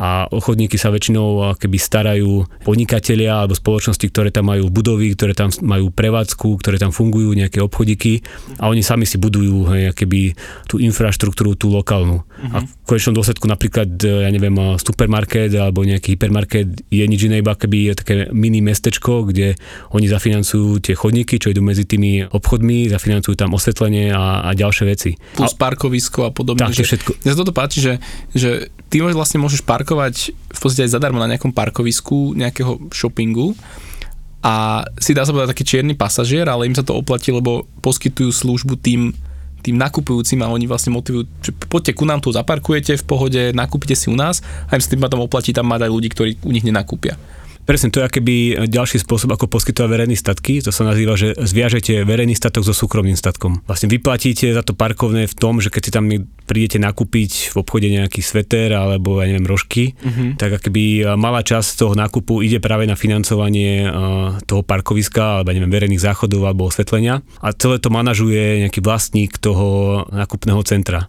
a 0.03 0.27
ochotníky 0.35 0.75
sa 0.75 0.91
väčšinou 0.91 1.55
keby 1.55 1.79
starajú 1.79 2.43
podnikatelia 2.67 3.39
alebo 3.39 3.55
spoločnosti, 3.55 4.03
ktoré 4.11 4.35
tam 4.35 4.51
majú 4.51 4.67
budovy, 4.67 5.15
ktoré 5.15 5.31
tam 5.31 5.55
majú 5.63 5.95
prevádzku, 5.95 6.59
ktoré 6.59 6.83
tam 6.83 6.91
fungujú, 6.91 7.31
nejaké 7.39 7.63
obchodíky 7.63 8.19
a 8.59 8.67
oni 8.67 8.83
sami 8.83 9.07
si 9.07 9.23
budujú 9.23 9.71
hej, 9.71 9.95
keby 9.95 10.35
tú 10.67 10.83
infraštruktúru, 10.83 11.55
tú 11.55 11.71
lokálnu. 11.71 12.19
Uh-huh. 12.19 12.51
A 12.51 12.67
v 12.67 12.73
konečnom 12.83 13.15
dôsledku 13.15 13.47
napríklad, 13.47 13.95
ja 14.03 14.27
neviem, 14.35 14.75
supermarket 14.83 15.55
alebo 15.55 15.87
nejaký 15.87 16.19
hypermarket 16.19 16.83
je 16.91 17.05
nič 17.07 17.31
iné, 17.31 17.39
iba 17.39 17.55
keby 17.55 17.93
je 17.93 17.95
také 17.95 18.15
mini 18.35 18.59
mestečko, 18.59 19.31
kde 19.31 19.55
oni 19.95 20.11
zafinancujú 20.11 20.83
tie 20.83 20.99
chodníky, 20.99 21.39
čo 21.39 21.55
idú 21.55 21.63
medzi 21.63 21.87
tými 21.87 22.27
obchodmi, 22.27 22.91
zafinancujú 22.91 23.39
tam 23.39 23.55
osvetlenie 23.55 24.11
a, 24.11 24.51
a 24.51 24.51
ďalšie 24.51 24.85
veci. 24.91 25.15
Plus 25.39 25.55
a, 25.55 25.59
parkovisko 25.63 26.27
a 26.27 26.31
podobne. 26.35 26.67
Tak, 26.67 26.75
že, 26.75 26.83
všetko. 26.83 27.23
Mňa 27.23 27.31
sa 27.31 27.39
toto 27.39 27.55
páči, 27.55 27.79
že, 27.79 27.95
že 28.35 28.51
ty 28.93 29.01
vlastne 29.01 29.41
môžeš 29.41 29.65
parkovať 29.65 30.37
v 30.37 30.59
podstate 30.61 30.85
aj 30.85 31.01
zadarmo 31.01 31.17
na 31.17 31.33
nejakom 31.33 31.57
parkovisku 31.57 32.37
nejakého 32.37 32.93
shoppingu 32.93 33.57
a 34.45 34.85
si 35.01 35.17
dá 35.17 35.25
sa 35.25 35.33
povedať 35.33 35.57
taký 35.57 35.65
čierny 35.65 35.97
pasažier, 35.97 36.45
ale 36.45 36.69
im 36.69 36.77
sa 36.77 36.85
to 36.85 36.93
oplatí, 36.93 37.33
lebo 37.33 37.65
poskytujú 37.81 38.29
službu 38.29 38.77
tým, 38.85 39.17
tým 39.65 39.81
nakupujúcim 39.81 40.37
a 40.45 40.53
oni 40.53 40.69
vlastne 40.69 40.93
motivujú, 40.93 41.25
že 41.41 41.57
poďte 41.73 41.97
ku 41.97 42.05
nám 42.05 42.21
tu 42.21 42.29
zaparkujete 42.35 43.01
v 43.01 43.05
pohode, 43.09 43.41
nakúpite 43.57 43.97
si 43.97 44.13
u 44.13 44.17
nás 44.19 44.45
a 44.69 44.77
im 44.77 44.83
sa 44.85 44.93
tým 44.93 45.01
potom 45.01 45.25
oplatí 45.25 45.57
tam 45.57 45.73
mať 45.73 45.89
aj 45.89 45.91
ľudí, 45.95 46.09
ktorí 46.13 46.31
u 46.45 46.53
nich 46.53 46.67
nenakúpia. 46.67 47.17
Presne, 47.63 47.95
to 47.95 48.03
je 48.03 48.09
akéby 48.11 48.37
ďalší 48.67 48.99
spôsob, 49.07 49.39
ako 49.39 49.47
poskytovať 49.47 49.87
verejný 49.87 50.19
statky. 50.19 50.59
To 50.67 50.75
sa 50.75 50.83
nazýva, 50.83 51.15
že 51.15 51.39
zviažete 51.39 52.03
verejný 52.03 52.35
statok 52.35 52.67
so 52.67 52.75
súkromným 52.75 53.15
statkom. 53.15 53.63
Vlastne 53.71 53.87
vyplatíte 53.87 54.51
za 54.51 54.67
to 54.67 54.75
parkovné 54.75 55.31
v 55.31 55.35
tom, 55.39 55.63
že 55.63 55.71
keď 55.71 55.83
si 55.87 55.95
tam 55.95 56.11
prídete 56.43 56.83
nakúpiť 56.83 57.55
v 57.55 57.57
obchode 57.63 57.87
nejaký 57.87 58.19
sveter 58.19 58.75
alebo, 58.75 59.23
ja 59.23 59.31
neviem, 59.31 59.47
rožky, 59.47 59.95
uh-huh. 59.95 60.35
tak 60.37 60.59
akoby 60.59 61.07
malá 61.15 61.47
časť 61.47 61.87
toho 61.87 61.95
nákupu 61.95 62.43
ide 62.43 62.59
práve 62.59 62.85
na 62.91 62.99
financovanie 62.99 63.87
toho 64.45 64.67
parkoviska 64.67 65.41
alebo, 65.41 65.55
neviem, 65.55 65.71
verejných 65.71 66.03
záchodov 66.03 66.43
alebo 66.43 66.67
osvetlenia. 66.67 67.23
A 67.39 67.55
celé 67.55 67.79
to 67.79 67.95
manažuje 67.95 68.67
nejaký 68.67 68.83
vlastník 68.83 69.39
toho 69.39 70.03
nákupného 70.11 70.61
centra. 70.67 71.07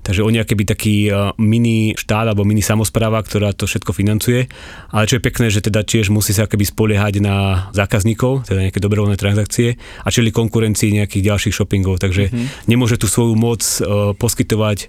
Takže 0.00 0.24
oni 0.24 0.40
akéby 0.40 0.64
taký 0.64 0.96
e, 1.08 1.32
mini 1.36 1.92
štát 1.92 2.32
alebo 2.32 2.46
mini 2.46 2.64
samozpráva, 2.64 3.20
ktorá 3.20 3.52
to 3.52 3.68
všetko 3.68 3.92
financuje. 3.92 4.48
Ale 4.90 5.04
čo 5.06 5.20
je 5.20 5.26
pekné, 5.26 5.46
že 5.52 5.64
teda 5.64 5.84
tiež 5.84 6.08
musí 6.08 6.32
sa 6.32 6.48
akéby 6.48 6.64
spoliehať 6.64 7.20
na 7.20 7.68
zákazníkov, 7.76 8.48
teda 8.48 8.68
nejaké 8.68 8.80
dobrovoľné 8.80 9.20
transakcie 9.20 9.76
a 10.04 10.08
čili 10.08 10.32
konkurencii 10.32 11.00
nejakých 11.00 11.26
ďalších 11.30 11.54
shoppingov. 11.54 12.00
Takže 12.00 12.32
mm-hmm. 12.32 12.46
nemôže 12.70 12.96
tú 12.96 13.06
svoju 13.06 13.36
moc 13.36 13.60
uh, 13.80 14.16
poskytovať 14.16 14.88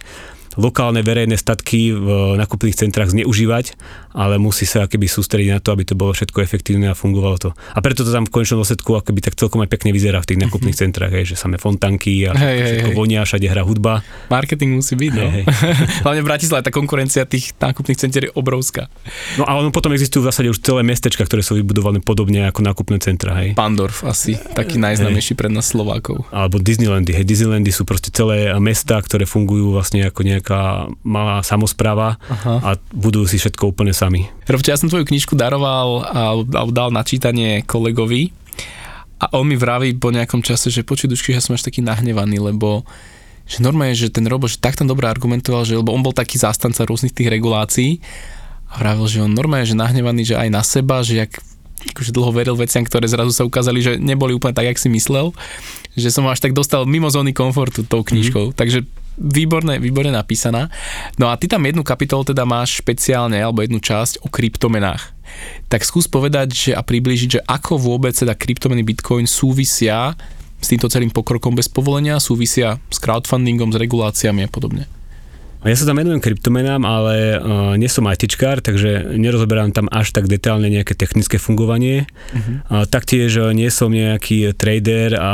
lokálne 0.60 1.00
verejné 1.00 1.40
statky 1.40 1.96
v 1.96 2.36
nakupných 2.36 2.76
centrách 2.76 3.16
zneužívať, 3.16 3.76
ale 4.14 4.38
musí 4.38 4.68
sa 4.68 4.86
akoby 4.86 5.08
sústrediť 5.08 5.50
na 5.52 5.60
to, 5.60 5.74
aby 5.76 5.84
to 5.88 5.96
bolo 5.96 6.12
všetko 6.12 6.44
efektívne 6.44 6.92
a 6.92 6.96
fungovalo 6.96 7.38
to. 7.38 7.50
A 7.56 7.80
preto 7.80 8.04
to 8.04 8.12
tam 8.12 8.28
v 8.28 8.32
konečnom 8.32 8.62
dôsledku 8.62 8.96
akoby 9.00 9.20
tak 9.24 9.36
celkom 9.40 9.64
aj 9.64 9.70
pekne 9.72 9.96
vyzerá 9.96 10.20
v 10.24 10.28
tých 10.34 10.40
mhm. 10.40 10.44
nakupných 10.48 10.76
mm-hmm. 10.76 10.92
centrách, 10.94 11.12
hej, 11.16 11.26
že 11.34 11.36
samé 11.40 11.58
fontanky 11.58 12.28
a 12.28 12.36
hej, 12.36 12.58
všetko 12.62 12.90
hej, 12.92 12.98
vonia, 12.98 13.22
všade 13.24 13.48
hrá 13.48 13.64
hudba. 13.64 14.04
Marketing 14.28 14.80
musí 14.80 14.94
byť, 14.96 15.12
no. 15.16 15.28
Hej, 15.28 15.44
hej. 15.44 15.46
Hlavne 16.06 16.22
v 16.24 16.28
Bratislave 16.28 16.62
tá 16.64 16.72
konkurencia 16.72 17.24
tých 17.26 17.56
nákupných 17.58 18.00
centier 18.00 18.24
je 18.30 18.32
obrovská. 18.36 18.92
No 19.40 19.48
a 19.48 19.58
ono 19.58 19.72
potom 19.74 19.92
existujú 19.96 20.26
v 20.26 20.28
zásade 20.30 20.48
už 20.52 20.60
celé 20.60 20.82
mestečka, 20.84 21.24
ktoré 21.24 21.42
sú 21.42 21.56
vybudované 21.58 22.04
podobne 22.04 22.48
ako 22.48 22.62
nákupné 22.64 23.00
centra, 23.00 23.36
hej. 23.42 23.56
Pandorf 23.56 24.04
asi, 24.04 24.36
taký 24.56 24.78
najznámejší 24.78 25.34
pre 25.40 25.48
nás 25.48 25.72
Slovákov. 25.72 26.28
Alebo 26.30 26.60
Disneylandy, 26.60 27.16
hej, 27.16 27.26
Disneylandy 27.26 27.72
sú 27.72 27.88
proste 27.88 28.12
celé 28.12 28.52
mesta, 28.60 29.00
ktoré 29.00 29.24
fungujú 29.24 29.72
vlastne 29.72 30.04
ako 30.08 30.22
nejaká 30.28 30.92
malá 31.02 31.42
samozpráva 31.42 32.20
Aha. 32.28 32.54
a 32.62 32.70
budujú 32.92 33.26
si 33.32 33.38
všetko 33.40 33.72
úplne 33.72 33.96
sami. 34.02 34.26
Robte, 34.50 34.74
ja 34.74 34.78
som 34.82 34.90
tvoju 34.90 35.06
knižku 35.06 35.38
daroval 35.38 36.02
a 36.10 36.22
dal 36.74 36.90
na 36.90 37.06
čítanie 37.06 37.62
kolegovi 37.62 38.34
a 39.22 39.30
on 39.38 39.46
mi 39.46 39.54
vraví 39.54 39.94
po 40.02 40.10
nejakom 40.10 40.42
čase, 40.42 40.74
že 40.74 40.82
počuj 40.82 41.14
dušky, 41.14 41.38
že 41.38 41.46
som 41.46 41.54
až 41.54 41.70
taký 41.70 41.86
nahnevaný, 41.86 42.42
lebo 42.42 42.82
že 43.46 43.62
normálne, 43.62 43.94
že 43.94 44.10
ten 44.10 44.26
Robo, 44.26 44.50
že 44.50 44.58
tak 44.58 44.74
tam 44.74 44.90
dobre 44.90 45.06
argumentoval, 45.06 45.70
že 45.70 45.78
lebo 45.78 45.94
on 45.94 46.02
bol 46.02 46.16
taký 46.16 46.42
zástanca 46.42 46.82
rôznych 46.82 47.14
tých 47.14 47.30
regulácií 47.30 48.02
a 48.74 48.82
vravil, 48.82 49.06
že 49.06 49.22
on 49.22 49.30
normálne, 49.30 49.70
že 49.70 49.78
nahnevaný, 49.78 50.34
že 50.34 50.40
aj 50.40 50.50
na 50.50 50.64
seba, 50.66 51.06
že 51.06 51.22
jak 51.22 51.38
akože 51.82 52.14
dlho 52.14 52.32
veril 52.34 52.56
veciam, 52.58 52.86
ktoré 52.86 53.10
zrazu 53.10 53.34
sa 53.34 53.46
ukázali, 53.46 53.82
že 53.82 53.92
neboli 53.98 54.38
úplne 54.38 54.54
tak, 54.54 54.70
jak 54.70 54.78
si 54.78 54.90
myslel, 54.94 55.34
že 55.98 56.14
som 56.14 56.26
až 56.30 56.42
tak 56.42 56.54
dostal 56.54 56.86
mimo 56.86 57.10
zóny 57.10 57.34
komfortu 57.34 57.82
tou 57.86 58.06
knižkou. 58.06 58.54
Mm-hmm. 58.54 58.58
Takže 58.58 58.86
výborne, 59.22 59.78
výborne 59.78 60.10
napísaná. 60.10 60.74
No 61.22 61.30
a 61.30 61.38
ty 61.38 61.46
tam 61.46 61.62
jednu 61.62 61.86
kapitolu 61.86 62.26
teda 62.26 62.42
máš 62.42 62.82
špeciálne, 62.82 63.38
alebo 63.38 63.62
jednu 63.62 63.78
časť 63.78 64.26
o 64.26 64.28
kryptomenách. 64.28 65.14
Tak 65.70 65.86
skús 65.86 66.10
povedať 66.10 66.50
že, 66.52 66.72
a 66.74 66.82
priblížiť, 66.82 67.30
že 67.40 67.42
ako 67.46 67.80
vôbec 67.80 68.12
teda 68.12 68.34
kryptomeny 68.36 68.84
Bitcoin 68.84 69.30
súvisia 69.30 70.18
s 70.62 70.68
týmto 70.70 70.90
celým 70.90 71.10
pokrokom 71.14 71.56
bez 71.56 71.70
povolenia, 71.72 72.22
súvisia 72.22 72.78
s 72.92 72.98
crowdfundingom, 73.02 73.74
s 73.74 73.78
reguláciami 73.80 74.46
a 74.46 74.50
podobne. 74.52 74.86
Ja 75.62 75.78
sa 75.78 75.86
tam 75.86 76.02
venujem 76.02 76.18
kryptomenám, 76.18 76.82
ale 76.90 77.38
uh, 77.38 77.78
nie 77.78 77.86
som 77.86 78.10
ITčkár, 78.10 78.66
takže 78.66 79.14
nerozoberám 79.14 79.70
tam 79.70 79.86
až 79.94 80.10
tak 80.10 80.26
detálne 80.26 80.66
nejaké 80.74 80.98
technické 80.98 81.38
fungovanie. 81.38 82.10
Uh-huh. 82.34 82.82
Uh, 82.82 82.86
taktiež 82.90 83.30
uh, 83.38 83.54
nie 83.54 83.70
som 83.70 83.94
nejaký 83.94 84.58
trader 84.58 85.22
a 85.22 85.34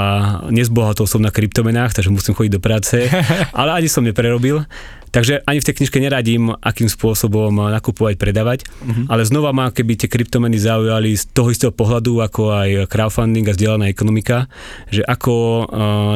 nezbohatol 0.52 1.08
som 1.08 1.24
na 1.24 1.32
kryptomenách, 1.32 1.96
takže 1.96 2.12
musím 2.12 2.36
chodiť 2.36 2.52
do 2.52 2.60
práce, 2.60 3.08
ale 3.60 3.72
ani 3.72 3.88
som 3.88 4.04
neprerobil. 4.04 4.68
Takže 5.08 5.48
ani 5.48 5.64
v 5.64 5.68
tej 5.72 5.76
knižke 5.80 6.04
neradím, 6.04 6.52
akým 6.60 6.92
spôsobom 6.92 7.72
nakupovať, 7.72 8.20
predávať, 8.20 8.68
uh-huh. 8.68 9.08
ale 9.08 9.24
znova 9.24 9.56
ma 9.56 9.72
keby 9.72 9.96
tie 9.96 10.12
kryptomeny 10.12 10.60
zaujali 10.60 11.16
z 11.16 11.24
toho 11.32 11.56
istého 11.56 11.72
pohľadu, 11.72 12.20
ako 12.20 12.52
aj 12.52 12.92
crowdfunding 12.92 13.48
a 13.48 13.56
zdieľaná 13.56 13.88
ekonomika, 13.88 14.52
že 14.92 15.08
ako 15.08 15.34
uh, 15.64 15.66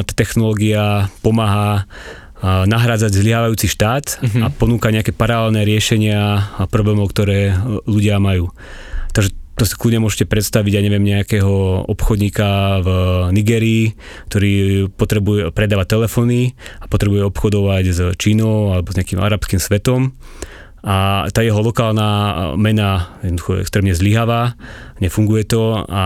tá 0.04 0.12
technológia 0.12 1.08
pomáha 1.24 1.88
nahrádzať 2.42 3.14
zlyhávajúci 3.14 3.70
štát 3.70 4.18
uh-huh. 4.18 4.42
a 4.44 4.46
ponúka 4.50 4.90
nejaké 4.90 5.14
paralelné 5.14 5.62
riešenia 5.62 6.52
a 6.58 6.66
problémov, 6.66 7.14
ktoré 7.14 7.54
ľudia 7.86 8.18
majú. 8.18 8.50
Takže 9.14 9.30
to 9.54 9.68
si 9.68 9.78
kľudne 9.78 10.02
môžete 10.02 10.26
predstaviť, 10.26 10.72
ja 10.74 10.82
neviem, 10.82 11.04
nejakého 11.04 11.86
obchodníka 11.86 12.82
v 12.82 12.88
Nigerii, 13.36 13.94
ktorý 14.32 14.52
potrebuje 14.90 15.54
predávať 15.54 15.86
telefóny 16.00 16.56
a 16.80 16.88
potrebuje 16.88 17.22
obchodovať 17.30 17.84
s 17.92 18.00
Čínou 18.18 18.74
alebo 18.74 18.90
s 18.90 18.98
nejakým 18.98 19.20
arabským 19.20 19.60
svetom 19.62 20.16
a 20.82 21.30
tá 21.30 21.46
jeho 21.46 21.62
lokálna 21.62 22.10
mena 22.58 23.14
je 23.22 23.30
extrémne 23.62 23.94
zlyhavá, 23.94 24.58
nefunguje 24.98 25.46
to 25.46 25.86
a 25.86 26.04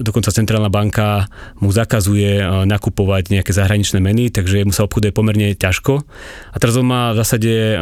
dokonca 0.00 0.32
centrálna 0.32 0.72
banka 0.72 1.28
mu 1.60 1.68
zakazuje 1.68 2.40
e, 2.40 2.44
nakupovať 2.64 3.36
nejaké 3.36 3.52
zahraničné 3.52 4.00
meny, 4.00 4.32
takže 4.32 4.64
mu 4.64 4.72
sa 4.72 4.88
obchoduje 4.88 5.12
pomerne 5.12 5.52
ťažko. 5.52 6.08
A 6.52 6.56
teraz 6.56 6.80
on 6.80 6.88
má 6.88 7.12
v 7.12 7.20
zásade 7.20 7.52
e, 7.52 7.76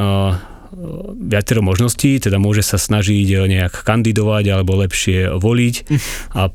viacero 1.31 1.63
možností, 1.63 2.19
teda 2.19 2.43
môže 2.43 2.67
sa 2.67 2.75
snažiť 2.75 3.47
nejak 3.47 3.87
kandidovať 3.87 4.45
alebo 4.51 4.83
lepšie 4.83 5.39
voliť 5.39 5.75
a 6.39 6.51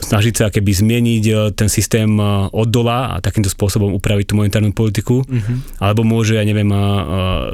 snažiť 0.00 0.34
sa 0.36 0.46
keby 0.52 0.70
zmieniť 0.72 1.24
e, 1.26 1.32
ten 1.56 1.68
systém 1.72 2.16
e, 2.16 2.24
od 2.52 2.68
dola 2.68 3.16
a 3.16 3.24
takýmto 3.24 3.48
spôsobom 3.48 3.96
upraviť 3.96 4.32
tú 4.32 4.34
monetárnu 4.38 4.72
politiku. 4.76 5.24
Uh-huh. 5.24 5.56
Alebo 5.80 6.04
môže, 6.04 6.36
ja 6.36 6.44
neviem, 6.44 6.68
e, 6.68 6.78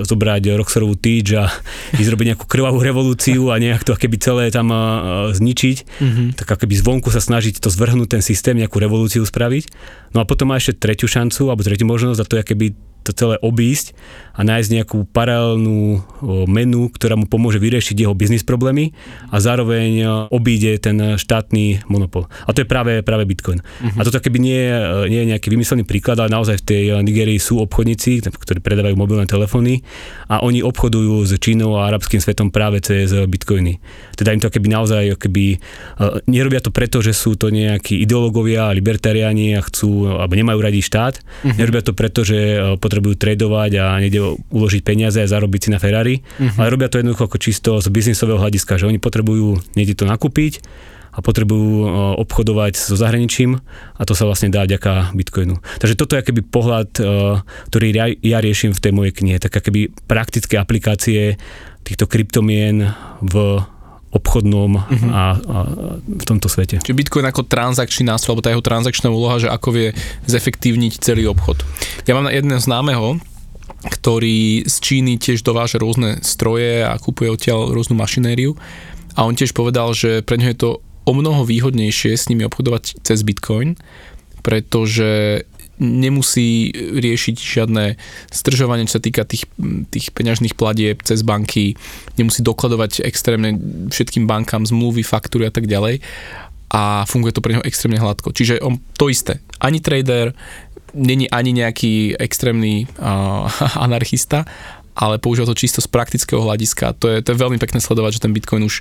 zobrať 0.04 0.58
Roxorovú 0.58 0.94
týč 0.98 1.38
a 1.38 1.48
ísť 2.00 2.10
robiť 2.12 2.26
nejakú 2.34 2.44
krvavú 2.46 2.82
revolúciu 2.82 3.54
a 3.54 3.58
nejak 3.60 3.86
to 3.86 3.94
keby 3.94 4.16
celé 4.18 4.44
tam 4.50 4.70
zničiť. 5.32 5.76
Uh-huh. 5.82 6.28
Tak 6.36 6.62
keby 6.62 6.74
zvonku 6.78 7.08
sa 7.10 7.22
snažiť 7.22 7.58
to 7.62 7.68
zvrhnúť 7.68 8.18
ten 8.18 8.22
systém, 8.22 8.58
nejakú 8.58 8.78
revolúciu 8.78 9.22
spraviť. 9.24 9.72
No 10.12 10.22
a 10.22 10.28
potom 10.28 10.52
má 10.52 10.60
ešte 10.60 10.78
tretiu 10.78 11.08
šancu, 11.08 11.48
alebo 11.48 11.64
tretiu 11.64 11.88
možnosť 11.88 12.18
a 12.20 12.28
to 12.28 12.34
je 12.38 12.44
keby 12.44 12.66
to 13.02 13.12
celé 13.12 13.36
obísť 13.42 13.92
a 14.32 14.46
nájsť 14.46 14.68
nejakú 14.80 15.04
paralelnú 15.12 16.00
menu, 16.48 16.88
ktorá 16.88 17.20
mu 17.20 17.28
pomôže 17.28 17.60
vyriešiť 17.60 18.06
jeho 18.06 18.16
biznis 18.16 18.40
problémy 18.40 18.96
a 19.28 19.36
zároveň 19.42 20.06
obíde 20.32 20.72
ten 20.80 21.20
štátny 21.20 21.84
monopol. 21.90 22.30
A 22.48 22.56
to 22.56 22.64
je 22.64 22.68
práve, 22.70 23.04
práve 23.04 23.28
Bitcoin. 23.28 23.60
Uh-huh. 23.60 24.00
A 24.00 24.06
toto 24.08 24.22
keby 24.22 24.38
nie, 24.40 24.62
nie 25.12 25.20
je 25.26 25.30
nejaký 25.36 25.52
vymyslený 25.52 25.84
príklad, 25.84 26.16
ale 26.16 26.32
naozaj 26.32 26.64
v 26.64 26.66
tej 26.66 26.82
Nigerii 27.04 27.36
sú 27.36 27.60
obchodníci, 27.60 28.24
ktorí 28.24 28.64
predávajú 28.64 28.96
mobilné 28.96 29.28
telefóny 29.28 29.84
a 30.32 30.40
oni 30.40 30.64
obchodujú 30.64 31.28
s 31.28 31.36
Čínou 31.36 31.76
a 31.76 31.92
arabským 31.92 32.22
svetom 32.22 32.48
práve 32.48 32.80
cez 32.80 33.12
Bitcoiny. 33.12 33.82
Teda 34.16 34.32
im 34.32 34.40
to 34.40 34.48
keby 34.48 34.72
naozaj 34.72 35.20
keby, 35.20 35.60
nerobia 36.24 36.64
to 36.64 36.72
preto, 36.72 37.04
že 37.04 37.12
sú 37.12 37.36
to 37.36 37.52
nejakí 37.52 38.00
ideológovia, 38.00 38.72
libertariáni 38.72 39.58
a 39.58 39.60
chcú, 39.60 40.08
alebo 40.08 40.32
nemajú 40.32 40.56
radi 40.56 40.80
štát. 40.80 41.20
Uh-huh. 41.20 41.52
Nerobia 41.52 41.84
to 41.84 41.92
preto, 41.92 42.24
že 42.24 42.64
potrebujú 42.92 43.16
tradovať 43.16 43.80
a 43.80 43.96
nejde 43.96 44.36
uložiť 44.52 44.84
peniaze 44.84 45.16
a 45.16 45.24
zarobiť 45.24 45.60
si 45.64 45.68
na 45.72 45.80
Ferrari, 45.80 46.20
uh-huh. 46.20 46.60
ale 46.60 46.68
robia 46.68 46.92
to 46.92 47.00
jednoducho 47.00 47.24
ako 47.24 47.40
čisto 47.40 47.80
z 47.80 47.88
biznisového 47.88 48.36
hľadiska, 48.36 48.76
že 48.76 48.84
oni 48.84 49.00
potrebujú 49.00 49.64
niekde 49.72 49.96
to 49.96 50.04
nakúpiť 50.04 50.60
a 51.12 51.24
potrebujú 51.24 51.88
obchodovať 52.20 52.76
so 52.76 52.96
zahraničím 52.96 53.64
a 53.96 54.02
to 54.04 54.12
sa 54.12 54.28
vlastne 54.28 54.52
dá 54.52 54.68
ďaká 54.68 55.16
Bitcoinu. 55.16 55.60
Takže 55.80 55.96
toto 55.96 56.20
je 56.20 56.24
keby 56.24 56.44
pohľad, 56.44 56.88
ktorý 57.72 57.86
ja, 57.96 58.12
ja 58.12 58.38
riešim 58.44 58.76
v 58.76 58.82
tej 58.84 58.92
mojej 58.92 59.12
knihe, 59.16 59.40
tak 59.40 59.56
keby 59.60 59.92
praktické 60.04 60.60
aplikácie 60.60 61.40
týchto 61.84 62.04
kryptomien 62.08 62.92
v 63.24 63.60
obchodnom 64.12 64.76
uh-huh. 64.76 65.08
a, 65.08 65.24
a 65.40 65.58
v 66.04 66.24
tomto 66.28 66.52
svete. 66.52 66.84
Čiže 66.84 66.96
Bitcoin 66.96 67.24
ako 67.24 67.48
transakčný 67.48 68.12
nástroj, 68.12 68.36
alebo 68.36 68.44
tá 68.44 68.52
jeho 68.52 68.64
transakčná 68.64 69.08
úloha, 69.08 69.40
že 69.40 69.48
ako 69.48 69.68
vie 69.72 69.88
zefektívniť 70.28 71.00
celý 71.00 71.32
obchod. 71.32 71.64
Ja 72.04 72.12
mám 72.12 72.28
jedného 72.28 72.60
známeho, 72.60 73.16
ktorý 73.82 74.68
z 74.68 74.74
Číny 74.78 75.16
tiež 75.18 75.42
dováža 75.42 75.80
rôzne 75.80 76.20
stroje 76.22 76.84
a 76.84 76.94
kúpuje 77.00 77.32
odtiaľ 77.32 77.72
rôznu 77.72 77.98
mašinériu 77.98 78.54
a 79.16 79.24
on 79.26 79.34
tiež 79.34 79.56
povedal, 79.56 79.90
že 79.96 80.22
pre 80.22 80.38
ňo 80.38 80.48
je 80.52 80.58
to 80.60 80.70
o 81.02 81.12
mnoho 81.16 81.42
výhodnejšie 81.42 82.14
s 82.14 82.28
nimi 82.30 82.46
obchodovať 82.46 83.02
cez 83.02 83.26
Bitcoin, 83.26 83.74
pretože 84.46 85.42
nemusí 85.82 86.70
riešiť 86.74 87.36
žiadne 87.36 87.98
stržovanie, 88.30 88.86
čo 88.86 88.96
sa 88.96 89.02
týka 89.02 89.26
tých, 89.26 89.50
tých 89.90 90.14
peňažných 90.14 90.54
platieb 90.54 91.02
cez 91.02 91.26
banky, 91.26 91.74
nemusí 92.14 92.40
dokladovať 92.46 93.02
extrémne 93.02 93.58
všetkým 93.90 94.30
bankám 94.30 94.62
zmluvy, 94.62 95.02
faktúry 95.02 95.50
a 95.50 95.52
tak 95.52 95.66
ďalej 95.66 95.98
a 96.72 97.04
funguje 97.04 97.36
to 97.36 97.44
pre 97.44 97.52
neho 97.52 97.66
extrémne 97.68 98.00
hladko. 98.00 98.32
Čiže 98.32 98.64
on 98.64 98.80
to 98.96 99.12
isté. 99.12 99.44
Ani 99.60 99.84
trader, 99.84 100.32
není 100.96 101.28
ani 101.28 101.52
nejaký 101.52 102.16
extrémny 102.16 102.88
uh, 102.96 103.44
anarchista, 103.84 104.48
ale 104.96 105.20
používa 105.20 105.48
to 105.48 105.56
čisto 105.56 105.84
z 105.84 105.88
praktického 105.88 106.40
hľadiska. 106.40 106.96
To 107.00 107.12
je, 107.12 107.20
to 107.20 107.32
je 107.32 107.42
veľmi 107.42 107.60
pekné 107.60 107.80
sledovať, 107.80 108.20
že 108.20 108.24
ten 108.24 108.32
Bitcoin 108.32 108.64
už, 108.64 108.80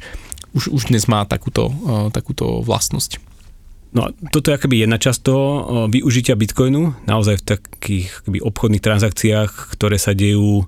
už, 0.55 0.63
už 0.71 0.81
dnes 0.87 1.07
má 1.11 1.27
takúto, 1.27 1.67
uh, 1.67 2.07
takúto 2.15 2.63
vlastnosť. 2.63 3.30
No 3.91 4.07
toto 4.31 4.51
je 4.51 4.55
akoby 4.55 4.87
jedna 4.87 4.95
časť 4.95 5.19
toho 5.19 5.45
využitia 5.91 6.39
Bitcoinu, 6.39 6.95
naozaj 7.03 7.43
v 7.43 7.47
takých 7.59 8.23
akoby, 8.23 8.39
obchodných 8.39 8.83
transakciách, 8.83 9.75
ktoré 9.75 9.99
sa 9.99 10.15
dejú 10.15 10.63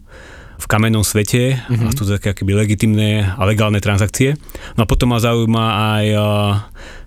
v 0.53 0.65
kamennom 0.71 1.03
svete, 1.03 1.59
mm-hmm. 1.59 1.87
a 1.87 1.95
sú 1.95 2.07
to 2.07 2.15
také 2.15 2.31
akoby 2.31 2.55
legitimné 2.55 3.35
a 3.35 3.41
legálne 3.43 3.83
transakcie. 3.83 4.39
No 4.79 4.83
a 4.83 4.87
potom 4.87 5.11
ma 5.11 5.19
zaujíma 5.19 5.65
aj 5.99 6.05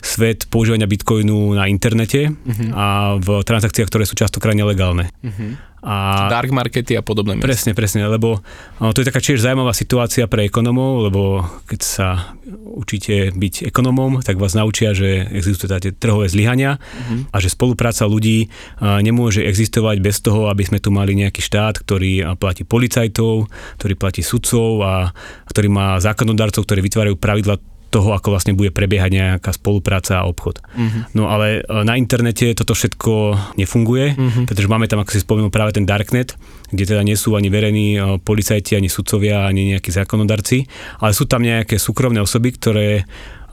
svet 0.04 0.48
používania 0.52 0.88
Bitcoinu 0.88 1.56
na 1.56 1.64
internete 1.64 2.32
mm-hmm. 2.32 2.70
a 2.76 3.16
v 3.16 3.40
transakciách, 3.44 3.88
ktoré 3.88 4.04
sú 4.04 4.12
častokrát 4.12 4.52
nelegálne. 4.52 5.08
Mm-hmm. 5.24 5.50
A 5.86 6.26
Dark 6.26 6.50
markety 6.50 6.98
a 6.98 7.02
podobné. 7.06 7.38
Presne, 7.38 7.70
presne, 7.70 8.10
lebo 8.10 8.42
to 8.82 8.98
je 8.98 9.06
taká 9.06 9.22
tiež 9.22 9.38
zaujímavá 9.38 9.70
situácia 9.70 10.26
pre 10.26 10.42
ekonomov, 10.42 11.06
lebo 11.06 11.46
keď 11.70 11.80
sa 11.86 12.08
učíte 12.50 13.30
byť 13.30 13.70
ekonomom, 13.70 14.18
tak 14.18 14.34
vás 14.34 14.58
naučia, 14.58 14.98
že 14.98 15.30
existujú 15.30 15.78
tie 15.78 15.94
trhové 15.94 16.26
zlyhania 16.26 16.82
uh-huh. 16.82 17.30
a 17.30 17.36
že 17.38 17.54
spolupráca 17.54 18.02
ľudí 18.02 18.50
nemôže 18.82 19.46
existovať 19.46 20.02
bez 20.02 20.18
toho, 20.18 20.50
aby 20.50 20.66
sme 20.66 20.82
tu 20.82 20.90
mali 20.90 21.14
nejaký 21.14 21.38
štát, 21.38 21.78
ktorý 21.78 22.34
platí 22.34 22.66
policajtov, 22.66 23.46
ktorý 23.78 23.94
platí 23.94 24.26
sudcov 24.26 24.82
a 24.82 25.14
ktorý 25.46 25.70
má 25.70 26.02
zákonodarcov, 26.02 26.66
ktorí 26.66 26.82
vytvárajú 26.82 27.14
pravidla 27.14 27.62
toho, 27.90 28.12
ako 28.12 28.34
vlastne 28.34 28.52
bude 28.52 28.74
prebiehať 28.74 29.10
nejaká 29.14 29.50
spolupráca 29.54 30.18
a 30.20 30.26
obchod. 30.26 30.58
Uh-huh. 30.58 31.02
No 31.14 31.30
ale 31.30 31.62
e, 31.62 31.82
na 31.86 31.94
internete 31.94 32.50
toto 32.52 32.74
všetko 32.74 33.38
nefunguje, 33.56 34.06
uh-huh. 34.12 34.44
pretože 34.44 34.68
máme 34.68 34.90
tam, 34.90 35.00
ako 35.00 35.14
si 35.14 35.22
spomenul, 35.22 35.54
práve 35.54 35.78
ten 35.78 35.86
darknet, 35.86 36.34
kde 36.74 36.84
teda 36.84 37.06
nie 37.06 37.14
sú 37.14 37.38
ani 37.38 37.46
verejní 37.46 37.88
e, 37.94 38.00
policajti, 38.20 38.74
ani 38.74 38.90
sudcovia, 38.90 39.46
ani 39.46 39.78
nejakí 39.78 39.94
zákonodarci, 39.94 40.66
ale 40.98 41.12
sú 41.14 41.30
tam 41.30 41.46
nejaké 41.46 41.78
súkromné 41.78 42.18
osoby, 42.18 42.58
ktoré 42.58 42.88
e, 43.00 43.04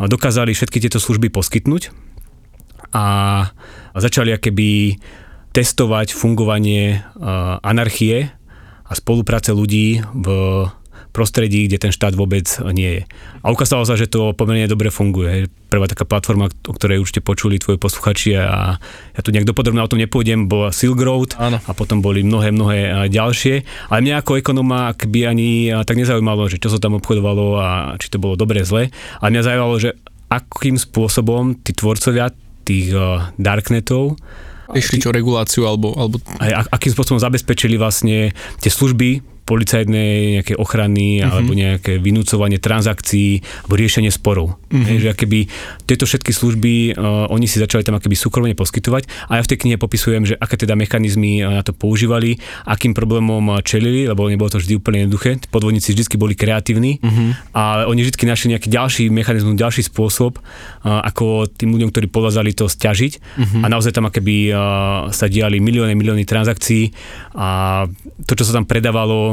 dokázali 0.01 0.51
všetky 0.57 0.81
tieto 0.81 0.97
služby 0.97 1.29
poskytnúť 1.29 1.93
a 2.93 3.05
začali 3.97 4.33
akéby 4.33 5.01
testovať 5.53 6.13
fungovanie 6.13 7.01
anarchie 7.61 8.29
a 8.85 8.93
spolupráce 8.93 9.49
ľudí 9.49 10.01
v 10.13 10.27
prostredí, 11.13 11.69
kde 11.69 11.77
ten 11.77 11.93
štát 11.93 12.17
vôbec 12.17 12.49
nie 12.73 12.99
je. 12.99 13.01
A 13.45 13.53
ukázalo 13.53 13.85
sa, 13.85 13.93
že 13.93 14.09
to 14.09 14.33
pomerne 14.33 14.65
dobre 14.65 14.89
funguje. 14.89 15.45
Prvá 15.69 15.85
taká 15.85 16.09
platforma, 16.09 16.49
o 16.49 16.73
ktorej 16.73 16.97
určite 16.97 17.21
počuli 17.21 17.61
tvoji 17.61 17.77
posluchači 17.77 18.33
a 18.33 18.81
ja 19.13 19.21
tu 19.21 19.29
nejak 19.29 19.45
dopodrobne 19.45 19.85
o 19.85 19.89
tom 19.89 20.01
nepôjdem, 20.01 20.49
bola 20.49 20.73
Silk 20.73 20.97
Road 20.97 21.37
Áno. 21.37 21.61
a 21.61 21.71
potom 21.77 22.01
boli 22.01 22.25
mnohé, 22.25 22.49
mnohé 22.49 23.07
ďalšie. 23.13 23.61
Ale 23.93 24.01
mňa 24.01 24.25
ako 24.25 24.41
ekonóma 24.41 24.97
by 24.97 25.19
ani 25.29 25.69
tak 25.85 26.01
nezaujímalo, 26.01 26.49
že 26.49 26.57
čo 26.57 26.73
sa 26.73 26.81
tam 26.81 26.97
obchodovalo 26.97 27.61
a 27.61 27.67
či 28.01 28.09
to 28.09 28.17
bolo 28.17 28.33
dobre, 28.33 28.65
zle. 28.65 28.89
Ale 29.21 29.29
mňa 29.29 29.45
zaujímalo, 29.45 29.75
že 29.77 29.93
akým 30.33 30.81
spôsobom 30.81 31.61
tí 31.61 31.77
tvorcovia 31.77 32.33
tých 32.65 32.89
darknetov 33.37 34.17
Išli 34.71 35.03
čo 35.03 35.11
reguláciu 35.11 35.67
alebo... 35.67 35.93
alebo... 35.93 36.17
Aj, 36.39 36.65
akým 36.71 36.95
spôsobom 36.95 37.19
zabezpečili 37.21 37.75
vlastne 37.75 38.31
tie 38.63 38.71
služby 38.71 39.32
policajnej 39.43 40.39
nejaké 40.39 40.53
ochrany 40.55 41.19
uh-huh. 41.19 41.29
alebo 41.29 41.51
nejaké 41.51 41.99
vynúcovanie 41.99 42.59
transakcií 42.59 43.43
alebo 43.63 43.75
riešenie 43.75 44.11
sporov. 44.11 44.55
Hej, 44.73 45.05
že 45.05 45.07
akéby 45.13 45.39
tieto 45.85 46.09
všetky 46.09 46.31
služby 46.33 46.97
uh, 46.97 47.29
oni 47.29 47.45
si 47.45 47.61
začali 47.61 47.85
tam 47.85 47.99
akéby 47.99 48.17
súkromne 48.17 48.55
poskytovať 48.57 49.29
a 49.29 49.37
ja 49.37 49.45
v 49.45 49.49
tej 49.53 49.57
knihe 49.61 49.77
popisujem, 49.77 50.23
že 50.25 50.35
aké 50.39 50.57
teda 50.57 50.73
mechanizmy 50.73 51.43
uh, 51.43 51.59
na 51.59 51.61
to 51.61 51.75
používali, 51.75 52.41
akým 52.65 52.95
problémom 52.95 53.43
uh, 53.53 53.61
čelili, 53.61 54.07
lebo 54.07 54.25
nebolo 54.31 54.49
to 54.49 54.57
vždy 54.57 54.79
úplne 54.79 55.05
jednoduché. 55.05 55.37
Podvodníci 55.51 55.93
vždy 55.93 56.15
boli 56.17 56.33
kreatívni, 56.33 56.97
uh-huh. 57.03 57.53
ale 57.53 57.85
oni 57.91 58.01
vždy 58.07 58.25
našli 58.25 58.57
nejaký 58.57 58.71
ďalší 58.71 59.03
mechanizmus, 59.13 59.59
ďalší 59.59 59.85
spôsob, 59.85 60.39
uh, 60.39 61.03
ako 61.05 61.51
tým 61.51 61.75
ľuďom, 61.75 61.91
ktorí 61.91 62.07
povázali 62.09 62.55
to 62.55 62.65
stiažiť 62.65 63.13
uh-huh. 63.19 63.61
a 63.61 63.67
naozaj 63.69 63.93
tam 63.93 64.07
akéby 64.09 64.49
uh, 64.49 65.11
sa 65.13 65.29
diali 65.29 65.61
milióny, 65.61 65.93
milióny 65.93 66.23
transakcií 66.25 66.89
a 67.37 67.83
to, 68.25 68.33
čo 68.33 68.47
sa 68.47 68.57
tam 68.57 68.65
predávalo, 68.65 69.32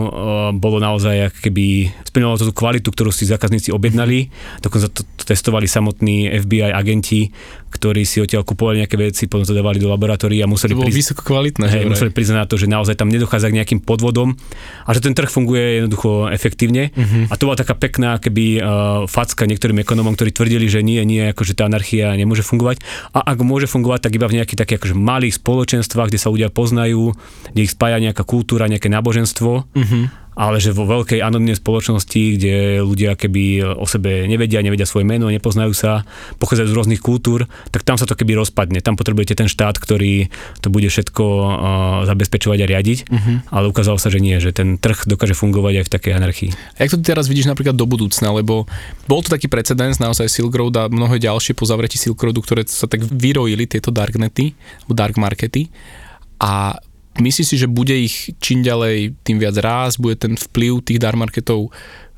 bolo 0.56 0.78
naozaj, 0.80 1.34
keby 1.44 1.92
splňovalo 2.08 2.40
tú 2.40 2.54
kvalitu, 2.56 2.88
ktorú 2.88 3.12
si 3.12 3.28
zákazníci 3.28 3.74
objednali. 3.74 4.32
Dokonca 4.64 4.88
to, 4.88 5.04
to 5.20 5.28
testovali 5.28 5.68
samotní 5.68 6.32
FBI 6.40 6.72
agenti, 6.72 7.28
ktorí 7.70 8.08
si 8.08 8.24
odtiaľ 8.24 8.42
kupovali 8.42 8.82
nejaké 8.82 8.96
veci, 8.96 9.28
potom 9.28 9.44
to 9.44 9.52
dávali 9.52 9.76
do 9.76 9.92
laboratórií 9.92 10.40
a 10.40 10.48
museli, 10.48 10.72
to 10.72 10.88
vysoko 10.88 11.22
kvalitné, 11.22 11.68
hej, 11.68 11.84
museli 11.86 12.10
priznať 12.10 12.38
na 12.40 12.46
to, 12.48 12.56
že 12.56 12.66
naozaj 12.66 12.96
tam 12.96 13.12
nedochádza 13.12 13.52
k 13.52 13.56
nejakým 13.60 13.80
podvodom 13.84 14.34
a 14.88 14.90
že 14.96 15.04
ten 15.04 15.12
trh 15.12 15.28
funguje 15.28 15.84
jednoducho 15.84 16.32
efektívne. 16.32 16.90
Uh-huh. 16.96 17.28
A 17.28 17.34
to 17.36 17.46
bola 17.46 17.60
taká 17.60 17.76
pekná 17.76 18.16
keby 18.16 18.58
uh, 18.58 18.64
facka 19.06 19.44
niektorým 19.44 19.78
ekonomom, 19.84 20.16
ktorí 20.16 20.32
tvrdili, 20.32 20.66
že 20.66 20.80
nie, 20.80 20.98
nie, 21.04 21.30
akože 21.30 21.54
tá 21.54 21.68
anarchia 21.68 22.16
nemôže 22.16 22.42
fungovať. 22.42 22.80
A 23.12 23.22
ak 23.22 23.44
môže 23.44 23.68
fungovať, 23.68 24.08
tak 24.08 24.16
iba 24.16 24.26
v 24.26 24.40
nejakých 24.40 24.58
takých 24.66 24.78
akože 24.82 24.96
malých 24.96 25.38
spoločenstvách, 25.38 26.08
kde 26.10 26.18
sa 26.18 26.32
ľudia 26.32 26.48
poznajú, 26.48 27.12
kde 27.52 27.60
ich 27.60 27.70
spája 27.70 28.00
nejaká 28.00 28.24
kultúra, 28.24 28.66
nejaké 28.66 28.88
náboženstvo. 28.88 29.68
Uh-huh 29.68 30.04
ale 30.34 30.62
že 30.62 30.70
vo 30.70 30.86
veľkej 30.86 31.20
anonimnej 31.20 31.58
spoločnosti, 31.58 32.22
kde 32.38 32.80
ľudia 32.80 33.18
keby 33.18 33.76
o 33.76 33.86
sebe 33.86 34.24
nevedia, 34.30 34.62
nevedia 34.62 34.86
svoje 34.86 35.04
meno, 35.04 35.28
nepoznajú 35.28 35.74
sa, 35.74 36.06
pochádzajú 36.38 36.68
z 36.70 36.76
rôznych 36.76 37.02
kultúr, 37.02 37.50
tak 37.74 37.82
tam 37.82 37.98
sa 37.98 38.06
to 38.06 38.14
keby 38.14 38.38
rozpadne. 38.38 38.78
Tam 38.80 38.94
potrebujete 38.94 39.34
ten 39.36 39.50
štát, 39.50 39.76
ktorý 39.76 40.30
to 40.62 40.68
bude 40.70 40.86
všetko 40.86 41.24
uh, 41.24 41.48
zabezpečovať 42.06 42.58
a 42.62 42.66
riadiť, 42.70 42.98
uh-huh. 43.10 43.36
ale 43.50 43.70
ukázalo 43.70 43.98
sa, 43.98 44.08
že 44.08 44.22
nie, 44.22 44.38
že 44.38 44.54
ten 44.54 44.78
trh 44.78 45.06
dokáže 45.06 45.34
fungovať 45.34 45.82
aj 45.82 45.84
v 45.86 45.92
takej 45.92 46.12
anarchii. 46.14 46.50
A 46.78 46.86
jak 46.86 46.94
to 46.94 46.98
teraz 47.02 47.26
vidíš 47.26 47.50
napríklad 47.50 47.74
do 47.74 47.86
budúcna, 47.86 48.30
lebo 48.30 48.70
bol 49.10 49.20
to 49.20 49.34
taký 49.34 49.50
precedens, 49.50 49.98
naozaj 49.98 50.30
Silk 50.30 50.54
Road 50.54 50.74
a 50.78 50.86
mnohé 50.86 51.18
ďalšie 51.18 51.52
po 51.58 51.66
zavretí 51.66 51.98
Silk 51.98 52.18
Roadu, 52.22 52.40
ktoré 52.40 52.62
sa 52.66 52.86
tak 52.86 53.02
vyrojili, 53.04 53.66
tieto 53.66 53.90
darknety, 53.90 54.54
dark 54.90 55.18
markety 55.18 55.70
a 56.40 56.80
Myslíš 57.20 57.46
si, 57.52 57.56
že 57.60 57.68
bude 57.68 57.92
ich 57.92 58.32
čím 58.40 58.64
ďalej 58.64 59.20
tým 59.22 59.36
viac 59.36 59.56
rásť, 59.60 59.96
bude 60.00 60.16
ten 60.16 60.34
vplyv 60.34 60.80
tých 60.80 60.98
dark 60.98 61.20
marketov 61.20 61.68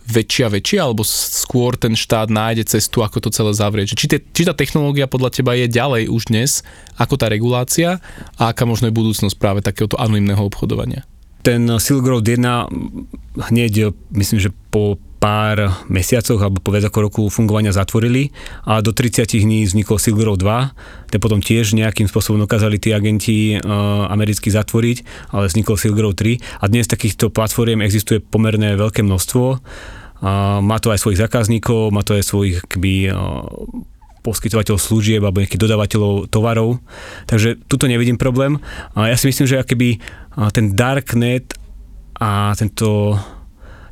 väčší 0.02 0.40
a 0.46 0.50
väčší, 0.50 0.76
alebo 0.82 1.06
skôr 1.06 1.78
ten 1.78 1.94
štát 1.94 2.26
nájde 2.26 2.66
cestu, 2.66 3.06
ako 3.06 3.22
to 3.22 3.30
celé 3.30 3.54
zavrieť? 3.54 3.94
Či, 3.94 4.06
te, 4.10 4.18
či 4.18 4.42
tá 4.42 4.54
technológia 4.54 5.06
podľa 5.06 5.30
teba 5.30 5.54
je 5.54 5.70
ďalej 5.70 6.10
už 6.10 6.30
dnes 6.30 6.66
ako 6.98 7.14
tá 7.14 7.30
regulácia 7.30 8.02
a 8.38 8.50
aká 8.50 8.66
možno 8.66 8.90
je 8.90 8.98
budúcnosť 8.98 9.36
práve 9.38 9.62
takéhoto 9.62 9.98
anonimného 9.98 10.42
obchodovania? 10.42 11.06
Ten 11.42 11.66
Silk 11.82 12.06
Road 12.06 12.26
1 12.26 12.38
hneď, 13.50 13.94
myslím, 14.14 14.38
že 14.38 14.50
po 14.70 14.98
pár 15.22 15.86
mesiacoch 15.86 16.42
alebo 16.42 16.58
po 16.58 16.74
viac 16.74 16.90
ako 16.90 16.98
roku 17.06 17.22
fungovania 17.30 17.70
zatvorili 17.70 18.34
a 18.66 18.82
do 18.82 18.90
30 18.90 19.22
dní 19.30 19.62
vznikol 19.70 20.02
Silk 20.02 20.18
Road 20.18 20.42
2, 20.42 21.14
ten 21.14 21.22
potom 21.22 21.38
tiež 21.38 21.78
nejakým 21.78 22.10
spôsobom 22.10 22.42
dokázali 22.42 22.82
tí 22.82 22.90
agenti 22.90 23.54
uh, 23.54 24.10
americky 24.10 24.50
zatvoriť, 24.50 25.30
ale 25.30 25.46
vznikol 25.46 25.78
Silk 25.78 25.94
Road 25.94 26.18
3 26.18 26.58
a 26.58 26.64
dnes 26.66 26.90
takýchto 26.90 27.30
platform 27.30 27.86
existuje 27.86 28.18
pomerne 28.18 28.74
veľké 28.74 29.06
množstvo. 29.06 29.46
Uh, 29.46 30.58
má 30.58 30.82
to 30.82 30.90
aj 30.90 30.98
svojich 30.98 31.22
zákazníkov, 31.22 31.94
má 31.94 32.02
to 32.02 32.18
aj 32.18 32.26
svojich 32.26 32.58
kby, 32.66 33.14
uh, 33.14 33.46
poskytovateľ 34.26 34.74
služieb 34.74 35.22
alebo 35.22 35.38
nejakých 35.38 35.62
dodávateľov 35.62 36.30
tovarov. 36.34 36.82
Takže 37.30 37.62
tuto 37.66 37.90
nevidím 37.90 38.18
problém. 38.18 38.62
Ja 38.94 39.18
si 39.18 39.26
myslím, 39.26 39.50
že 39.50 39.66
keby 39.66 39.98
ten 40.54 40.78
darknet 40.78 41.58
a 42.22 42.54
tento 42.54 43.18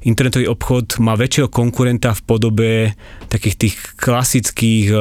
internetový 0.04 0.48
obchod 0.48 1.00
má 1.00 1.16
väčšieho 1.16 1.48
konkurenta 1.52 2.16
v 2.16 2.22
podobe 2.24 2.70
takých 3.28 3.56
tých 3.56 3.76
klasických 4.00 4.86
eh, 4.92 5.00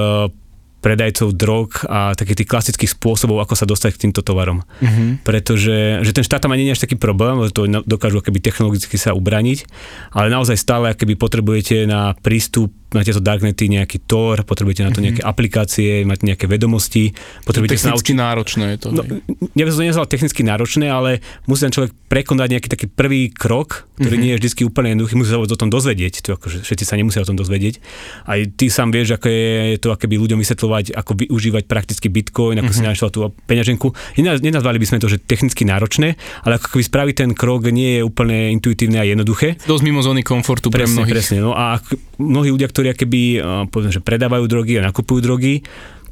predajcov 0.80 1.36
drog 1.36 1.70
a 1.92 2.16
takých 2.16 2.44
tých 2.44 2.50
klasických 2.50 2.92
spôsobov, 2.96 3.44
ako 3.44 3.56
sa 3.56 3.68
dostať 3.68 4.00
k 4.00 4.02
týmto 4.08 4.24
tovarom. 4.24 4.64
Mm-hmm. 4.80 5.28
Pretože 5.28 6.00
že 6.04 6.12
ten 6.16 6.24
štát 6.24 6.48
tam 6.48 6.56
ani 6.56 6.68
nie 6.68 6.72
je 6.72 6.80
až 6.80 6.84
taký 6.88 6.96
problém, 6.96 7.36
to 7.52 7.68
dokážu 7.84 8.24
keby 8.24 8.40
technologicky 8.40 8.96
sa 8.96 9.12
ubraniť, 9.12 9.68
ale 10.16 10.32
naozaj 10.32 10.56
stále 10.56 10.96
keby 10.96 11.20
potrebujete 11.20 11.84
na 11.84 12.16
prístup 12.16 12.72
na 12.90 13.06
tieto 13.06 13.22
darknety 13.22 13.70
nejaký 13.70 14.02
Tor, 14.10 14.42
potrebujete 14.42 14.82
na 14.82 14.90
to 14.90 14.98
mhm. 15.02 15.06
nejaké 15.06 15.22
mm-hmm. 15.22 15.34
aplikácie, 15.38 15.92
máte 16.10 16.26
nejaké 16.26 16.50
vedomosti. 16.50 17.14
Potrebujete 17.46 17.78
technicky 17.78 18.18
sa 18.18 18.34
náročné 18.34 18.66
je 18.74 18.78
to. 18.82 18.88
No, 18.90 19.06
neviem, 19.54 19.74
to 19.74 19.86
nezval 19.86 20.10
technicky 20.10 20.42
náročné, 20.42 20.90
ale 20.90 21.22
musí 21.46 21.70
ten 21.70 21.74
človek 21.74 21.94
prekonať 22.10 22.48
nejaký 22.58 22.70
taký 22.72 22.88
prvý 22.90 23.30
krok, 23.30 23.86
ktorý 24.02 24.10
mm-hmm. 24.10 24.24
nie 24.26 24.32
je 24.34 24.38
vždy 24.42 24.66
úplne 24.66 24.90
jednoduchý, 24.98 25.14
musí 25.22 25.30
sa 25.30 25.38
o 25.38 25.46
tom 25.46 25.70
dozvedieť. 25.70 26.26
To 26.26 26.30
akože 26.42 26.66
všetci 26.66 26.86
sa 26.86 26.98
nemusia 26.98 27.22
o 27.22 27.30
tom 27.30 27.38
dozvedieť. 27.38 27.78
Aj 28.26 28.40
ty 28.58 28.66
sám 28.74 28.90
vieš, 28.90 29.22
ako 29.22 29.28
je 29.30 29.78
to, 29.78 29.94
aké 29.94 30.10
by 30.10 30.18
ľuďom 30.18 30.42
vysvetľovať, 30.70 30.86
ako 30.94 31.12
využívať 31.26 31.64
prakticky 31.66 32.08
Bitcoin, 32.08 32.62
ako 32.62 32.70
mm-hmm. 32.70 32.86
si 32.86 32.90
našla 32.94 33.10
tú 33.10 33.20
peňaženku. 33.50 33.88
Nenazvali 34.22 34.78
by 34.78 34.88
sme 34.88 35.02
to, 35.02 35.10
že 35.10 35.18
technicky 35.26 35.66
náročné, 35.66 36.14
ale 36.46 36.62
ako 36.62 36.78
keby 36.78 36.84
spraviť 36.86 37.16
ten 37.26 37.32
krok 37.34 37.74
nie 37.74 38.00
je 38.00 38.02
úplne 38.06 38.54
intuitívne 38.54 39.02
a 39.02 39.06
jednoduché. 39.06 39.58
Dosť 39.66 39.84
mimo 39.84 40.06
zóny 40.06 40.22
komfortu 40.22 40.70
presne, 40.70 41.02
pre 41.02 41.10
mnohých. 41.10 41.16
Presne, 41.18 41.38
no 41.42 41.58
a 41.58 41.82
mnohí 42.22 42.54
ľudia, 42.54 42.70
ktorí 42.70 42.94
keby, 42.94 43.22
povedzme, 43.74 43.92
že 43.98 44.02
predávajú 44.06 44.46
drogy 44.46 44.78
a 44.78 44.86
nakupujú 44.94 45.20
drogy, 45.26 45.66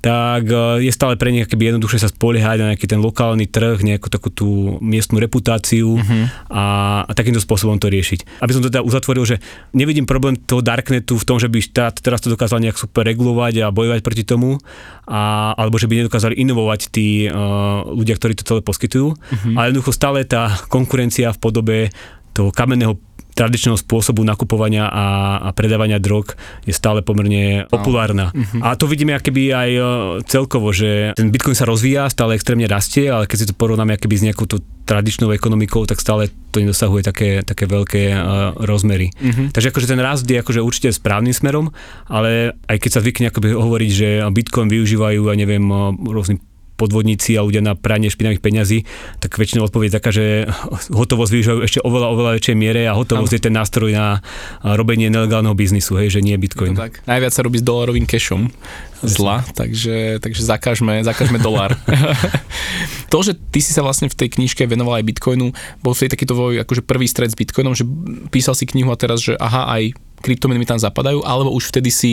tak 0.08 0.47
je 0.80 0.91
stále 0.95 1.20
pre 1.20 1.36
nich 1.36 1.51
keby 1.51 1.76
jednoduchšie 1.76 1.99
sa 1.99 2.08
spoliehať 2.08 2.58
na 2.64 2.68
nejaký 2.72 2.88
ten 2.88 3.03
lokálny 3.03 3.43
trh, 3.51 3.84
nejakú 3.84 4.08
takú 4.08 4.32
tú 4.32 4.80
miestnu 4.80 5.20
reputáciu 5.20 5.99
uh-huh. 5.99 6.24
a, 6.47 6.64
a 7.03 7.12
takýmto 7.12 7.43
spôsobom 7.43 7.76
to 7.76 7.91
riešiť. 7.91 8.39
Aby 8.39 8.55
som 8.55 8.64
to 8.64 8.72
teda 8.72 8.88
uzatvoril, 8.88 9.28
že 9.28 9.43
nevidím 9.76 10.08
problém 10.08 10.39
toho 10.39 10.64
darknetu 10.64 11.20
v 11.20 11.28
tom, 11.28 11.43
že 11.43 11.51
by 11.51 11.60
štát 11.60 11.99
teraz 11.99 12.24
to 12.24 12.32
dokázal 12.32 12.64
nejak 12.64 12.80
super 12.80 13.03
regulovať 13.03 13.68
a 13.68 13.76
bojovať 13.76 13.99
proti 13.99 14.24
tomu, 14.24 14.64
a, 15.12 15.51
alebo 15.60 15.76
že 15.76 15.91
by 15.91 16.08
nedokázali 16.08 16.39
inovovať 16.39 16.88
tí 16.88 17.28
uh, 17.28 17.84
ľudia, 17.91 18.16
ktorí 18.16 18.39
to 18.39 18.47
celé 18.47 18.64
poskytujú, 18.64 19.12
uh-huh. 19.12 19.53
ale 19.60 19.76
jednoducho 19.76 19.91
stále 19.91 20.24
tá 20.24 20.55
konkurencia 20.72 21.36
v 21.36 21.41
podobe 21.43 21.78
toho 22.32 22.55
kamenného 22.55 22.95
tradičného 23.38 23.78
spôsobu 23.78 24.26
nakupovania 24.26 24.90
a, 24.90 25.06
a 25.46 25.50
predávania 25.54 26.02
drog 26.02 26.34
je 26.66 26.74
stále 26.74 27.06
pomerne 27.06 27.70
populárna. 27.70 28.34
Uh-huh. 28.34 28.66
A 28.66 28.74
to 28.74 28.90
vidíme 28.90 29.14
akéby 29.14 29.54
aj 29.54 29.70
e, 29.70 29.82
celkovo, 30.26 30.74
že 30.74 31.14
ten 31.14 31.30
Bitcoin 31.30 31.54
sa 31.54 31.70
rozvíja, 31.70 32.10
stále 32.10 32.34
extrémne 32.34 32.66
rastie, 32.66 33.06
ale 33.06 33.30
keď 33.30 33.38
si 33.38 33.48
to 33.48 33.54
porovnáme 33.54 33.94
akéby 33.94 34.18
s 34.18 34.26
nejakou 34.26 34.50
tú 34.50 34.58
tradičnou 34.88 35.30
ekonomikou, 35.36 35.86
tak 35.86 36.02
stále 36.02 36.32
to 36.50 36.64
nedosahuje 36.64 37.04
také, 37.04 37.44
také 37.44 37.68
veľké 37.68 38.16
uh, 38.16 38.56
rozmery. 38.64 39.12
Uh-huh. 39.20 39.52
Takže 39.52 39.76
akože 39.76 39.92
ten 39.92 40.00
rast 40.00 40.24
je 40.24 40.40
akože 40.40 40.64
určite 40.64 40.96
správnym 40.96 41.36
smerom, 41.36 41.76
ale 42.08 42.56
aj 42.72 42.78
keď 42.80 42.92
sa 42.96 43.04
zvykne 43.04 43.28
akoby 43.28 43.52
hovoriť, 43.52 43.92
že 43.92 44.08
Bitcoin 44.32 44.72
využívajú, 44.72 45.28
ja 45.28 45.36
neviem, 45.36 45.68
rôzny 46.08 46.40
podvodníci 46.78 47.34
a 47.36 47.44
ľudia 47.44 47.66
na 47.66 47.74
pranie 47.74 48.08
špinavých 48.08 48.40
peňazí, 48.40 48.86
tak 49.18 49.36
väčšinou 49.36 49.66
odpoveď 49.66 49.98
taká, 49.98 50.14
že 50.14 50.46
hotovosť 50.94 51.32
využívajú 51.34 51.60
ešte 51.66 51.80
oveľa, 51.82 52.08
oveľa 52.14 52.32
väčšej 52.38 52.56
miere 52.56 52.86
a 52.86 52.94
hotovosť 52.94 53.34
je 53.34 53.42
ten 53.42 53.54
nástroj 53.58 53.92
na 53.92 54.22
robenie 54.62 55.10
nelegálneho 55.10 55.58
biznisu, 55.58 55.98
hej, 55.98 56.14
že 56.14 56.22
nie 56.22 56.38
Bitcoin. 56.38 56.78
tak. 56.78 57.02
Najviac 57.10 57.34
sa 57.34 57.42
robí 57.42 57.58
s 57.58 57.66
dolarovým 57.66 58.06
cashom 58.06 58.54
zla, 59.02 59.46
takže, 59.54 60.18
takže 60.22 60.42
zakážme, 60.42 61.06
zakážme 61.06 61.38
dolár. 61.38 61.78
to, 63.14 63.18
že 63.22 63.38
ty 63.54 63.62
si 63.62 63.74
sa 63.74 63.86
vlastne 63.86 64.10
v 64.10 64.18
tej 64.18 64.38
knižke 64.38 64.66
venoval 64.66 65.02
aj 65.02 65.06
Bitcoinu, 65.06 65.54
bol 65.82 65.94
tej 65.94 66.10
taký 66.14 66.26
tvoj 66.26 66.62
akože 66.66 66.82
prvý 66.86 67.06
stred 67.06 67.30
s 67.34 67.38
Bitcoinom, 67.38 67.78
že 67.78 67.86
písal 68.34 68.58
si 68.58 68.66
knihu 68.66 68.90
a 68.90 68.98
teraz, 68.98 69.22
že 69.22 69.38
aha, 69.38 69.70
aj 69.70 69.94
kryptomeny 70.22 70.61
mi 70.61 70.68
tam 70.68 70.82
zapadajú, 70.82 71.22
alebo 71.22 71.53
už 71.53 71.70
vtedy 71.70 71.93
si 71.93 72.11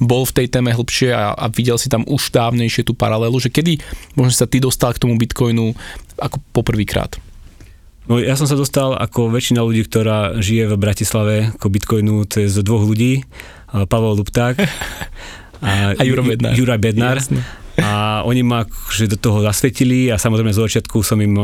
bol 0.00 0.24
v 0.24 0.42
tej 0.42 0.46
téme 0.48 0.72
hlbšie 0.72 1.12
a, 1.12 1.36
a 1.36 1.46
videl 1.52 1.76
si 1.76 1.92
tam 1.92 2.02
už 2.08 2.32
dávnejšie 2.32 2.88
tú 2.88 2.96
paralelu, 2.96 3.36
že 3.36 3.52
kedy 3.52 3.78
možno 4.16 4.32
sa 4.32 4.48
ty 4.48 4.58
dostal 4.58 4.96
k 4.96 5.02
tomu 5.02 5.20
Bitcoinu 5.20 5.76
ako 6.16 6.36
poprvýkrát? 6.56 7.16
No 8.10 8.18
ja 8.18 8.34
som 8.34 8.50
sa 8.50 8.58
dostal 8.58 8.98
ako 8.98 9.30
väčšina 9.30 9.62
ľudí, 9.62 9.86
ktorá 9.86 10.42
žije 10.42 10.74
v 10.74 10.74
Bratislave 10.74 11.34
ako 11.54 11.66
Bitcoinu 11.70 12.26
cez 12.26 12.58
dvoch 12.58 12.82
ľudí, 12.82 13.22
Pavel 13.70 14.18
Lupták 14.18 14.58
a, 15.62 15.94
a 15.94 16.02
Juro 16.02 16.26
Bednár. 16.26 16.52
Juraj 16.58 16.80
Bednár. 16.82 17.22
A 17.80 18.20
oni 18.28 18.44
ma 18.44 18.68
akože 18.68 19.08
do 19.08 19.16
toho 19.16 19.40
zasvetili 19.40 20.12
a 20.12 20.20
samozrejme 20.20 20.52
z 20.52 20.60
začiatku 20.60 21.00
som 21.00 21.16
im, 21.24 21.40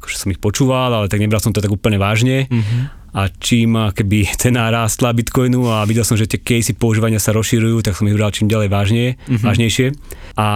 akože 0.00 0.16
som 0.16 0.32
ich 0.32 0.40
počúval, 0.40 0.88
ale 0.88 1.12
tak 1.12 1.20
nebral 1.20 1.42
som 1.42 1.52
to 1.52 1.60
tak 1.60 1.72
úplne 1.72 2.00
vážne. 2.00 2.48
Mm-hmm 2.48 3.06
a 3.16 3.32
čím 3.32 3.80
keby 3.96 4.28
cena 4.36 4.68
rástla 4.68 5.16
Bitcoinu 5.16 5.72
a 5.72 5.88
videl 5.88 6.04
som, 6.04 6.20
že 6.20 6.28
tie 6.28 6.36
casey 6.36 6.76
používania 6.76 7.16
sa 7.16 7.32
rozširujú, 7.32 7.80
tak 7.80 7.96
som 7.96 8.04
ich 8.04 8.12
bral 8.12 8.28
čím 8.28 8.44
ďalej 8.44 8.68
vážne, 8.68 9.04
mm-hmm. 9.16 9.40
vážnejšie. 9.40 9.86
A 10.36 10.46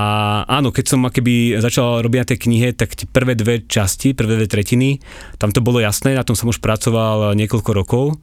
áno, 0.45 0.69
keď 0.69 0.85
som 0.93 1.01
keby 1.09 1.57
začal 1.57 2.05
robiť 2.05 2.21
na 2.21 2.29
tej 2.29 2.39
knihe, 2.45 2.69
tak 2.77 2.93
tie 2.93 3.09
prvé 3.09 3.33
dve 3.33 3.65
časti, 3.65 4.13
prvé 4.13 4.37
dve 4.37 4.45
tretiny, 4.45 5.01
tam 5.41 5.57
to 5.57 5.65
bolo 5.65 5.81
jasné, 5.81 6.13
na 6.13 6.21
tom 6.21 6.37
som 6.37 6.53
už 6.53 6.61
pracoval 6.61 7.33
niekoľko 7.33 7.71
rokov 7.73 8.21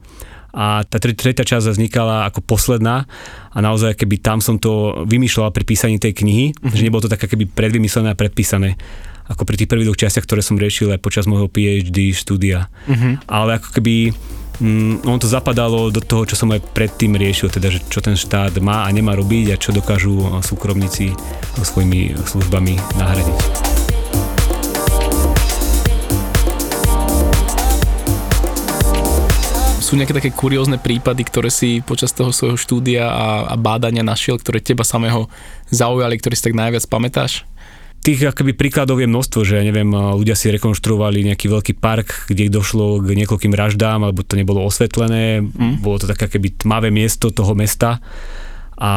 a 0.52 0.82
tá 0.84 0.96
tretia 0.96 1.44
časť 1.44 1.76
vznikala 1.76 2.24
ako 2.28 2.40
posledná 2.40 3.04
a 3.52 3.58
naozaj 3.60 4.00
keby 4.00 4.16
tam 4.20 4.40
som 4.40 4.56
to 4.56 5.04
vymýšľal 5.04 5.52
pri 5.52 5.64
písaní 5.68 5.96
tej 6.00 6.16
knihy, 6.16 6.56
mm-hmm. 6.56 6.72
že 6.72 6.84
nebolo 6.84 7.04
to 7.04 7.12
tak 7.12 7.28
keby 7.28 7.44
predvymyslené 7.48 8.12
a 8.12 8.18
predpísané 8.18 8.80
ako 9.28 9.44
pri 9.44 9.60
tých 9.60 9.68
prvých 9.68 9.86
dvoch 9.92 10.00
častiach, 10.00 10.24
ktoré 10.24 10.40
som 10.40 10.56
riešil 10.56 10.88
aj 10.88 11.04
počas 11.04 11.28
môjho 11.28 11.52
PhD 11.52 12.16
štúdia. 12.16 12.72
Uh-huh. 12.88 13.20
Ale 13.28 13.60
ako 13.60 13.76
keby 13.76 14.16
mm, 14.64 15.04
on 15.04 15.20
to 15.20 15.28
zapadalo 15.28 15.92
do 15.92 16.00
toho, 16.00 16.24
čo 16.24 16.34
som 16.34 16.48
aj 16.48 16.64
predtým 16.72 17.12
riešil, 17.12 17.52
teda 17.52 17.68
že 17.68 17.84
čo 17.92 18.00
ten 18.00 18.16
štát 18.16 18.56
má 18.64 18.88
a 18.88 18.92
nemá 18.92 19.12
robiť 19.12 19.52
a 19.52 19.60
čo 19.60 19.76
dokážu 19.76 20.40
súkromníci 20.40 21.12
svojimi 21.60 22.16
službami 22.24 22.80
nahradiť. 22.96 23.77
Sú 29.88 29.96
nejaké 29.96 30.12
také 30.12 30.28
kuriózne 30.28 30.76
prípady, 30.76 31.24
ktoré 31.24 31.48
si 31.48 31.80
počas 31.80 32.12
toho 32.12 32.28
svojho 32.28 32.60
štúdia 32.60 33.08
a, 33.08 33.48
a 33.48 33.54
bádania 33.56 34.04
našiel, 34.04 34.36
ktoré 34.36 34.60
teba 34.60 34.84
samého 34.84 35.32
zaujali, 35.72 36.20
ktorý 36.20 36.36
si 36.36 36.44
tak 36.44 36.58
najviac 36.60 36.84
pamätáš? 36.84 37.48
tých 37.98 38.30
akoby 38.30 38.54
príkladov 38.54 39.02
je 39.02 39.10
množstvo, 39.10 39.42
že 39.42 39.58
ja 39.58 39.64
neviem, 39.66 39.90
ľudia 39.90 40.38
si 40.38 40.54
rekonštruovali 40.54 41.28
nejaký 41.28 41.50
veľký 41.50 41.74
park, 41.82 42.30
kde 42.30 42.48
došlo 42.48 43.02
k 43.02 43.12
niekoľkým 43.12 43.52
vraždám, 43.52 44.00
alebo 44.00 44.22
to 44.22 44.38
nebolo 44.38 44.64
osvetlené, 44.64 45.42
mm. 45.42 45.82
bolo 45.82 45.98
to 45.98 46.06
také 46.06 46.30
keby 46.38 46.56
tmavé 46.56 46.88
miesto 46.94 47.28
toho 47.34 47.52
mesta 47.58 47.98
a 48.78 48.92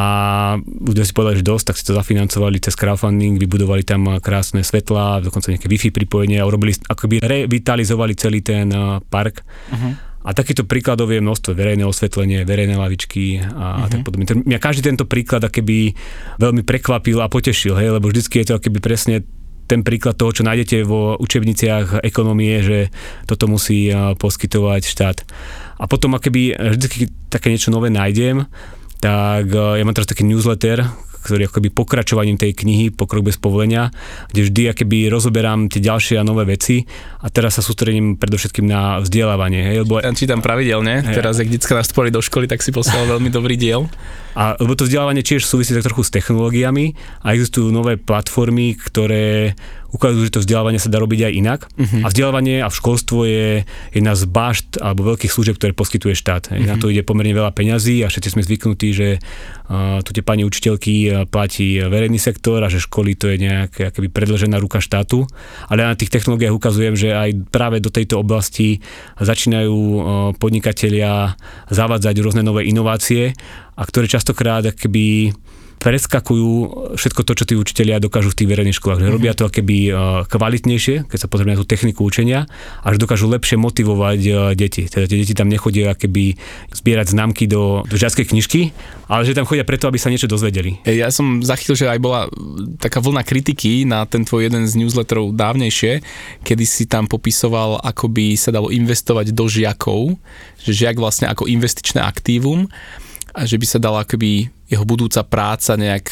ľudia 0.62 1.02
si 1.02 1.12
povedali, 1.18 1.42
že 1.42 1.50
dosť, 1.50 1.66
tak 1.74 1.76
si 1.82 1.84
to 1.90 1.98
zafinancovali 1.98 2.62
cez 2.62 2.78
crowdfunding, 2.78 3.42
vybudovali 3.42 3.82
tam 3.82 4.22
krásne 4.22 4.62
svetla, 4.62 5.26
dokonca 5.26 5.50
nejaké 5.50 5.66
Wi-Fi 5.66 5.90
pripojenie 5.90 6.38
a 6.38 6.46
urobili, 6.46 6.78
akoby 6.78 7.20
revitalizovali 7.20 8.14
celý 8.14 8.46
ten 8.46 8.70
park. 9.10 9.42
Uh-huh 9.74 10.11
A 10.22 10.38
takýchto 10.38 10.70
príkladov 10.70 11.10
je 11.10 11.18
množstvo, 11.18 11.58
verejné 11.58 11.82
osvetlenie, 11.82 12.46
verejné 12.46 12.78
lavičky 12.78 13.42
a, 13.42 13.86
uh-huh. 13.86 13.90
tak 13.90 14.06
podobne. 14.06 14.30
Mňa 14.46 14.60
každý 14.62 14.86
tento 14.86 15.10
príklad 15.10 15.42
akéby 15.42 15.98
veľmi 16.38 16.62
prekvapil 16.62 17.18
a 17.22 17.32
potešil, 17.32 17.74
hej, 17.74 17.98
lebo 17.98 18.06
vždycky 18.10 18.42
je 18.42 18.54
to 18.54 18.58
akéby 18.62 18.78
presne 18.78 19.26
ten 19.66 19.88
príklad 19.88 20.20
toho, 20.20 20.36
čo 20.36 20.44
nájdete 20.44 20.84
vo 20.84 21.16
učebniciach 21.16 22.04
ekonomie, 22.04 22.60
že 22.60 22.80
toto 23.24 23.48
musí 23.48 23.88
poskytovať 24.20 24.82
štát. 24.84 25.18
A 25.80 25.88
potom, 25.88 26.12
akéby 26.12 26.60
vždy 26.60 27.08
také 27.32 27.50
niečo 27.50 27.72
nové 27.72 27.88
nájdem, 27.88 28.52
tak 29.00 29.48
ja 29.50 29.82
mám 29.88 29.96
teraz 29.96 30.12
taký 30.12 30.28
newsletter, 30.28 30.86
ktorý 31.22 31.46
je 31.46 31.50
akoby 31.54 31.70
pokračovaním 31.70 32.36
tej 32.42 32.58
knihy 32.58 32.90
Pokrok 32.92 33.24
bez 33.30 33.38
povolenia, 33.38 33.94
kde 34.34 34.50
vždy 34.50 34.62
akoby 34.74 34.98
rozoberám 35.08 35.70
tie 35.70 35.80
ďalšie 35.80 36.18
a 36.18 36.28
nové 36.28 36.44
veci 36.50 36.84
a 37.22 37.30
teraz 37.30 37.58
sa 37.58 37.64
sústredím 37.64 38.18
predovšetkým 38.18 38.66
na 38.66 39.00
vzdelávanie. 39.00 39.62
Hej, 39.62 39.78
lebo... 39.86 40.02
Ja 40.02 40.12
čítam 40.12 40.42
pravidelne, 40.42 41.06
hej. 41.06 41.16
teraz, 41.16 41.38
ak 41.38 41.48
detská 41.48 41.78
nastupovali 41.78 42.10
do 42.10 42.20
školy, 42.20 42.50
tak 42.50 42.66
si 42.66 42.74
poslal 42.74 43.06
veľmi 43.06 43.30
dobrý 43.30 43.56
diel. 43.56 43.86
A 44.34 44.56
lebo 44.58 44.74
to 44.80 44.88
vzdelávanie 44.88 45.22
tiež 45.22 45.44
súvisí 45.44 45.76
tak 45.76 45.84
trochu 45.84 46.08
s 46.08 46.14
technológiami 46.14 46.96
a 47.22 47.36
existujú 47.36 47.68
nové 47.70 48.00
platformy, 48.00 48.80
ktoré 48.80 49.54
ukazujú, 49.92 50.28
že 50.28 50.34
to 50.34 50.44
vzdelávanie 50.44 50.80
sa 50.80 50.88
dá 50.88 50.98
robiť 51.00 51.28
aj 51.28 51.34
inak. 51.36 51.60
Uh-huh. 51.76 52.04
A 52.04 52.08
vzdelávanie 52.08 52.64
a 52.64 52.72
v 52.72 52.76
školstvo 52.76 53.28
je 53.28 53.68
jedna 53.92 54.14
z 54.16 54.24
bašt 54.28 54.80
alebo 54.80 55.14
veľkých 55.14 55.32
služieb, 55.32 55.56
ktoré 55.60 55.76
poskytuje 55.76 56.16
štát. 56.16 56.52
Uh-huh. 56.52 56.64
Na 56.64 56.80
to 56.80 56.88
ide 56.88 57.04
pomerne 57.04 57.36
veľa 57.36 57.52
peňazí 57.52 58.02
a 58.04 58.08
všetci 58.08 58.40
sme 58.40 58.42
zvyknutí, 58.48 58.90
že 58.96 59.08
uh, 59.20 60.00
tu 60.02 60.16
tie 60.16 60.24
pani 60.24 60.48
učiteľky 60.48 61.28
platí 61.28 61.80
verejný 61.84 62.18
sektor 62.18 62.64
a 62.64 62.72
že 62.72 62.80
školy 62.84 63.20
to 63.20 63.28
je 63.30 63.38
nejaká 63.40 63.92
akoby 63.92 64.08
predlžená 64.08 64.58
ruka 64.58 64.80
štátu. 64.80 65.28
Ale 65.68 65.84
na 65.84 65.96
tých 66.00 66.12
technológiách 66.12 66.56
ukazujem, 66.56 66.96
že 66.96 67.12
aj 67.12 67.52
práve 67.52 67.84
do 67.84 67.92
tejto 67.92 68.20
oblasti 68.20 68.80
začínajú 69.20 69.76
uh, 69.76 70.02
podnikatelia 70.40 71.36
zavádzať 71.68 72.16
rôzne 72.24 72.44
nové 72.44 72.68
inovácie 72.72 73.36
a 73.76 73.84
ktoré 73.84 74.08
častokrát 74.08 74.64
akoby 74.68 75.32
preskakujú 75.82 76.50
všetko 76.94 77.22
to, 77.26 77.34
čo 77.34 77.44
tí 77.50 77.54
učitelia 77.58 77.98
dokážu 77.98 78.30
v 78.30 78.38
tých 78.38 78.50
verejných 78.54 78.78
školách. 78.78 79.02
Mm-hmm. 79.02 79.18
Robia 79.18 79.34
to 79.34 79.50
akéby 79.50 79.90
e, 79.90 79.92
kvalitnejšie, 80.30 81.10
keď 81.10 81.18
sa 81.18 81.26
pozrieme 81.26 81.58
na 81.58 81.60
tú 81.60 81.66
techniku 81.66 82.06
učenia, 82.06 82.46
až 82.86 83.02
dokážu 83.02 83.26
lepšie 83.26 83.58
motivovať 83.58 84.20
e, 84.22 84.32
deti. 84.54 84.86
Teda 84.86 85.10
tie 85.10 85.18
deti 85.18 85.34
tam 85.34 85.50
nechodia 85.50 85.98
akéby 85.98 86.38
zbierať 86.70 87.18
známky 87.18 87.50
do, 87.50 87.82
do 87.90 87.98
žiackej 87.98 88.30
knižky, 88.30 88.62
ale 89.10 89.26
že 89.26 89.34
tam 89.34 89.50
chodia 89.50 89.66
preto, 89.66 89.90
aby 89.90 89.98
sa 89.98 90.14
niečo 90.14 90.30
dozvedeli. 90.30 90.78
Ja 90.86 91.10
som 91.10 91.42
zachytil, 91.42 91.74
že 91.74 91.90
aj 91.90 91.98
bola 91.98 92.30
taká 92.78 93.02
vlna 93.02 93.26
kritiky 93.26 93.82
na 93.90 94.06
ten 94.06 94.22
tvoj 94.22 94.54
jeden 94.54 94.70
z 94.70 94.78
newsletterov 94.78 95.34
dávnejšie, 95.34 96.06
kedy 96.46 96.62
si 96.62 96.86
tam 96.86 97.10
popisoval, 97.10 97.82
ako 97.82 98.06
by 98.06 98.38
sa 98.38 98.54
dalo 98.54 98.70
investovať 98.70 99.34
do 99.34 99.50
žiakov, 99.50 100.14
že 100.62 100.86
žiak 100.86 101.02
vlastne 101.02 101.26
ako 101.26 101.50
investičné 101.50 102.06
aktívum 102.06 102.70
a 103.32 103.48
že 103.48 103.56
by 103.56 103.66
sa 103.68 103.80
dala 103.80 104.04
akoby 104.04 104.52
jeho 104.68 104.86
budúca 104.88 105.24
práca 105.24 105.76
nejak 105.80 106.08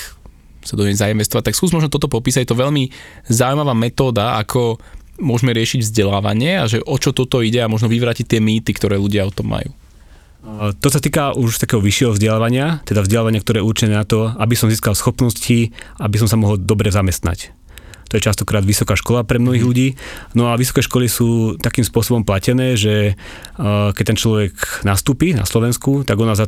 sa 0.60 0.76
do 0.76 0.84
nej 0.84 0.96
zainvestovať. 0.96 1.52
Tak 1.52 1.58
skús 1.58 1.72
možno 1.72 1.88
toto 1.88 2.12
popísať, 2.12 2.44
je 2.44 2.52
to 2.52 2.60
veľmi 2.60 2.92
zaujímavá 3.32 3.72
metóda, 3.72 4.36
ako 4.40 4.80
môžeme 5.20 5.52
riešiť 5.56 5.84
vzdelávanie 5.84 6.60
a 6.60 6.66
že 6.68 6.84
o 6.84 6.96
čo 6.96 7.12
toto 7.12 7.44
ide 7.44 7.60
a 7.64 7.72
možno 7.72 7.92
vyvrátiť 7.92 8.26
tie 8.28 8.40
mýty, 8.44 8.72
ktoré 8.76 8.96
ľudia 8.96 9.28
o 9.28 9.36
tom 9.36 9.52
majú. 9.52 9.72
To 10.80 10.88
sa 10.88 11.04
týka 11.04 11.36
už 11.36 11.60
takého 11.60 11.84
vyššieho 11.84 12.16
vzdelávania, 12.16 12.80
teda 12.88 13.04
vzdelávania, 13.04 13.44
ktoré 13.44 13.60
je 13.60 13.68
určené 13.68 13.94
na 14.00 14.08
to, 14.08 14.32
aby 14.40 14.56
som 14.56 14.72
získal 14.72 14.96
schopnosti, 14.96 15.76
aby 16.00 16.16
som 16.16 16.32
sa 16.32 16.40
mohol 16.40 16.56
dobre 16.56 16.88
zamestnať. 16.88 17.52
To 18.10 18.18
je 18.18 18.26
častokrát 18.26 18.66
vysoká 18.66 18.98
škola 18.98 19.28
pre 19.28 19.38
mnohých 19.38 19.62
mhm. 19.62 19.70
ľudí. 19.70 19.88
No 20.34 20.50
a 20.50 20.58
vysoké 20.58 20.82
školy 20.82 21.12
sú 21.12 21.60
takým 21.60 21.84
spôsobom 21.84 22.24
platené, 22.24 22.80
že 22.80 23.20
keď 23.60 24.04
ten 24.04 24.18
človek 24.18 24.56
nastúpi 24.88 25.36
na 25.36 25.44
Slovensku, 25.44 26.08
tak 26.08 26.18
ona 26.18 26.34
za 26.34 26.48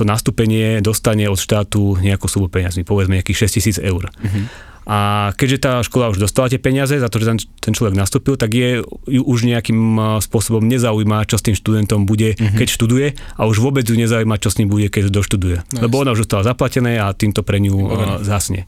to 0.00 0.08
nastúpenie 0.08 0.80
dostane 0.80 1.28
od 1.28 1.36
štátu 1.36 2.00
nejakú 2.00 2.24
sumu 2.24 2.48
peniazmi, 2.48 2.88
povedzme 2.88 3.20
nejakých 3.20 3.52
6 3.52 3.56
tisíc 3.60 3.76
eur. 3.76 4.08
Uh-huh. 4.08 4.48
A 4.88 5.30
keďže 5.36 5.58
tá 5.60 5.72
škola 5.84 6.08
už 6.08 6.18
dostala 6.18 6.48
tie 6.48 6.58
peniaze 6.58 6.96
za 6.96 7.06
to, 7.12 7.20
že 7.20 7.46
ten, 7.60 7.72
človek 7.76 7.94
nastúpil, 7.94 8.40
tak 8.40 8.50
je 8.56 8.80
ju 8.82 9.22
už 9.22 9.44
nejakým 9.44 9.76
spôsobom 10.24 10.64
nezaujíma, 10.64 11.28
čo 11.28 11.36
s 11.36 11.44
tým 11.44 11.54
študentom 11.54 12.08
bude, 12.08 12.32
uh-huh. 12.32 12.56
keď 12.56 12.68
študuje 12.72 13.06
a 13.36 13.44
už 13.44 13.60
vôbec 13.60 13.84
ju 13.84 13.94
nezaujíma, 13.94 14.40
čo 14.40 14.48
s 14.48 14.56
ním 14.56 14.72
bude, 14.72 14.88
keď 14.88 15.12
doštuduje. 15.12 15.76
No, 15.76 15.84
Lebo 15.84 16.00
ona 16.00 16.16
už 16.16 16.24
dostala 16.24 16.48
zaplatené 16.48 16.96
a 16.96 17.12
týmto 17.12 17.44
pre 17.44 17.60
ňu 17.60 17.76
uh, 17.76 17.92
zasne. 18.24 18.64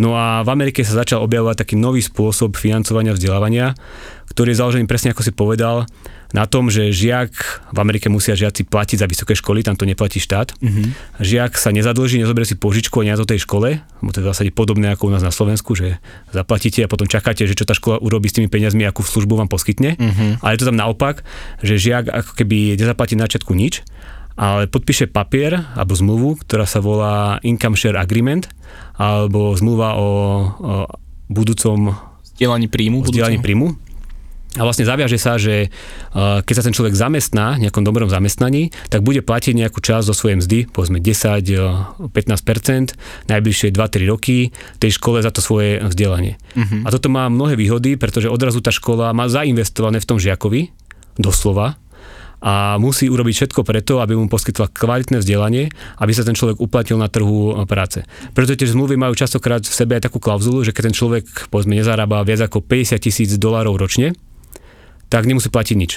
No 0.00 0.16
a 0.16 0.40
v 0.40 0.48
Amerike 0.48 0.80
sa 0.80 0.96
začal 0.96 1.20
objavovať 1.20 1.60
taký 1.60 1.76
nový 1.76 2.00
spôsob 2.00 2.56
financovania 2.56 3.12
vzdelávania, 3.12 3.76
ktorý 4.32 4.56
je 4.56 4.60
založený 4.64 4.88
presne 4.88 5.12
ako 5.12 5.20
si 5.20 5.32
povedal, 5.36 5.84
na 6.30 6.46
tom, 6.46 6.70
že 6.70 6.94
žiak, 6.94 7.34
v 7.74 7.78
Amerike 7.82 8.06
musia 8.06 8.38
žiaci 8.38 8.62
platiť 8.62 9.02
za 9.02 9.06
vysoké 9.10 9.34
školy, 9.34 9.66
tam 9.66 9.74
to 9.74 9.82
neplatí 9.82 10.22
štát. 10.22 10.54
Mm-hmm. 10.62 11.18
Žiak 11.18 11.58
sa 11.58 11.74
nezadlží, 11.74 12.22
nezoberie 12.22 12.46
si 12.46 12.54
požičku 12.54 13.02
na 13.02 13.18
to 13.18 13.26
tej 13.26 13.42
škole, 13.42 13.82
to 13.82 14.16
je 14.18 14.24
v 14.24 14.30
zásade 14.30 14.50
podobné 14.54 14.94
ako 14.94 15.10
u 15.10 15.12
nás 15.12 15.26
na 15.26 15.34
Slovensku, 15.34 15.74
že 15.74 15.98
zaplatíte 16.30 16.86
a 16.86 16.88
potom 16.88 17.10
čakáte, 17.10 17.50
že 17.50 17.58
čo 17.58 17.66
tá 17.66 17.74
škola 17.74 17.98
urobí 17.98 18.30
s 18.30 18.38
tými 18.38 18.46
peniazmi, 18.46 18.86
akú 18.86 19.02
službu 19.02 19.42
vám 19.42 19.50
poskytne. 19.50 19.98
Mm-hmm. 19.98 20.30
Ale 20.46 20.50
je 20.54 20.60
to 20.62 20.68
tam 20.70 20.78
naopak, 20.78 21.26
že 21.66 21.82
žiak 21.82 22.06
ako 22.06 22.38
keby 22.38 22.78
nezaplatí 22.78 23.18
na 23.18 23.26
začiatku 23.26 23.50
nič, 23.50 23.82
ale 24.40 24.64
podpíše 24.64 25.12
papier 25.12 25.68
alebo 25.76 25.92
zmluvu, 25.92 26.40
ktorá 26.40 26.64
sa 26.64 26.80
volá 26.80 27.36
Income 27.44 27.76
Share 27.76 28.00
Agreement, 28.00 28.48
alebo 28.96 29.52
zmluva 29.52 30.00
o, 30.00 30.00
o 30.00 30.08
budúcom 31.28 31.92
Zdieľaní 32.40 32.72
príjmu. 32.72 33.04
Zdieľaní 33.04 33.44
príjmu 33.44 33.76
a 34.58 34.66
vlastne 34.66 34.82
zaviaže 34.82 35.14
sa, 35.14 35.38
že 35.38 35.70
keď 36.18 36.54
sa 36.58 36.66
ten 36.66 36.74
človek 36.74 36.98
zamestná 36.98 37.54
v 37.54 37.70
nejakom 37.70 37.86
dobrom 37.86 38.10
zamestnaní, 38.10 38.74
tak 38.90 39.06
bude 39.06 39.22
platiť 39.22 39.54
nejakú 39.54 39.78
časť 39.78 40.10
zo 40.10 40.14
svojej 40.14 40.42
mzdy, 40.42 40.58
povedzme 40.74 40.98
10-15%, 40.98 42.10
najbližšie 43.30 43.68
2-3 43.70 44.10
roky 44.10 44.50
tej 44.82 44.90
škole 44.90 45.22
za 45.22 45.30
to 45.30 45.38
svoje 45.38 45.78
vzdelanie. 45.78 46.34
Uh-huh. 46.58 46.82
A 46.82 46.90
toto 46.90 47.06
má 47.06 47.30
mnohé 47.30 47.54
výhody, 47.54 47.94
pretože 47.94 48.26
odrazu 48.26 48.58
tá 48.58 48.74
škola 48.74 49.14
má 49.14 49.30
zainvestované 49.30 50.02
v 50.02 50.08
tom 50.10 50.18
žiakovi, 50.18 50.74
doslova, 51.14 51.78
a 52.40 52.80
musí 52.80 53.06
urobiť 53.12 53.34
všetko 53.36 53.60
preto, 53.62 54.00
aby 54.00 54.16
mu 54.16 54.24
poskytla 54.28 54.72
kvalitné 54.72 55.20
vzdelanie, 55.20 55.68
aby 56.00 56.12
sa 56.16 56.24
ten 56.24 56.32
človek 56.32 56.56
uplatnil 56.56 56.96
na 56.96 57.12
trhu 57.12 57.52
práce. 57.68 58.00
Preto 58.32 58.56
tie 58.56 58.68
zmluvy 58.68 58.96
majú 58.96 59.12
častokrát 59.12 59.60
v 59.60 59.76
sebe 59.76 60.00
aj 60.00 60.08
takú 60.08 60.18
klauzulu, 60.18 60.64
že 60.64 60.72
keď 60.72 60.88
ten 60.88 60.96
človek 60.96 61.52
povedzme 61.52 61.76
nezarába 61.76 62.24
viac 62.24 62.48
ako 62.48 62.64
50 62.64 62.96
tisíc 62.96 63.30
dolárov 63.36 63.76
ročne, 63.76 64.16
tak 65.12 65.28
nemusí 65.28 65.52
platiť 65.52 65.76
nič. 65.76 65.92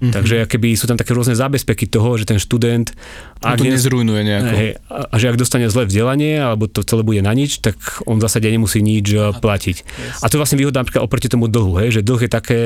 Mm-hmm. 0.00 0.16
Takže 0.16 0.36
keby 0.48 0.68
sú 0.80 0.88
tam 0.88 0.96
také 0.96 1.12
rôzne 1.12 1.36
zábezpeky 1.36 1.84
toho, 1.84 2.16
že 2.16 2.24
ten 2.24 2.40
študent... 2.40 2.96
No 3.44 3.52
to 3.52 3.68
ne, 3.68 3.76
nezrujnuje 3.76 4.20
nejako. 4.24 4.54
Hej, 4.56 4.70
a, 4.88 4.98
a 5.12 5.14
že 5.20 5.28
ak 5.28 5.36
dostane 5.36 5.68
zlé 5.68 5.84
vzdelanie, 5.84 6.40
alebo 6.40 6.64
to 6.72 6.80
celé 6.80 7.04
bude 7.04 7.20
na 7.20 7.36
nič, 7.36 7.60
tak 7.60 7.76
on 8.08 8.16
v 8.16 8.24
zásade 8.24 8.48
nemusí 8.48 8.80
nič 8.80 9.12
a, 9.12 9.36
platiť. 9.36 9.76
Yes. 9.84 10.24
A 10.24 10.32
to 10.32 10.36
je 10.36 10.40
vlastne 10.40 10.56
výhoda 10.56 10.80
napríklad 10.80 11.04
oproti 11.04 11.28
tomu 11.28 11.52
dlhu, 11.52 11.84
hej, 11.84 12.00
že 12.00 12.00
dlh 12.00 12.20
je 12.24 12.30
také 12.32 12.60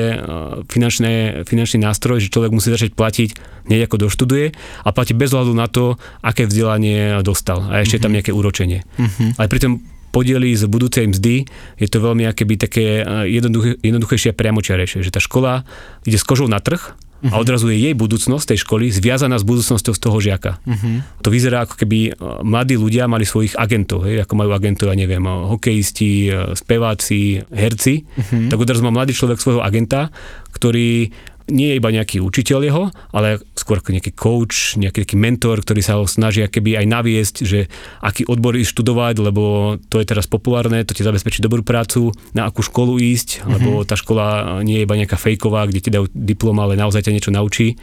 finančné, 0.71 1.43
finančný 1.43 1.83
nástroj, 1.83 2.23
že 2.23 2.31
človek 2.31 2.55
musí 2.55 2.71
začať 2.71 2.95
platiť 2.95 3.29
hneď 3.67 3.91
ako 3.91 4.07
doštuduje 4.07 4.55
a 4.85 4.89
platí 4.95 5.11
bez 5.11 5.33
hľadu 5.33 5.51
na 5.51 5.67
to, 5.67 5.99
aké 6.23 6.47
vzdelanie 6.47 7.19
dostal. 7.25 7.65
A 7.67 7.83
ešte 7.83 7.99
mm-hmm. 7.99 7.99
je 7.99 8.03
tam 8.03 8.11
mhm. 8.11 8.17
nejaké 8.21 8.31
úročenie. 8.31 8.79
Mm-hmm. 8.95 9.29
Ale 9.41 9.47
pri 9.51 9.59
tom 9.59 9.73
podiely 10.15 10.55
z 10.55 10.63
budúcej 10.71 11.11
mzdy, 11.11 11.43
je 11.75 11.87
to 11.91 11.99
veľmi 11.99 12.23
akéby 12.23 12.55
také 12.55 13.03
eh, 13.03 13.27
jednoduché, 13.27 13.75
jednoduchejšie 13.83 14.31
a 14.31 14.37
priamočiarejšie, 14.39 15.03
že 15.03 15.11
tá 15.11 15.19
škola 15.19 15.67
ide 16.07 16.15
s 16.15 16.23
kožou 16.23 16.47
na 16.47 16.63
trh. 16.63 16.95
A 17.31 17.35
odrazu 17.41 17.71
je 17.71 17.77
jej 17.89 17.95
budúcnosť 17.95 18.53
tej 18.53 18.59
školy 18.65 18.85
zviazaná 18.91 19.39
s 19.39 19.45
budúcnosťou 19.47 19.93
z 19.95 20.01
toho 20.01 20.17
žiaka. 20.21 20.51
Uh-huh. 20.65 21.01
To 21.25 21.29
vyzerá 21.31 21.65
ako 21.65 21.75
keby 21.79 21.99
eh, 22.09 22.13
mladí 22.45 22.75
ľudia 22.75 23.09
mali 23.09 23.23
svojich 23.23 23.57
agentov, 23.57 24.05
hej, 24.05 24.25
ako 24.25 24.33
majú 24.35 24.51
agentov, 24.53 24.91
ja 24.91 24.95
neviem, 24.97 25.23
eh, 25.23 25.31
hokejisti, 25.51 26.11
speváci, 26.53 27.45
herci, 27.49 28.03
uh-huh. 28.03 28.49
tak 28.51 28.57
odrazu 28.57 28.85
má 28.85 28.91
mladý 28.93 29.13
človek 29.15 29.39
svojho 29.41 29.61
agenta, 29.61 30.09
ktorý 30.55 31.11
nie 31.49 31.73
je 31.73 31.77
iba 31.77 31.89
nejaký 31.93 32.21
učiteľ 32.21 32.59
jeho, 32.65 32.83
ale 33.13 33.37
skôr 33.53 33.81
nejaký 33.81 34.13
coach, 34.17 34.77
nejaký 34.81 35.05
taký 35.05 35.15
mentor, 35.17 35.61
ktorý 35.61 35.81
sa 35.85 35.97
ho 36.01 36.09
snaží 36.09 36.41
keby 36.45 36.81
aj 36.81 36.85
naviesť, 36.89 37.35
že 37.45 37.59
aký 38.01 38.25
odbor 38.25 38.57
ísť 38.57 38.73
študovať, 38.73 39.15
lebo 39.21 39.43
to 39.89 40.01
je 40.01 40.09
teraz 40.09 40.25
populárne, 40.25 40.81
to 40.85 40.97
ti 40.97 41.05
zabezpečí 41.05 41.41
dobrú 41.41 41.61
prácu, 41.61 42.09
na 42.33 42.49
akú 42.49 42.65
školu 42.65 42.97
ísť, 42.97 43.41
mm-hmm. 43.41 43.51
lebo 43.53 43.69
tá 43.85 43.93
škola 43.93 44.59
nie 44.65 44.81
je 44.81 44.85
iba 44.85 44.97
nejaká 44.97 45.17
fejková, 45.21 45.69
kde 45.69 45.79
ti 45.81 45.89
dajú 45.93 46.09
diplom, 46.13 46.57
ale 46.57 46.77
naozaj 46.77 47.05
ťa 47.05 47.13
niečo 47.13 47.31
naučí 47.33 47.77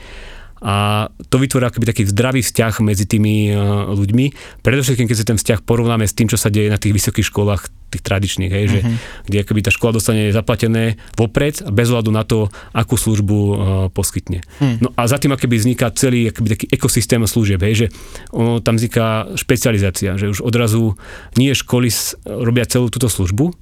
a 0.63 1.11
to 1.27 1.43
vytvorí 1.43 1.67
akoby 1.67 1.91
taký 1.91 2.03
zdravý 2.07 2.41
vzťah 2.47 2.87
medzi 2.87 3.05
tými 3.11 3.51
e, 3.51 3.59
ľuďmi. 3.99 4.27
Predovšetkým, 4.63 5.11
keď 5.11 5.17
sa 5.19 5.27
ten 5.27 5.39
vzťah 5.43 5.61
porovnáme 5.67 6.07
s 6.07 6.15
tým, 6.15 6.31
čo 6.31 6.39
sa 6.39 6.55
deje 6.55 6.71
na 6.71 6.79
tých 6.79 6.95
vysokých 6.95 7.27
školách, 7.27 7.67
tých 7.93 8.07
tradičných, 8.07 8.53
hej, 8.55 8.65
mm-hmm. 8.71 8.81
že, 8.81 8.89
mhm. 8.89 9.27
kde 9.29 9.37
akoby 9.43 9.61
tá 9.61 9.71
škola 9.75 9.99
dostane 9.99 10.31
zaplatené 10.31 10.97
vopred, 11.19 11.61
bez 11.69 11.91
hľadu 11.91 12.15
na 12.15 12.23
to, 12.25 12.49
akú 12.73 12.97
službu 12.97 13.37
uh, 13.37 13.55
poskytne. 13.93 14.41
Mm. 14.65 14.81
No 14.81 14.89
a 14.97 15.05
za 15.05 15.21
tým 15.21 15.37
akoby 15.37 15.61
vzniká 15.61 15.93
celý 15.93 16.33
akoby 16.33 16.49
taký 16.57 16.67
ekosystém 16.73 17.21
služieb, 17.29 17.61
hej, 17.61 17.75
že 17.85 17.87
ono, 18.33 18.65
tam 18.65 18.81
vzniká 18.81 19.29
špecializácia, 19.37 20.17
že 20.17 20.33
už 20.33 20.41
odrazu 20.41 20.97
nie 21.37 21.53
školy 21.53 21.93
robia 22.25 22.65
celú 22.65 22.89
túto 22.89 23.13
službu, 23.13 23.53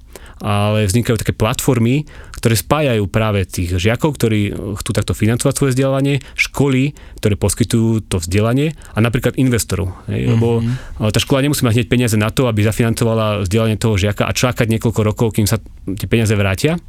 ale 0.41 0.88
vznikajú 0.88 1.20
také 1.20 1.36
platformy, 1.36 2.09
ktoré 2.41 2.57
spájajú 2.57 3.05
práve 3.12 3.45
tých 3.45 3.76
žiakov, 3.76 4.16
ktorí 4.16 4.57
chcú 4.80 4.91
takto 4.97 5.12
financovať 5.12 5.53
svoje 5.53 5.72
vzdelanie, 5.76 6.24
školy, 6.34 6.97
ktoré 7.20 7.36
poskytujú 7.36 8.09
to 8.09 8.16
vzdelanie 8.16 8.72
a 8.97 8.99
napríklad 9.05 9.36
investorov. 9.36 9.93
Hej, 10.09 10.32
lebo 10.32 10.64
mm-hmm. 10.64 11.12
tá 11.12 11.20
škola 11.20 11.45
nemusí 11.45 11.61
mať 11.61 11.76
hneď 11.76 11.88
peniaze 11.93 12.16
na 12.16 12.32
to, 12.32 12.49
aby 12.49 12.64
zafinancovala 12.64 13.45
vzdelanie 13.45 13.76
toho 13.76 14.01
žiaka 14.01 14.24
a 14.24 14.32
čakať 14.32 14.66
niekoľko 14.72 15.01
rokov, 15.05 15.36
kým 15.36 15.45
sa 15.45 15.61
tie 15.84 16.09
peniaze 16.09 16.32
vrátia. 16.32 16.80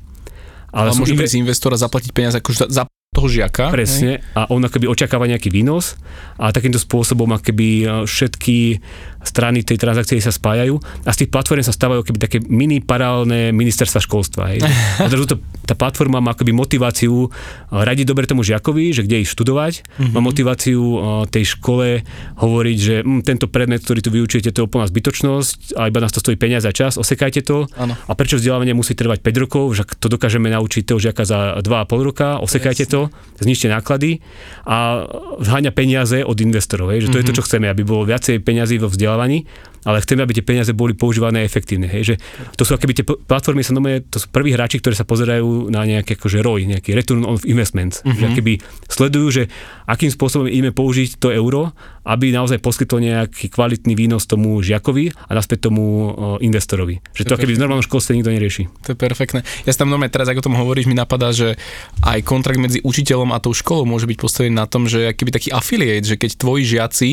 Ale, 0.71 0.95
ale 0.95 1.03
môže 1.03 1.11
inve... 1.11 1.27
investora 1.27 1.75
zaplatiť 1.75 2.11
peniaze 2.15 2.39
ako 2.39 2.71
za 2.71 2.87
toho 3.11 3.27
žiaka. 3.27 3.75
Presne. 3.75 4.23
Hej. 4.23 4.39
A 4.39 4.47
on 4.55 4.63
akoby 4.63 4.87
očakáva 4.87 5.27
nejaký 5.27 5.51
výnos 5.51 5.99
a 6.39 6.47
takýmto 6.55 6.79
spôsobom 6.79 7.27
akoby 7.35 7.83
e, 7.83 8.07
všetky 8.07 8.79
strany 9.27 9.67
tej 9.67 9.83
transakcie 9.83 10.23
sa 10.23 10.31
spájajú 10.31 10.79
a 11.03 11.11
z 11.11 11.19
tých 11.27 11.29
platform 11.35 11.59
sa 11.59 11.75
stávajú 11.75 12.07
keby 12.07 12.17
také 12.23 12.39
mini 12.39 12.79
paralelné 12.79 13.51
ministerstva 13.51 13.99
školstva. 13.99 14.55
Hej. 14.55 14.63
A 15.03 15.11
to, 15.11 15.43
tá 15.71 15.75
platforma 15.79 16.19
má 16.19 16.35
akoby 16.35 16.51
motiváciu 16.51 17.27
eh, 17.27 17.31
radiť 17.71 18.03
dobre 18.03 18.27
tomu 18.27 18.43
žiakovi, 18.43 18.91
že 18.91 19.07
kde 19.07 19.23
ich 19.23 19.31
študovať, 19.31 19.87
mm-hmm. 19.87 20.11
má 20.11 20.19
motiváciu 20.19 20.83
eh, 20.83 20.99
tej 21.31 21.55
škole 21.55 22.03
hovoriť, 22.35 22.77
že 22.77 22.95
hm, 23.07 23.23
tento 23.23 23.47
predmet, 23.47 23.79
ktorý 23.79 24.03
tu 24.03 24.11
vyučujete, 24.11 24.51
to 24.51 24.59
je 24.59 24.67
úplná 24.67 24.83
zbytočnosť 24.91 25.79
a 25.79 25.87
iba 25.87 26.03
nás 26.03 26.11
to 26.11 26.19
stojí 26.19 26.35
peniaze 26.35 26.67
a 26.67 26.75
čas, 26.75 26.99
osekajte 26.99 27.47
to. 27.47 27.71
Ano. 27.79 27.95
A 27.95 28.11
prečo 28.19 28.35
vzdelávanie 28.35 28.75
musí 28.75 28.91
trvať 28.91 29.23
5 29.23 29.43
rokov, 29.47 29.63
že 29.79 29.87
to 29.95 30.11
dokážeme 30.11 30.51
naučiť 30.51 30.83
toho 30.83 30.99
žiaka 30.99 31.23
za 31.23 31.39
2,5 31.63 32.03
roka, 32.03 32.27
osekajte 32.43 32.83
Presne. 32.89 33.07
to, 33.07 33.39
zničte 33.39 33.71
náklady 33.71 34.19
a 34.67 35.07
zháňa 35.39 35.71
peniaze 35.71 36.19
od 36.27 36.35
investorov. 36.43 36.91
Hej, 36.91 37.07
že 37.07 37.15
to 37.15 37.15
mm-hmm. 37.15 37.21
je 37.23 37.27
to, 37.29 37.33
mhm. 37.33 37.39
čo 37.39 37.45
chceme, 37.47 37.65
aby 37.71 37.81
bolo 37.87 38.03
viacej 38.03 38.43
peniazy 38.43 38.75
vo 38.75 38.91
vzdelávaní 38.91 39.47
ale 39.85 40.01
chceme, 40.01 40.21
aby 40.21 40.37
tie 40.37 40.45
peniaze 40.45 40.71
boli 40.71 40.93
používané 40.93 41.41
efektívne. 41.41 41.89
Hej, 41.89 42.13
že 42.13 42.15
to 42.53 42.63
sú 42.67 42.77
akéby 42.77 42.93
tie 42.93 43.05
platformy 43.05 43.65
sa 43.65 43.73
nomuje, 43.73 44.05
to 44.07 44.21
sú 44.21 44.29
prví 44.29 44.53
hráči, 44.53 44.77
ktorí 44.77 44.93
sa 44.93 45.05
pozerajú 45.07 45.73
na 45.73 45.81
nejaký 45.85 46.17
akože 46.17 46.37
ROI, 46.41 46.69
nejaký 46.77 46.93
return 46.93 47.25
on 47.25 47.41
investments. 47.45 48.05
Mm-hmm. 48.05 48.17
Že 48.17 48.25
mhm. 48.25 48.31
akéby 48.33 48.53
sledujú, 48.89 49.27
že 49.33 49.43
akým 49.89 50.13
spôsobom 50.13 50.45
ideme 50.45 50.71
použiť 50.71 51.17
to 51.17 51.33
euro, 51.33 51.73
aby 52.01 52.33
naozaj 52.33 52.57
poskytlo 52.61 52.97
nejaký 52.97 53.53
kvalitný 53.53 53.93
výnos 53.93 54.25
tomu 54.25 54.57
žiakovi 54.61 55.13
a 55.13 55.31
naspäť 55.37 55.69
tomu 55.69 56.13
investorovi. 56.41 56.97
Že 57.13 57.23
to, 57.25 57.29
to 57.29 57.35
akéby 57.37 57.53
v 57.57 57.61
normálnom 57.61 57.85
školstve 57.85 58.17
nikto 58.17 58.33
nerieši. 58.33 58.63
To 58.89 58.93
je 58.93 58.97
perfektné. 58.97 59.45
Ja 59.69 59.73
tam 59.77 59.93
normálne 59.93 60.13
teraz, 60.13 60.25
ako 60.29 60.41
o 60.41 60.47
tom 60.49 60.57
hovoríš, 60.57 60.89
mi 60.89 60.97
napadá, 60.97 61.29
že 61.29 61.57
aj 62.01 62.25
kontrakt 62.25 62.57
medzi 62.57 62.81
učiteľom 62.81 63.29
a 63.33 63.41
tou 63.41 63.53
školou 63.53 63.85
môže 63.85 64.09
byť 64.09 64.17
postavený 64.17 64.53
na 64.53 64.65
tom, 64.65 64.89
že 64.89 65.09
akýby 65.09 65.29
taký 65.33 65.49
affiliate, 65.53 66.05
že 66.05 66.17
keď 66.17 66.41
tvoji 66.41 66.63
žiaci 66.77 67.11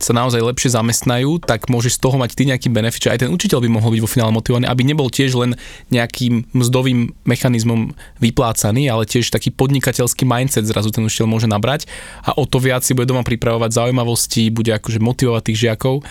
sa 0.00 0.16
naozaj 0.16 0.40
lepšie 0.40 0.72
zamestnajú, 0.72 1.44
tak 1.44 1.68
môžeš 1.68 2.00
z 2.00 2.02
toho 2.02 2.16
mať 2.16 2.32
ty 2.32 2.48
nejaký 2.48 2.72
benefit, 2.72 3.04
že 3.06 3.12
aj 3.12 3.20
ten 3.28 3.30
učiteľ 3.30 3.60
by 3.60 3.68
mohol 3.68 3.92
byť 3.92 4.00
vo 4.00 4.08
finále 4.08 4.32
motivovaný, 4.32 4.64
aby 4.64 4.82
nebol 4.82 5.12
tiež 5.12 5.36
len 5.36 5.60
nejakým 5.92 6.48
mzdovým 6.56 7.12
mechanizmom 7.28 7.92
vyplácaný, 8.18 8.88
ale 8.88 9.04
tiež 9.04 9.28
taký 9.28 9.52
podnikateľský 9.52 10.24
mindset 10.24 10.64
zrazu 10.64 10.88
ten 10.88 11.04
učiteľ 11.04 11.28
môže 11.28 11.46
nabrať 11.46 11.84
a 12.24 12.32
o 12.32 12.48
to 12.48 12.56
viac 12.56 12.80
si 12.80 12.96
bude 12.96 13.06
doma 13.06 13.20
pripravovať 13.20 13.76
zaujímavosti, 13.76 14.48
bude 14.48 14.72
akože 14.72 14.98
motivovať 14.98 15.42
tých 15.52 15.60
žiakov. 15.68 16.02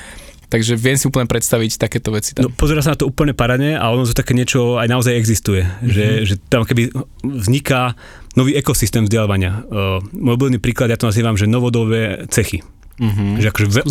Takže 0.49 0.73
viem 0.81 0.97
si 0.97 1.05
úplne 1.05 1.29
predstaviť 1.29 1.77
takéto 1.77 2.09
veci. 2.09 2.33
Tam. 2.33 2.49
No, 2.49 2.49
pozera 2.49 2.81
sa 2.81 2.97
na 2.97 2.97
to 2.97 3.05
úplne 3.05 3.37
parane 3.37 3.77
a 3.77 3.85
ono 3.93 4.01
to 4.01 4.17
také 4.17 4.33
niečo 4.33 4.81
aj 4.81 4.89
naozaj 4.89 5.13
existuje. 5.13 5.61
Mm-hmm. 5.61 5.93
Že, 5.93 6.05
že 6.25 6.35
tam 6.49 6.65
keby 6.65 6.89
vzniká 7.21 7.93
nový 8.33 8.57
ekosystém 8.57 9.05
vzdelávania. 9.05 9.61
Uh, 9.69 10.01
môj 10.09 10.41
obľúbený 10.41 10.57
príklad, 10.57 10.89
ja 10.89 10.97
to 10.97 11.05
nazývam, 11.05 11.37
že 11.37 11.45
novodové 11.45 12.25
cechy. 12.33 12.65
Mm-hmm. 13.00 13.30
Že 13.39 13.47
akože 13.50 13.68
ve, 13.72 13.82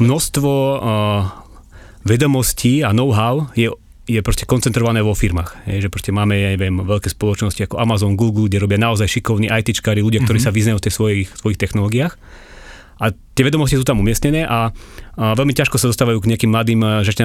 množstvo 0.00 0.50
uh, 0.50 0.80
vedomostí 2.02 2.80
a 2.80 2.90
know-how 2.90 3.52
je 3.54 3.70
je 4.02 4.18
proste 4.18 4.50
koncentrované 4.50 4.98
vo 4.98 5.14
firmách. 5.14 5.62
Je, 5.62 5.86
že 5.86 5.88
proste 5.88 6.10
máme, 6.10 6.34
ja 6.34 6.50
neviem, 6.58 6.74
veľké 6.82 7.06
spoločnosti 7.06 7.70
ako 7.70 7.78
Amazon, 7.78 8.18
Google, 8.18 8.50
kde 8.50 8.58
robia 8.58 8.74
naozaj 8.74 9.06
šikovní 9.06 9.46
ITčkári, 9.46 10.02
ľudia, 10.02 10.26
ktorí 10.26 10.42
mm-hmm. 10.42 10.50
sa 10.50 10.58
vyznajú 10.58 10.76
v 10.82 10.84
tých 10.84 10.96
svojich, 10.98 11.28
svojich 11.38 11.58
technológiách. 11.62 12.18
A 12.98 13.10
tie 13.10 13.42
vedomosti 13.46 13.78
sú 13.78 13.86
tam 13.86 14.02
umiestnené 14.02 14.46
a, 14.46 14.70
a 15.18 15.34
veľmi 15.34 15.54
ťažko 15.54 15.78
sa 15.78 15.90
dostávajú 15.90 16.22
k 16.22 16.34
nejakým 16.34 16.50
mladým 16.50 16.82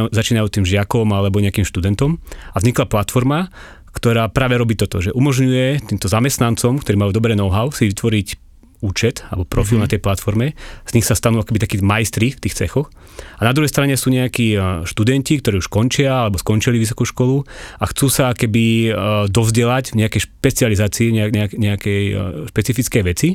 začínajúcim 0.09 0.65
žiakom 0.65 1.05
alebo 1.13 1.41
nejakým 1.41 1.65
študentom. 1.65 2.17
A 2.53 2.61
vznikla 2.61 2.89
platforma, 2.89 3.49
ktorá 3.93 4.29
práve 4.29 4.57
robí 4.57 4.77
toto, 4.77 5.01
že 5.01 5.13
umožňuje 5.13 5.85
týmto 5.85 6.09
zamestnancom, 6.09 6.81
ktorí 6.81 6.95
majú 6.97 7.13
dobré 7.13 7.33
know-how, 7.33 7.73
si 7.73 7.89
vytvoriť 7.89 8.46
účet 8.81 9.25
alebo 9.33 9.47
profil 9.47 9.81
mm-hmm. 9.81 9.89
na 9.89 9.91
tej 9.91 10.01
platforme, 10.01 10.47
z 10.85 10.91
nich 10.93 11.05
sa 11.05 11.17
stanú 11.17 11.41
akoby 11.41 11.59
takí 11.61 11.75
majstri 11.81 12.33
v 12.37 12.41
tých 12.45 12.57
cechoch. 12.57 12.93
A 13.37 13.45
na 13.45 13.51
druhej 13.53 13.69
strane 13.69 13.97
sú 13.97 14.13
nejakí 14.13 14.53
e, 14.53 14.57
študenti, 14.85 15.41
ktorí 15.41 15.57
už 15.57 15.69
končia 15.69 16.25
alebo 16.29 16.37
skončili 16.37 16.77
vysokú 16.77 17.05
školu 17.05 17.41
a 17.81 17.85
chcú 17.89 18.07
sa 18.13 18.37
keby 18.37 18.65
e, 18.65 18.89
dovzdelať 19.33 19.97
v 19.97 20.05
nejakej 20.05 20.21
špecializácii, 20.29 21.07
nejak, 21.09 21.51
nejakej 21.57 22.03
e, 22.13 22.15
špecifickej 22.53 23.01
veci 23.05 23.29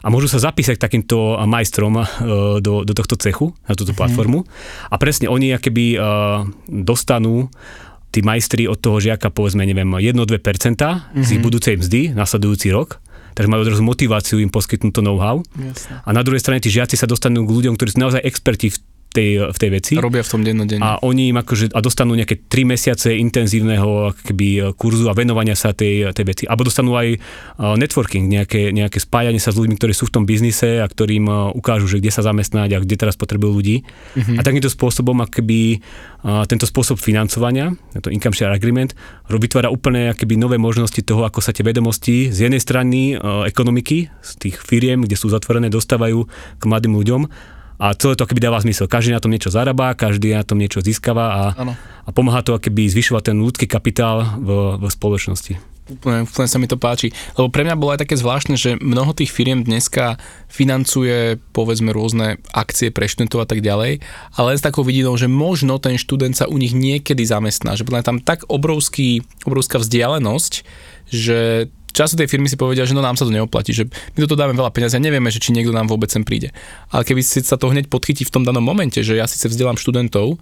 a 0.00 0.08
môžu 0.08 0.30
sa 0.30 0.40
zapísať 0.40 0.78
takýmto 0.78 1.42
majstrom 1.42 1.98
do, 2.62 2.86
do 2.86 2.92
tohto 2.94 3.18
cechu, 3.18 3.50
na 3.66 3.74
túto 3.74 3.90
mm-hmm. 3.90 3.98
platformu 3.98 4.46
a 4.88 4.94
presne 4.94 5.26
oni 5.26 5.58
keby 5.58 5.98
dostanú 6.70 7.50
tí 8.14 8.24
majstri 8.24 8.64
od 8.70 8.80
toho 8.80 9.02
žiaka 9.02 9.28
povedzme, 9.28 9.66
neviem, 9.66 9.88
1-2% 9.88 10.38
mm-hmm. 10.38 11.24
z 11.24 11.28
ich 11.34 11.40
mhm. 11.40 11.44
budúcej 11.44 11.74
mzdy 11.76 12.00
nasledujúci 12.16 12.72
rok 12.72 13.02
takže 13.38 13.46
majú 13.46 13.62
odrazu 13.62 13.86
motiváciu 13.86 14.42
im 14.42 14.50
poskytnúť 14.50 14.98
to 14.98 15.02
know-how. 15.06 15.38
Jasne. 15.54 16.02
A 16.02 16.10
na 16.10 16.26
druhej 16.26 16.42
strane 16.42 16.58
tí 16.58 16.74
žiaci 16.74 16.98
sa 16.98 17.06
dostanú 17.06 17.46
k 17.46 17.54
ľuďom, 17.54 17.78
ktorí 17.78 17.94
sú 17.94 18.02
naozaj 18.02 18.26
experti 18.26 18.74
v 18.74 18.82
tej, 19.18 19.50
v 19.50 19.58
tej 19.58 19.70
veci. 19.74 19.92
Robia 19.98 20.22
v 20.22 20.30
tom 20.30 20.46
dennodenne. 20.46 20.78
A 20.78 21.02
oni 21.02 21.34
im 21.34 21.42
akože, 21.42 21.74
a 21.74 21.82
dostanú 21.82 22.14
nejaké 22.14 22.46
3 22.46 22.62
mesiace 22.62 23.18
intenzívneho 23.18 24.14
keby, 24.22 24.78
kurzu 24.78 25.10
a 25.10 25.14
venovania 25.18 25.58
sa 25.58 25.74
tej, 25.74 26.14
tej 26.14 26.24
veci. 26.24 26.44
Alebo 26.46 26.62
dostanú 26.62 26.94
aj 26.94 27.18
networking, 27.58 28.30
nejaké, 28.30 28.70
nejaké 28.70 29.02
spájanie 29.02 29.42
sa 29.42 29.50
s 29.50 29.58
ľuďmi, 29.58 29.74
ktorí 29.74 29.90
sú 29.90 30.06
v 30.06 30.14
tom 30.14 30.24
biznise 30.24 30.78
a 30.78 30.86
ktorým 30.86 31.26
ukážu, 31.58 31.90
že 31.90 31.98
kde 31.98 32.14
sa 32.14 32.22
zamestnať 32.22 32.78
a 32.78 32.78
kde 32.78 32.94
teraz 32.94 33.18
potrebujú 33.18 33.58
ľudí. 33.58 33.82
Mm-hmm. 33.82 34.38
A 34.38 34.40
takýmto 34.46 34.70
spôsobom, 34.70 35.18
akoby 35.18 35.82
tento 36.46 36.66
spôsob 36.66 37.02
financovania, 37.02 37.74
to 37.98 38.14
income 38.14 38.34
share 38.34 38.54
agreement, 38.54 38.94
vytvára 39.26 39.70
úplne 39.70 40.14
akoby 40.14 40.38
nové 40.38 40.62
možnosti 40.62 40.98
toho, 41.02 41.26
ako 41.26 41.42
sa 41.42 41.50
tie 41.50 41.66
vedomosti 41.66 42.30
z 42.30 42.46
jednej 42.46 42.62
strany 42.62 43.18
ekonomiky, 43.46 44.10
z 44.22 44.30
tých 44.38 44.62
firiem, 44.62 45.02
kde 45.02 45.18
sú 45.18 45.30
zatvorené, 45.30 45.70
dostávajú 45.70 46.26
k 46.58 46.62
mladým 46.62 46.94
ľuďom 46.94 47.22
a 47.78 47.94
celé 47.94 48.18
to 48.18 48.26
keby 48.26 48.42
dáva 48.42 48.58
zmysel. 48.58 48.90
Každý 48.90 49.14
na 49.14 49.22
tom 49.22 49.30
niečo 49.30 49.54
zarába, 49.54 49.94
každý 49.94 50.34
na 50.34 50.42
tom 50.42 50.58
niečo 50.58 50.82
získava 50.82 51.24
a, 51.30 51.42
a 52.04 52.10
pomáha 52.10 52.42
to 52.42 52.58
keby 52.58 52.90
zvyšovať 52.90 53.32
ten 53.32 53.38
ľudský 53.38 53.70
kapitál 53.70 54.26
v, 54.38 54.82
v 54.82 54.84
spoločnosti. 54.90 55.78
Úplne, 55.88 56.28
úplne 56.28 56.48
sa 56.52 56.60
mi 56.60 56.68
to 56.68 56.76
páči. 56.76 57.08
Lebo 57.40 57.48
pre 57.48 57.64
mňa 57.64 57.80
bolo 57.80 57.96
aj 57.96 58.04
také 58.04 58.20
zvláštne, 58.20 58.60
že 58.60 58.76
mnoho 58.76 59.16
tých 59.16 59.32
firiem 59.32 59.64
dneska 59.64 60.20
financuje 60.52 61.40
povedzme 61.56 61.96
rôzne 61.96 62.44
akcie 62.52 62.92
pre 62.92 63.08
študentov 63.08 63.40
a 63.40 63.48
tak 63.48 63.64
ďalej, 63.64 64.04
ale 64.36 64.50
s 64.52 64.60
takou 64.60 64.84
vidinou, 64.84 65.16
že 65.16 65.32
možno 65.32 65.80
ten 65.80 65.96
študent 65.96 66.36
sa 66.36 66.44
u 66.44 66.60
nich 66.60 66.76
niekedy 66.76 67.24
zamestná, 67.24 67.72
že 67.72 67.88
je 67.88 68.04
tam 68.04 68.20
tak 68.20 68.44
obrovský, 68.52 69.24
obrovská 69.48 69.80
vzdialenosť, 69.80 70.52
že 71.08 71.72
času 71.92 72.14
tej 72.16 72.28
firmy 72.28 72.46
si 72.46 72.56
povedia, 72.60 72.84
že 72.84 72.94
no 72.94 73.04
nám 73.04 73.16
sa 73.16 73.24
to 73.24 73.32
neoplatí, 73.34 73.72
že 73.74 73.88
my 73.88 74.18
toto 74.24 74.38
dáme 74.38 74.54
veľa 74.54 74.70
peniazí 74.70 74.96
a 74.96 75.02
nevieme, 75.02 75.28
že 75.32 75.42
či 75.42 75.52
niekto 75.54 75.72
nám 75.74 75.88
vôbec 75.88 76.08
sem 76.12 76.22
príde. 76.22 76.52
Ale 76.92 77.04
keby 77.04 77.20
si 77.24 77.40
sa 77.44 77.56
to 77.56 77.70
hneď 77.70 77.88
podchytí 77.88 78.24
v 78.26 78.32
tom 78.32 78.42
danom 78.44 78.62
momente, 78.62 79.00
že 79.00 79.16
ja 79.16 79.26
síce 79.26 79.48
vzdelám 79.48 79.80
študentov 79.80 80.36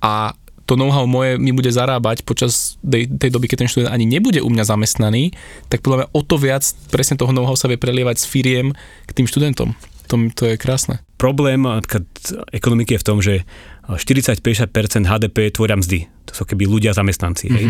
a 0.00 0.34
to 0.70 0.78
know-how 0.78 1.02
moje 1.02 1.34
mi 1.34 1.50
bude 1.50 1.66
zarábať 1.66 2.22
počas 2.22 2.78
tej, 2.86 3.10
tej 3.10 3.34
doby, 3.34 3.50
keď 3.50 3.66
ten 3.66 3.70
študent 3.70 3.90
ani 3.90 4.06
nebude 4.06 4.38
u 4.38 4.46
mňa 4.46 4.70
zamestnaný, 4.70 5.34
tak 5.66 5.82
podľa 5.82 6.06
mňa 6.06 6.08
o 6.14 6.20
to 6.22 6.38
viac 6.38 6.62
presne 6.94 7.18
toho 7.18 7.34
know-how 7.34 7.58
sa 7.58 7.66
vie 7.66 7.74
prelievať 7.74 8.22
s 8.22 8.30
firiem 8.30 8.70
k 9.06 9.10
tým 9.10 9.26
študentom. 9.26 9.74
To, 10.06 10.14
to 10.30 10.42
je 10.46 10.54
krásne. 10.54 11.02
Problém 11.18 11.66
ekonomiky 12.54 12.98
je 12.98 13.02
v 13.02 13.06
tom, 13.06 13.18
že 13.18 13.42
40-50% 13.86 15.10
HDP 15.10 15.50
tvoria 15.50 15.74
mzdy. 15.74 16.06
To 16.30 16.32
sú 16.38 16.42
keby 16.46 16.70
ľudia 16.70 16.94
zamestnanci. 16.94 17.50
Mm-hmm. 17.50 17.58
Hej? 17.58 17.66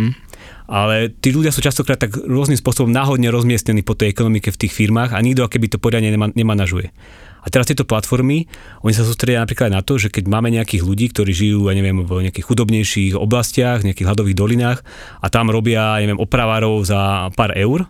Ale 0.70 1.10
tí 1.10 1.34
ľudia 1.34 1.50
sú 1.50 1.60
častokrát 1.60 1.98
tak 1.98 2.14
rôznym 2.14 2.58
spôsobom 2.58 2.90
náhodne 2.90 3.28
rozmiestnení 3.28 3.82
po 3.82 3.98
tej 3.98 4.14
ekonomike 4.14 4.54
v 4.54 4.60
tých 4.66 4.72
firmách 4.72 5.14
a 5.14 5.18
nikto 5.18 5.50
keby 5.50 5.66
to 5.66 5.82
poriadne 5.82 6.14
nemanažuje. 6.34 6.94
A 7.40 7.46
teraz 7.48 7.72
tieto 7.72 7.88
platformy, 7.88 8.44
oni 8.84 8.92
sa 8.92 9.00
sústredia 9.00 9.40
napríklad 9.40 9.72
na 9.72 9.80
to, 9.80 9.96
že 9.96 10.12
keď 10.12 10.28
máme 10.28 10.52
nejakých 10.52 10.84
ľudí, 10.84 11.08
ktorí 11.08 11.32
žijú, 11.32 11.72
ja 11.72 11.74
neviem, 11.74 12.04
v 12.04 12.28
nejakých 12.28 12.44
chudobnejších 12.44 13.12
oblastiach, 13.16 13.80
nejakých 13.80 14.12
hladových 14.12 14.36
dolinách 14.36 14.78
a 15.24 15.26
tam 15.32 15.48
robia, 15.48 15.96
ja 15.96 16.04
neviem, 16.04 16.20
opravárov 16.20 16.84
za 16.84 17.32
pár 17.32 17.56
eur, 17.56 17.88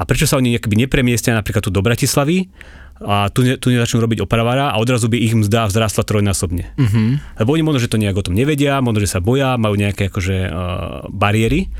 a 0.00 0.08
prečo 0.08 0.24
sa 0.24 0.40
oni 0.40 0.56
nepremiestia 0.56 1.36
napríklad 1.36 1.60
tu 1.60 1.68
do 1.68 1.84
Bratislavy 1.84 2.48
a 3.00 3.32
tu, 3.32 3.40
ne, 3.40 3.56
tu 3.56 3.72
nezačnú 3.72 4.04
robiť 4.04 4.18
opravára 4.20 4.72
a 4.72 4.80
odrazu 4.80 5.08
by 5.08 5.16
ich 5.16 5.32
mzda 5.32 5.72
vzrastla 5.72 6.04
trojnásobne. 6.04 6.76
Uh-huh. 6.76 7.16
Lebo 7.40 7.56
oni 7.56 7.64
možno, 7.64 7.80
že 7.80 7.88
to 7.88 7.96
nejak 7.96 8.20
o 8.20 8.24
tom 8.24 8.36
nevedia, 8.36 8.84
možno, 8.84 9.00
že 9.00 9.08
sa 9.08 9.24
boja, 9.24 9.56
majú 9.56 9.74
nejaké 9.74 10.12
akože, 10.12 10.36
uh, 10.52 11.08
bariéry 11.08 11.72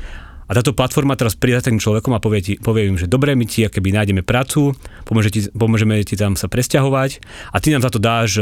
a 0.49 0.57
táto 0.57 0.75
platforma 0.75 1.15
teraz 1.15 1.39
príde 1.39 1.63
za 1.63 1.71
tým 1.71 1.79
človekom 1.79 2.11
a 2.11 2.19
povie, 2.19 2.43
ti, 2.43 2.53
povie 2.59 2.91
im, 2.91 2.99
že 2.99 3.07
dobre, 3.07 3.37
my 3.39 3.47
ti 3.47 3.63
keby 3.63 3.95
nájdeme 3.95 4.19
prácu, 4.19 4.75
pomôže 5.07 5.31
ti, 5.31 5.47
pomôžeme 5.47 5.95
ti 6.03 6.19
tam 6.19 6.35
sa 6.35 6.51
presťahovať 6.51 7.23
a 7.55 7.57
ty 7.63 7.71
nám 7.71 7.87
za 7.87 7.91
to 7.93 8.03
dáš 8.03 8.35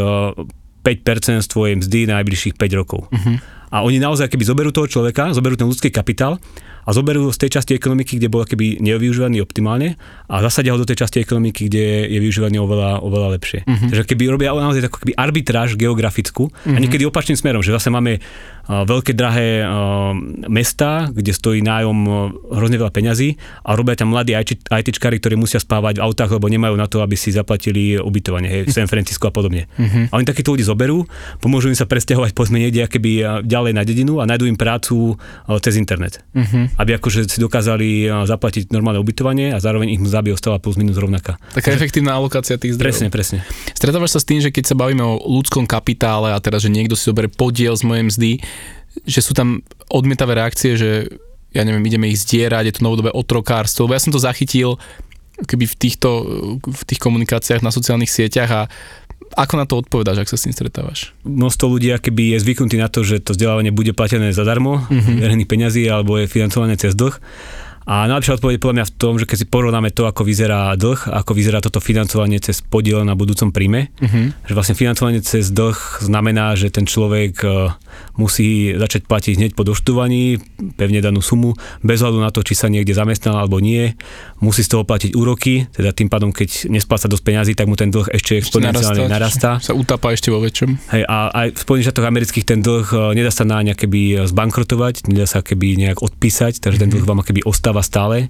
5% 0.81 1.45
z 1.45 1.47
tvojej 1.51 1.75
mzdy 1.77 2.09
na 2.09 2.17
najbližších 2.17 2.57
5 2.57 2.79
rokov. 2.81 3.05
Uh-huh. 3.11 3.37
A 3.69 3.85
oni 3.85 4.01
naozaj 4.01 4.33
keby 4.33 4.41
zoberú 4.41 4.73
toho 4.73 4.89
človeka, 4.89 5.29
zoberú 5.37 5.53
ten 5.53 5.69
ľudský 5.69 5.93
kapitál 5.93 6.41
a 6.85 6.89
zoberú 6.95 7.29
z 7.33 7.47
tej 7.47 7.59
časti 7.59 7.75
ekonomiky, 7.75 8.17
kde 8.21 8.27
bol 8.31 8.47
keby 8.47 8.79
nevyužívaný 8.79 9.43
optimálne 9.43 9.99
a 10.27 10.41
zasadia 10.45 10.75
ho 10.75 10.79
do 10.79 10.87
tej 10.87 11.03
časti 11.05 11.23
ekonomiky, 11.23 11.67
kde 11.67 12.07
je 12.07 12.19
využívaný 12.19 12.57
oveľa, 12.61 13.03
oveľa 13.03 13.27
lepšie. 13.39 13.59
Uh-huh. 13.65 13.89
Takže 13.91 14.03
keby 14.07 14.23
robia 14.31 14.55
naozaj 14.55 14.87
takú 14.87 14.97
keby 15.03 15.13
arbitráž 15.15 15.75
geografickú 15.75 16.49
uh-huh. 16.49 16.75
a 16.75 16.77
mhm. 16.77 16.81
niekedy 16.87 17.03
opačným 17.07 17.37
smerom, 17.39 17.61
že 17.63 17.75
zase 17.75 17.89
máme 17.89 18.21
veľké 18.69 19.17
drahé 19.17 19.65
mesta, 20.45 21.09
kde 21.09 21.33
stojí 21.33 21.65
nájom 21.65 21.97
hrozne 22.53 22.77
veľa 22.77 22.93
peňazí 22.93 23.33
a 23.65 23.73
robia 23.73 23.97
tam 23.97 24.13
mladí 24.13 24.37
ITčkári, 24.37 25.17
ktorí 25.17 25.33
musia 25.33 25.57
spávať 25.57 25.97
v 25.97 26.05
autách, 26.05 26.37
lebo 26.37 26.45
nemajú 26.45 26.77
na 26.77 26.85
to, 26.85 27.01
aby 27.01 27.17
si 27.17 27.33
zaplatili 27.33 27.97
ubytovanie, 27.97 28.45
hej, 28.45 28.61
v 28.69 28.73
San 28.73 28.85
Francisco 28.85 29.25
a 29.25 29.33
podobne. 29.33 29.65
Uh-huh. 29.73 30.05
A 30.13 30.21
oni 30.21 30.25
takýchto 30.25 30.53
ľudí 30.53 30.61
zoberú, 30.61 31.09
pomôžu 31.41 31.73
im 31.73 31.77
sa 31.77 31.89
presťahovať 31.89 32.37
po 32.37 32.45
zmene 32.45 32.69
keby 32.69 33.41
ďalej 33.41 33.73
na 33.73 33.81
dedinu 33.81 34.21
a 34.21 34.29
nájdú 34.29 34.45
im 34.45 34.53
prácu 34.53 35.17
cez 35.65 35.73
internet. 35.73 36.21
Uh-huh. 36.37 36.68
Aby 36.75 36.99
akože 36.99 37.25
si 37.25 37.39
dokázali 37.39 38.11
zaplatiť 38.27 38.69
normálne 38.69 38.99
ubytovanie 38.99 39.55
a 39.55 39.63
zároveň 39.63 39.95
ich 39.95 40.01
mzda 40.03 40.21
by 40.21 40.29
ostala 40.35 40.59
plus 40.59 40.75
minus 40.75 40.99
rovnaká. 40.99 41.39
Taká 41.55 41.73
efektívna 41.73 42.13
alokácia 42.19 42.59
tých 42.59 42.75
zdrojov. 42.75 42.91
Presne, 42.91 43.07
presne. 43.09 43.37
Stretávaš 43.73 44.15
sa 44.15 44.21
s 44.21 44.27
tým, 44.29 44.39
že 44.39 44.53
keď 44.53 44.69
sa 44.69 44.75
bavíme 44.75 45.01
o 45.01 45.19
ľudskom 45.19 45.65
kapitále 45.65 46.31
a 46.31 46.39
teraz, 46.43 46.63
že 46.63 46.71
niekto 46.71 46.93
si 46.93 47.09
zoberie 47.09 47.31
podiel 47.31 47.73
z 47.75 47.83
mojej 47.83 48.03
mzdy, 48.07 48.31
že 49.07 49.21
sú 49.23 49.33
tam 49.33 49.63
odmietavé 49.89 50.37
reakcie, 50.37 50.75
že 50.75 51.09
ja 51.49 51.65
neviem, 51.65 51.81
ideme 51.89 52.11
ich 52.13 52.21
zdierať, 52.21 52.63
je 52.69 52.75
to 52.77 52.85
novodobé 52.85 53.09
otrokárstvo, 53.09 53.89
lebo 53.89 53.97
ja 53.97 54.03
som 54.03 54.13
to 54.13 54.21
zachytil 54.21 54.77
keby 55.39 55.71
v 55.71 55.75
týchto, 55.79 56.09
v 56.59 56.83
tých 56.83 56.99
komunikáciách 56.99 57.63
na 57.63 57.71
sociálnych 57.71 58.11
sieťach 58.11 58.51
a 58.51 58.61
ako 59.35 59.53
na 59.57 59.65
to 59.65 59.81
odpovedáš, 59.81 60.23
ak 60.23 60.31
sa 60.31 60.37
s 60.37 60.45
tým 60.47 60.55
stretávaš? 60.55 61.11
Množstvo 61.25 61.65
ľudí 61.77 61.91
keby 61.91 62.37
je 62.37 62.43
zvyknutí 62.43 62.77
na 62.77 62.87
to, 62.87 63.03
že 63.03 63.21
to 63.21 63.33
vzdelávanie 63.35 63.73
bude 63.73 63.91
platené 63.97 64.31
zadarmo, 64.31 64.85
mm-hmm. 64.85 65.19
verejných 65.21 65.49
peňazí 65.49 65.83
alebo 65.89 66.17
je 66.21 66.29
financované 66.29 66.79
cez 66.79 66.93
dlh 66.95 67.17
a 67.89 68.05
najlepšia 68.05 68.37
odpoveď 68.37 68.61
podľa 68.61 68.75
mňa 68.77 68.85
v 68.85 68.95
tom, 69.01 69.13
že 69.17 69.25
keď 69.25 69.37
si 69.41 69.47
porovnáme 69.49 69.89
to, 69.89 70.05
ako 70.05 70.21
vyzerá 70.21 70.77
dlh, 70.77 71.09
ako 71.09 71.31
vyzerá 71.33 71.57
toto 71.57 71.81
financovanie 71.81 72.37
cez 72.37 72.61
podiel 72.61 73.01
na 73.01 73.17
budúcom 73.17 73.49
príjme, 73.49 73.89
uh-huh. 73.97 74.29
že 74.45 74.53
vlastne 74.53 74.77
financovanie 74.77 75.25
cez 75.25 75.49
dlh 75.49 76.05
znamená, 76.05 76.53
že 76.53 76.69
ten 76.69 76.85
človek 76.85 77.41
e, 77.41 77.73
musí 78.19 78.75
začať 78.75 79.07
platiť 79.07 79.39
hneď 79.39 79.51
po 79.55 79.63
doštúvaní 79.63 80.43
pevne 80.75 80.99
danú 80.99 81.23
sumu, 81.23 81.55
bez 81.79 82.03
hľadu 82.03 82.19
na 82.19 82.29
to, 82.35 82.43
či 82.43 82.59
sa 82.59 82.67
niekde 82.67 82.91
zamestnal 82.91 83.39
alebo 83.39 83.63
nie, 83.63 83.95
musí 84.43 84.67
z 84.67 84.75
toho 84.75 84.83
platiť 84.83 85.15
úroky, 85.15 85.71
teda 85.71 85.95
tým 85.95 86.11
pádom, 86.11 86.35
keď 86.35 86.67
nespláca 86.67 87.07
dosť 87.07 87.23
peňazí, 87.23 87.51
tak 87.55 87.71
mu 87.71 87.79
ten 87.79 87.87
dlh 87.87 88.11
ešte 88.11 88.35
exponenciálne 88.35 89.07
narastá. 89.07 89.63
Sa 89.63 89.71
utápa 89.71 90.11
ešte 90.11 90.27
vo 90.27 90.43
väčšom. 90.43 90.91
Hej, 90.91 91.03
a 91.07 91.31
aj 91.31 91.47
v 91.55 91.59
Spojených 91.63 91.85
štátoch 91.87 92.07
amerických 92.11 92.45
ten 92.45 92.59
dlh 92.59 92.87
e, 92.91 92.97
nedá 93.15 93.31
sa 93.31 93.47
na 93.47 93.63
keby 93.63 94.27
zbankrotovať, 94.27 95.07
nedá 95.07 95.23
sa 95.23 95.39
keby 95.39 95.79
nejak 95.79 96.03
odpísať, 96.03 96.59
takže 96.59 96.83
ten 96.83 96.91
mhm. 96.91 96.93
dlh 96.99 97.05
vám 97.07 97.21
keby 97.23 97.47
ostáva 97.47 97.79
stále 97.79 98.27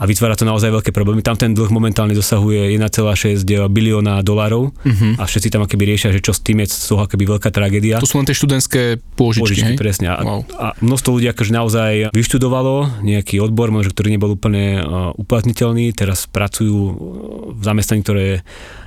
a 0.00 0.02
vytvára 0.08 0.34
to 0.34 0.48
naozaj 0.48 0.72
veľké 0.72 0.90
problémy. 0.90 1.22
Tam 1.22 1.36
ten 1.36 1.52
dlh 1.52 1.70
momentálne 1.70 2.16
dosahuje 2.16 2.74
1,6 2.74 3.44
bilióna 3.68 4.24
dolárov 4.24 4.72
uh-huh. 4.72 5.20
a 5.20 5.28
všetci 5.28 5.52
tam 5.52 5.68
akoby 5.68 5.84
riešia, 5.94 6.10
že 6.10 6.24
čo 6.24 6.32
s 6.32 6.40
tým 6.40 6.64
je 6.64 6.72
z 6.72 6.88
toho 6.88 7.04
akoby 7.04 7.24
veľká 7.36 7.52
tragédia. 7.52 8.00
To 8.00 8.08
sú 8.08 8.16
len 8.16 8.26
tie 8.26 8.36
študentské 8.36 8.82
pôžičky, 9.20 9.44
pôžičky 9.44 9.72
presne. 9.76 10.08
A, 10.08 10.24
wow. 10.24 10.40
a 10.56 10.72
množstvo 10.80 11.20
ľudí 11.20 11.28
akože 11.28 11.52
naozaj 11.52 11.92
vyštudovalo 12.16 13.04
nejaký 13.04 13.36
odbor, 13.44 13.68
možno, 13.68 13.92
ktorý 13.92 14.16
nebol 14.16 14.32
úplne 14.32 14.80
uh, 14.80 15.12
uplatniteľný, 15.20 15.92
teraz 15.92 16.24
pracujú 16.24 16.76
v 17.52 17.62
zamestnaní, 17.62 18.00
ktoré 18.00 18.26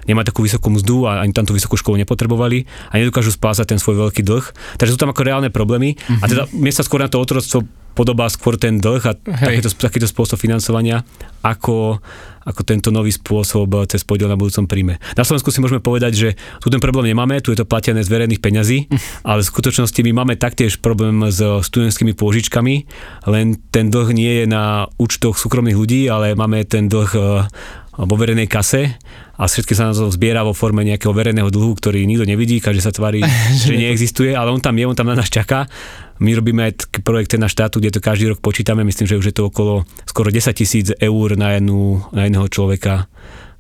nemá 0.06 0.26
takú 0.26 0.44
vysokú 0.44 0.72
mzdu 0.74 1.08
a 1.08 1.24
ani 1.24 1.32
tam 1.32 1.48
tú 1.48 1.56
vysokú 1.56 1.80
školu 1.80 2.02
nepotrebovali 2.04 2.66
a 2.92 3.00
nedokážu 3.00 3.34
spásať 3.34 3.76
ten 3.76 3.80
svoj 3.80 4.10
veľký 4.10 4.22
dlh. 4.24 4.46
Takže 4.80 4.94
sú 4.94 5.00
tam 5.00 5.12
ako 5.12 5.22
reálne 5.24 5.50
problémy 5.50 5.96
uh-huh. 5.96 6.22
a 6.22 6.26
teda 6.30 6.44
mne 6.52 6.74
sa 6.74 6.86
skôr 6.86 7.02
na 7.02 7.10
to 7.10 7.20
otroctvo 7.20 7.66
podobá 7.94 8.26
skôr 8.28 8.58
ten 8.58 8.82
dlh 8.82 9.04
a 9.06 9.14
takýto, 9.16 9.70
takýto 9.78 10.10
spôsob 10.10 10.42
financovania, 10.42 11.06
ako, 11.46 12.02
ako 12.42 12.62
tento 12.66 12.90
nový 12.90 13.14
spôsob 13.14 13.86
cez 13.86 14.02
podiel 14.02 14.28
na 14.28 14.38
budúcom 14.38 14.66
príjme. 14.66 14.98
Na 15.14 15.22
Slovensku 15.22 15.54
si 15.54 15.62
môžeme 15.62 15.80
povedať, 15.80 16.14
že 16.18 16.30
tu 16.60 16.74
ten 16.74 16.82
problém 16.82 17.14
nemáme, 17.14 17.40
tu 17.40 17.54
je 17.54 17.62
to 17.62 17.70
platené 17.70 18.02
z 18.02 18.10
verejných 18.10 18.42
peňazí, 18.42 18.90
ale 19.30 19.46
v 19.46 19.52
skutočnosti 19.54 20.02
my 20.10 20.12
máme 20.12 20.34
taktiež 20.42 20.82
problém 20.82 21.22
s 21.30 21.40
studentskými 21.40 22.18
pôžičkami, 22.18 22.76
len 23.30 23.62
ten 23.70 23.94
dlh 23.94 24.10
nie 24.12 24.44
je 24.44 24.46
na 24.50 24.90
účtoch 24.98 25.38
súkromných 25.38 25.78
ľudí, 25.78 26.10
ale 26.10 26.34
máme 26.34 26.66
ten 26.66 26.90
dlh 26.90 27.12
eh, 27.14 27.46
vo 27.94 28.16
verejnej 28.18 28.50
kase 28.50 28.98
a 29.38 29.44
všetky 29.46 29.78
sa 29.78 29.90
na 29.90 29.94
to 29.94 30.10
zbiera 30.10 30.42
vo 30.42 30.58
forme 30.58 30.82
nejakého 30.82 31.14
verejného 31.14 31.50
dlhu, 31.50 31.78
ktorý 31.78 32.06
nikto 32.10 32.26
nevidí, 32.26 32.58
každý 32.58 32.82
sa 32.82 32.94
tvári, 32.94 33.22
že 33.66 33.78
neexistuje, 33.78 34.34
ale 34.34 34.50
on 34.50 34.62
tam 34.62 34.74
je, 34.78 34.86
on 34.90 34.98
tam 34.98 35.10
na 35.10 35.18
nás 35.18 35.30
čaká 35.30 35.70
my 36.22 36.32
robíme 36.40 36.62
aj 36.70 37.04
projekty 37.04 37.36
na 37.36 37.50
štátu, 37.52 37.84
kde 37.84 37.98
to 37.98 38.00
každý 38.00 38.32
rok 38.32 38.40
počítame, 38.40 38.86
myslím, 38.88 39.10
že 39.10 39.20
už 39.20 39.34
je 39.34 39.36
to 39.36 39.50
okolo 39.52 39.84
skoro 40.08 40.30
10 40.32 40.56
tisíc 40.56 40.88
eur 40.96 41.36
na, 41.36 41.60
jednu, 41.60 42.06
na 42.16 42.30
jedného 42.30 42.48
človeka 42.48 43.12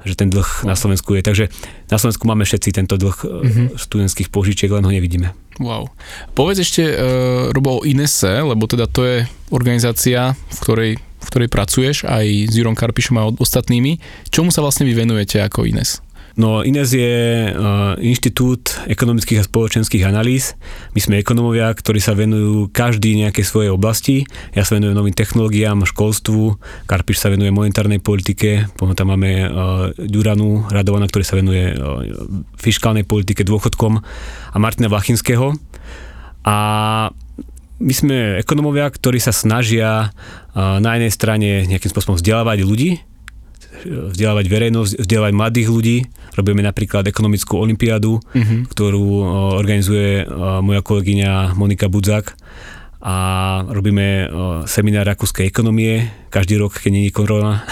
že 0.04 0.20
ten 0.20 0.28
dlh 0.28 0.68
na 0.68 0.76
Slovensku 0.76 1.16
je. 1.16 1.24
Takže 1.24 1.46
na 1.88 1.96
Slovensku 1.96 2.28
máme 2.28 2.44
všetci 2.44 2.76
tento 2.76 3.00
dlh 3.00 3.18
mm-hmm. 3.24 3.68
študentských 3.80 4.30
požičiek, 4.36 4.68
len 4.68 4.84
ho 4.84 4.92
nevidíme. 4.92 5.32
Wow. 5.64 5.96
Povedz 6.36 6.60
ešte, 6.60 6.84
uh, 6.84 7.56
Robo, 7.56 7.80
o 7.80 7.86
Inese, 7.88 8.44
lebo 8.44 8.68
teda 8.68 8.92
to 8.92 9.08
je 9.08 9.18
organizácia, 9.56 10.36
v 10.36 10.58
ktorej, 10.60 10.92
v 11.24 11.30
ktorej 11.32 11.50
pracuješ 11.50 12.04
aj 12.04 12.52
s 12.52 12.54
Jurom 12.54 12.76
Karpišom 12.76 13.16
a 13.18 13.32
ostatnými. 13.32 13.98
Čomu 14.30 14.52
sa 14.52 14.60
vlastne 14.60 14.84
vy 14.84 14.94
venujete 14.94 15.40
ako 15.40 15.64
Ines? 15.64 16.04
No 16.34 16.66
Ines 16.66 16.90
je 16.90 17.54
uh, 17.54 17.94
Inštitút 18.02 18.90
ekonomických 18.90 19.46
a 19.46 19.46
spoločenských 19.46 20.02
analýz. 20.10 20.58
My 20.98 21.00
sme 21.02 21.22
ekonomovia, 21.22 21.70
ktorí 21.70 22.02
sa 22.02 22.18
venujú 22.18 22.74
každý 22.74 23.14
nejakej 23.22 23.46
svojej 23.46 23.70
oblasti. 23.70 24.26
Ja 24.58 24.66
sa 24.66 24.82
venujem 24.82 24.98
novým 24.98 25.14
technológiám, 25.14 25.86
školstvu, 25.86 26.58
Karpiš 26.90 27.22
sa 27.22 27.30
venuje 27.30 27.54
monetárnej 27.54 28.02
politike, 28.02 28.66
potom 28.74 28.98
tam 28.98 29.14
máme 29.14 29.30
uh, 29.46 29.48
Ďuranu 29.94 30.74
Radovana, 30.74 31.06
ktorý 31.06 31.22
sa 31.22 31.38
venuje 31.38 31.78
uh, 31.78 32.02
fiskálnej 32.58 33.06
politike, 33.06 33.46
dôchodkom 33.46 34.02
a 34.54 34.58
Martina 34.58 34.90
Vlachinského. 34.90 35.54
A 36.50 36.58
my 37.84 37.94
sme 37.94 38.18
ekonomovia, 38.40 38.88
ktorí 38.88 39.20
sa 39.20 39.36
snažia 39.36 40.10
uh, 40.10 40.80
na 40.80 40.96
jednej 40.96 41.12
strane 41.12 41.50
nejakým 41.68 41.92
spôsobom 41.92 42.16
vzdelávať 42.16 42.64
ľudí, 42.64 43.04
vzdelávať 43.84 44.46
verejnosť, 44.48 44.92
vzdelávať 45.04 45.34
mladých 45.36 45.68
ľudí. 45.68 45.98
Robíme 46.40 46.64
napríklad 46.64 47.04
ekonomickú 47.04 47.60
olimpiádu, 47.60 48.16
uh-huh. 48.24 48.64
ktorú 48.72 49.06
organizuje 49.60 50.24
moja 50.64 50.80
kolegyňa 50.80 51.52
Monika 51.54 51.92
Budzák 51.92 52.34
a 53.04 53.16
robíme 53.68 54.32
seminár 54.64 55.04
rakúskej 55.12 55.44
ekonomie 55.44 56.08
každý 56.32 56.56
rok, 56.56 56.80
keď 56.80 56.92
je 56.96 57.12
korona. 57.12 57.68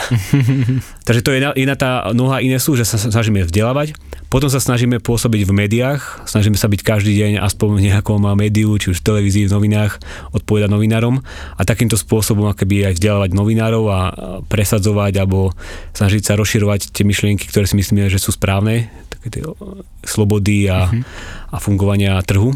Takže 1.07 1.21
to 1.23 1.31
je 1.31 1.39
jedna 1.55 1.75
tá 1.79 2.11
noha 2.11 2.43
Inesu, 2.43 2.75
že 2.75 2.83
sa 2.83 2.99
snažíme 2.99 3.47
vzdelávať. 3.47 3.95
Potom 4.31 4.47
sa 4.47 4.63
snažíme 4.63 5.03
pôsobiť 5.03 5.43
v 5.43 5.51
médiách, 5.51 6.23
snažíme 6.23 6.55
sa 6.55 6.71
byť 6.71 6.87
každý 6.87 7.19
deň 7.19 7.43
aspoň 7.43 7.67
v 7.75 7.83
nejakom 7.91 8.23
médiu, 8.39 8.71
či 8.79 8.95
už 8.95 9.03
v 9.03 9.07
televízii, 9.11 9.51
v 9.51 9.53
novinách, 9.59 9.99
odpovedať 10.31 10.71
novinárom 10.71 11.19
a 11.59 11.61
takýmto 11.67 11.99
spôsobom 11.99 12.47
akoby 12.47 12.87
aj 12.87 12.95
vzdelávať 12.95 13.35
novinárov 13.35 13.83
a 13.91 13.99
presadzovať 14.47 15.19
alebo 15.19 15.51
snažiť 15.91 16.23
sa 16.23 16.39
rozširovať 16.39 16.95
tie 16.95 17.03
myšlienky, 17.03 17.43
ktoré 17.43 17.67
si 17.67 17.75
myslíme, 17.75 18.07
že 18.07 18.23
sú 18.23 18.31
správne, 18.31 18.87
také 19.11 19.35
tie 19.35 19.43
slobody 20.07 20.71
a, 20.71 20.87
uh-huh. 20.87 21.03
a 21.51 21.57
fungovania 21.59 22.15
trhu. 22.23 22.55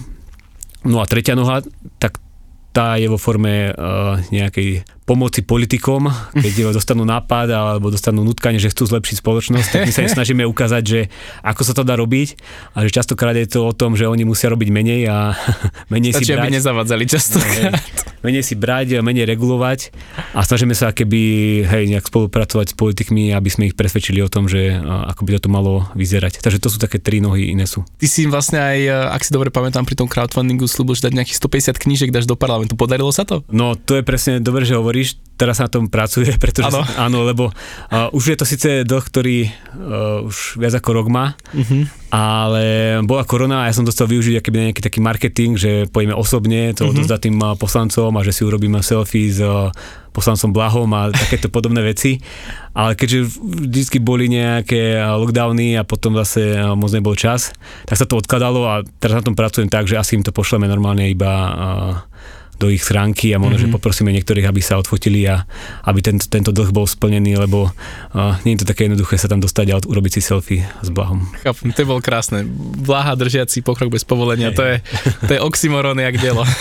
No 0.87 1.03
a 1.03 1.09
tretia 1.11 1.35
noha, 1.35 1.59
tak 1.99 2.23
tá 2.71 2.95
je 2.95 3.11
vo 3.11 3.19
forme 3.19 3.75
uh, 3.75 4.23
nejakej 4.31 4.87
pomoci 5.05 5.45
politikom, 5.45 6.09
keď 6.33 6.53
dostanú 6.77 7.05
nápad 7.05 7.47
alebo 7.53 7.93
dostanú 7.93 8.25
nutkanie, 8.25 8.57
že 8.57 8.73
chcú 8.73 8.89
zlepšiť 8.89 9.21
spoločnosť, 9.21 9.67
tak 9.69 9.81
my 9.85 9.91
sa 9.93 10.01
snažíme 10.17 10.43
ukázať, 10.49 10.83
že 10.83 10.99
ako 11.45 11.61
sa 11.61 11.73
to 11.77 11.85
dá 11.85 11.93
robiť 11.93 12.35
a 12.73 12.83
že 12.83 12.89
častokrát 12.89 13.37
je 13.37 13.45
to 13.45 13.69
o 13.69 13.73
tom, 13.73 13.93
že 13.93 14.09
oni 14.09 14.25
musia 14.25 14.49
robiť 14.49 14.69
menej 14.73 15.01
a 15.07 15.37
menej 15.93 16.17
Stačí, 16.17 16.29
si 16.29 16.33
brať. 16.33 16.41
aby 16.41 16.49
nezavadzali 16.57 17.03
častokrát. 17.05 17.77
Menej 18.25 18.41
si 18.41 18.57
brať, 18.57 19.05
menej 19.05 19.29
regulovať 19.29 19.93
a 20.33 20.41
snažíme 20.41 20.73
sa 20.73 20.89
keby 20.89 21.21
hej, 21.69 21.83
nejak 21.93 22.09
spolupracovať 22.09 22.73
s 22.73 22.75
politikmi, 22.75 23.29
aby 23.37 23.49
sme 23.53 23.69
ich 23.69 23.77
presvedčili 23.77 24.17
o 24.25 24.29
tom, 24.33 24.49
že 24.49 24.73
ako 24.81 25.21
by 25.29 25.37
to 25.37 25.49
malo 25.53 25.85
vyzerať. 25.93 26.41
Takže 26.41 26.57
to 26.57 26.73
sú 26.73 26.81
také 26.81 26.97
tri 26.97 27.21
nohy 27.21 27.53
Inesu. 27.53 27.85
Ty 28.01 28.07
si 28.09 28.25
vlastne 28.25 28.57
aj, 28.57 28.79
ak 29.13 29.21
si 29.21 29.29
dobre 29.29 29.53
pamätám, 29.53 29.85
pri 29.85 29.93
tom 29.93 30.09
crowdfundingu 30.09 30.65
slúbil, 30.65 30.97
že 30.97 31.05
dať 31.05 31.13
nejakých 31.21 31.37
150 31.37 31.83
knížek 31.85 32.09
dáš 32.09 32.25
do 32.25 32.33
parlamentu. 32.33 32.73
Podarilo 32.73 33.13
sa 33.13 33.27
to? 33.27 33.45
No 33.53 33.77
to 33.77 33.99
je 33.99 34.03
presne 34.07 34.41
dobre, 34.41 34.65
že 34.65 34.73
hovorí 34.73 34.94
hovoríš, 34.95 35.19
teraz 35.35 35.59
na 35.59 35.67
tom 35.67 35.91
pracuje, 35.91 36.31
pretože 36.39 36.71
Áno. 36.71 36.87
áno, 37.11 37.27
lebo 37.27 37.51
uh, 37.51 38.07
už 38.15 38.23
je 38.31 38.37
to 38.39 38.45
síce 38.47 38.69
dlh, 38.87 39.03
ktorý 39.03 39.37
uh, 39.43 40.23
už 40.23 40.55
viac 40.55 40.79
ako 40.79 40.89
rok 40.95 41.07
má, 41.11 41.35
Uh-huh. 41.51 41.83
ale 42.07 42.63
bola 43.03 43.27
korona 43.27 43.63
a 43.63 43.67
ja 43.67 43.75
som 43.75 43.83
dostal 43.83 44.07
využiť 44.07 44.39
akýby 44.39 44.71
nejaký 44.71 44.79
taký 44.79 44.99
marketing, 45.03 45.59
že 45.59 45.71
pojeme 45.91 46.15
osobne 46.15 46.71
to 46.71 46.87
Mhm. 46.87 47.03
mm-hmm. 47.03 47.19
tým 47.19 47.35
uh, 47.43 47.59
poslancom 47.59 48.15
a 48.15 48.23
že 48.23 48.31
si 48.31 48.47
urobíme 48.47 48.79
selfie 48.79 49.27
s 49.27 49.43
uh, 49.43 49.67
poslancom 50.15 50.55
Blahom 50.55 50.87
a 50.95 51.11
takéto 51.11 51.51
podobné 51.51 51.83
veci. 51.83 52.23
Ale 52.71 52.95
keďže 52.95 53.35
vždy 53.67 53.99
boli 53.99 54.31
nejaké 54.31 54.95
lockdowny 54.95 55.75
a 55.75 55.83
potom 55.83 56.15
zase 56.15 56.55
moc 56.71 56.87
nebol 56.95 57.19
čas, 57.19 57.51
tak 57.83 57.99
sa 57.99 58.07
to 58.07 58.15
odkladalo 58.15 58.63
a 58.63 58.73
teraz 59.03 59.19
na 59.19 59.27
tom 59.27 59.35
pracujem 59.35 59.67
tak, 59.67 59.91
že 59.91 59.99
asi 59.99 60.15
im 60.15 60.23
to 60.23 60.31
pošleme 60.31 60.71
normálne 60.71 61.03
iba 61.11 61.31
uh, 61.35 61.95
do 62.55 62.71
ich 62.71 62.83
schránky 62.83 63.35
a 63.35 63.37
možno, 63.37 63.59
mm-hmm. 63.59 63.71
že 63.71 63.75
poprosíme 63.75 64.09
niektorých, 64.15 64.47
aby 64.47 64.61
sa 64.63 64.79
odfotili 64.79 65.27
a 65.27 65.43
aby 65.87 65.99
tento, 65.99 66.25
tento 66.31 66.55
dlh 66.55 66.71
bol 66.71 66.87
splnený, 66.87 67.35
lebo 67.35 67.67
uh, 67.69 68.39
nie 68.47 68.55
je 68.55 68.63
to 68.63 68.71
také 68.71 68.87
jednoduché 68.87 69.19
sa 69.19 69.27
tam 69.27 69.43
dostať 69.43 69.65
a 69.71 69.77
od- 69.79 69.87
urobiť 69.89 70.11
si 70.19 70.21
selfie 70.23 70.63
s 70.63 70.89
Blahom. 70.89 71.27
Chápem, 71.43 71.75
to 71.75 71.83
bolo 71.83 71.99
krásne. 71.99 72.47
Vláha 72.79 73.15
držiaci 73.19 73.59
pokrok 73.59 73.91
bez 73.91 74.07
povolenia, 74.07 74.55
to 74.55 74.63
je, 74.63 74.75
to 75.27 75.31
je 75.35 75.39
oxymoron 75.43 75.99
jak 75.99 76.15
dielo. 76.19 76.43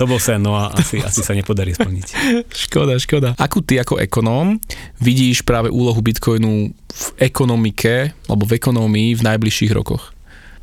To 0.00 0.10
bol 0.10 0.18
sen, 0.18 0.42
no 0.42 0.58
a 0.58 0.74
asi, 0.74 0.98
asi 0.98 1.22
sa 1.22 1.36
nepodarí 1.36 1.76
splniť. 1.76 2.06
škoda, 2.50 2.98
škoda. 2.98 3.28
Akú 3.38 3.62
ty 3.62 3.78
ako 3.78 4.00
ekonóm 4.00 4.58
vidíš 4.98 5.46
práve 5.46 5.70
úlohu 5.70 6.00
Bitcoinu 6.02 6.72
v 6.72 7.06
ekonomike 7.20 8.14
alebo 8.26 8.44
v 8.48 8.58
ekonómii 8.58 9.14
v 9.14 9.22
najbližších 9.22 9.72
rokoch? 9.74 10.14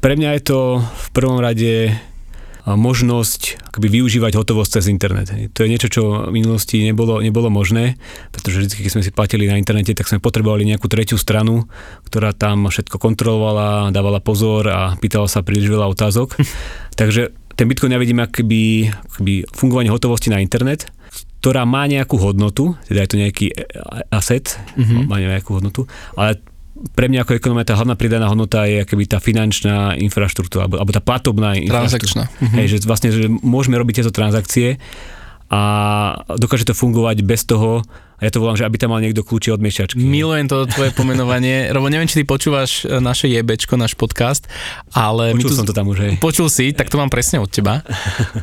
Pre 0.02 0.14
mňa 0.18 0.42
je 0.42 0.44
to 0.44 0.60
v 0.82 1.08
prvom 1.14 1.38
rade 1.38 1.94
možnosť 2.66 3.72
akoby 3.74 3.88
využívať 4.02 4.38
hotovosť 4.38 4.72
cez 4.78 4.86
internet. 4.88 5.34
To 5.58 5.60
je 5.66 5.72
niečo, 5.72 5.90
čo 5.90 6.30
v 6.30 6.34
minulosti 6.34 6.86
nebolo, 6.86 7.18
nebolo 7.18 7.50
možné, 7.50 7.98
pretože 8.30 8.62
vždy, 8.62 8.86
keď 8.86 8.92
sme 8.94 9.06
si 9.06 9.12
platili 9.12 9.50
na 9.50 9.58
internete, 9.58 9.98
tak 9.98 10.06
sme 10.06 10.22
potrebovali 10.22 10.66
nejakú 10.70 10.86
tretiu 10.86 11.18
stranu, 11.18 11.66
ktorá 12.06 12.38
tam 12.38 12.70
všetko 12.70 13.02
kontrolovala, 13.02 13.90
dávala 13.90 14.22
pozor 14.22 14.70
a 14.70 14.94
pýtala 14.96 15.26
sa 15.26 15.42
príliš 15.42 15.74
veľa 15.74 15.90
otázok. 15.90 16.38
Takže 17.02 17.34
ten 17.58 17.66
Bitcoin 17.66 17.94
ja 17.94 18.02
vidím 18.02 18.22
akoby, 18.22 18.90
akoby 18.90 19.34
fungovanie 19.54 19.90
hotovosti 19.90 20.30
na 20.30 20.38
internet, 20.38 20.86
ktorá 21.42 21.66
má 21.66 21.90
nejakú 21.90 22.22
hodnotu, 22.22 22.78
teda 22.86 23.02
je 23.02 23.10
to 23.10 23.18
nejaký 23.18 23.46
asset, 24.14 24.62
Mhm. 24.78 25.10
má 25.10 25.18
nejakú 25.18 25.58
hodnotu, 25.58 25.90
ale 26.14 26.38
pre 26.94 27.08
mňa 27.08 27.24
ako 27.24 27.38
ekonóma 27.38 27.68
tá 27.68 27.78
hlavná 27.78 27.96
pridaná 27.96 28.28
hodnota 28.28 28.66
je 28.66 28.84
akoby 28.84 29.04
tá 29.06 29.18
finančná 29.22 29.96
infraštruktúra, 30.02 30.66
alebo, 30.66 30.82
alebo 30.82 30.92
tá 30.92 31.02
platobná 31.02 31.56
infraštruktúra. 31.58 32.28
Mhm. 32.42 32.56
Hej, 32.58 32.68
že 32.68 32.78
vlastne, 32.90 33.10
že 33.14 33.30
môžeme 33.30 33.78
robiť 33.78 34.02
tieto 34.02 34.14
transakcie 34.14 34.82
a 35.52 35.62
dokáže 36.40 36.64
to 36.64 36.76
fungovať 36.78 37.28
bez 37.28 37.44
toho, 37.44 37.84
a 38.22 38.30
ja 38.30 38.30
to 38.30 38.38
volám, 38.38 38.54
že 38.54 38.70
aby 38.70 38.78
tam 38.78 38.94
mal 38.94 39.02
niekto 39.02 39.26
kľúče 39.26 39.50
od 39.50 39.66
miešačky. 39.66 39.98
Milujem 39.98 40.46
to 40.46 40.70
tvoje 40.70 40.94
pomenovanie, 40.94 41.66
lebo 41.76 41.90
neviem, 41.90 42.06
či 42.06 42.22
ty 42.22 42.24
počúvaš 42.24 42.86
e, 42.86 43.02
naše 43.02 43.26
jebečko, 43.26 43.82
náš 43.82 43.98
podcast, 43.98 44.46
ale 44.94 45.34
Počul 45.34 45.50
tu... 45.50 45.58
som 45.58 45.66
to 45.66 45.74
tam 45.74 45.90
už, 45.90 45.98
hej. 46.06 46.14
Počul 46.22 46.46
si, 46.54 46.70
tak 46.70 46.94
to 46.94 47.02
mám 47.02 47.10
presne 47.10 47.42
od 47.42 47.50
teba. 47.50 47.82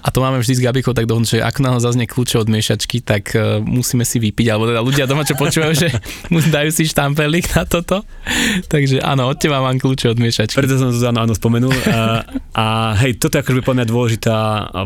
A 0.02 0.08
to 0.10 0.18
máme 0.18 0.42
vždy 0.42 0.58
s 0.58 0.60
Gabikou 0.66 0.90
tak 0.98 1.06
dohodnúť, 1.06 1.38
že 1.38 1.46
ak 1.46 1.62
nám 1.62 1.78
zaznie 1.78 2.10
kľúče 2.10 2.42
od 2.42 2.50
miešačky, 2.50 3.06
tak 3.06 3.30
uh, 3.38 3.62
musíme 3.62 4.02
si 4.02 4.18
vypiť, 4.18 4.46
alebo 4.50 4.66
teda 4.66 4.82
ľudia 4.82 5.06
doma, 5.06 5.22
čo 5.22 5.38
počúvajú, 5.38 5.72
že 5.78 5.88
dajú 6.58 6.70
si 6.74 6.82
štampelik 6.90 7.46
na 7.54 7.62
toto. 7.62 8.02
Takže 8.66 8.98
áno, 8.98 9.30
od 9.30 9.38
teba 9.38 9.62
mám 9.62 9.78
kľúče 9.78 10.10
od 10.10 10.18
miešačky. 10.18 10.58
Preto 10.58 10.74
som 10.74 10.90
to 10.90 10.98
áno, 11.06 11.22
áno 11.22 11.38
spomenul. 11.38 11.70
A, 11.86 12.26
a 12.50 12.64
hej, 13.06 13.14
toto 13.22 13.38
je 13.38 13.46
akože 13.46 13.62
podľa 13.62 13.78
mňa 13.78 13.86
dôležitá 13.86 14.36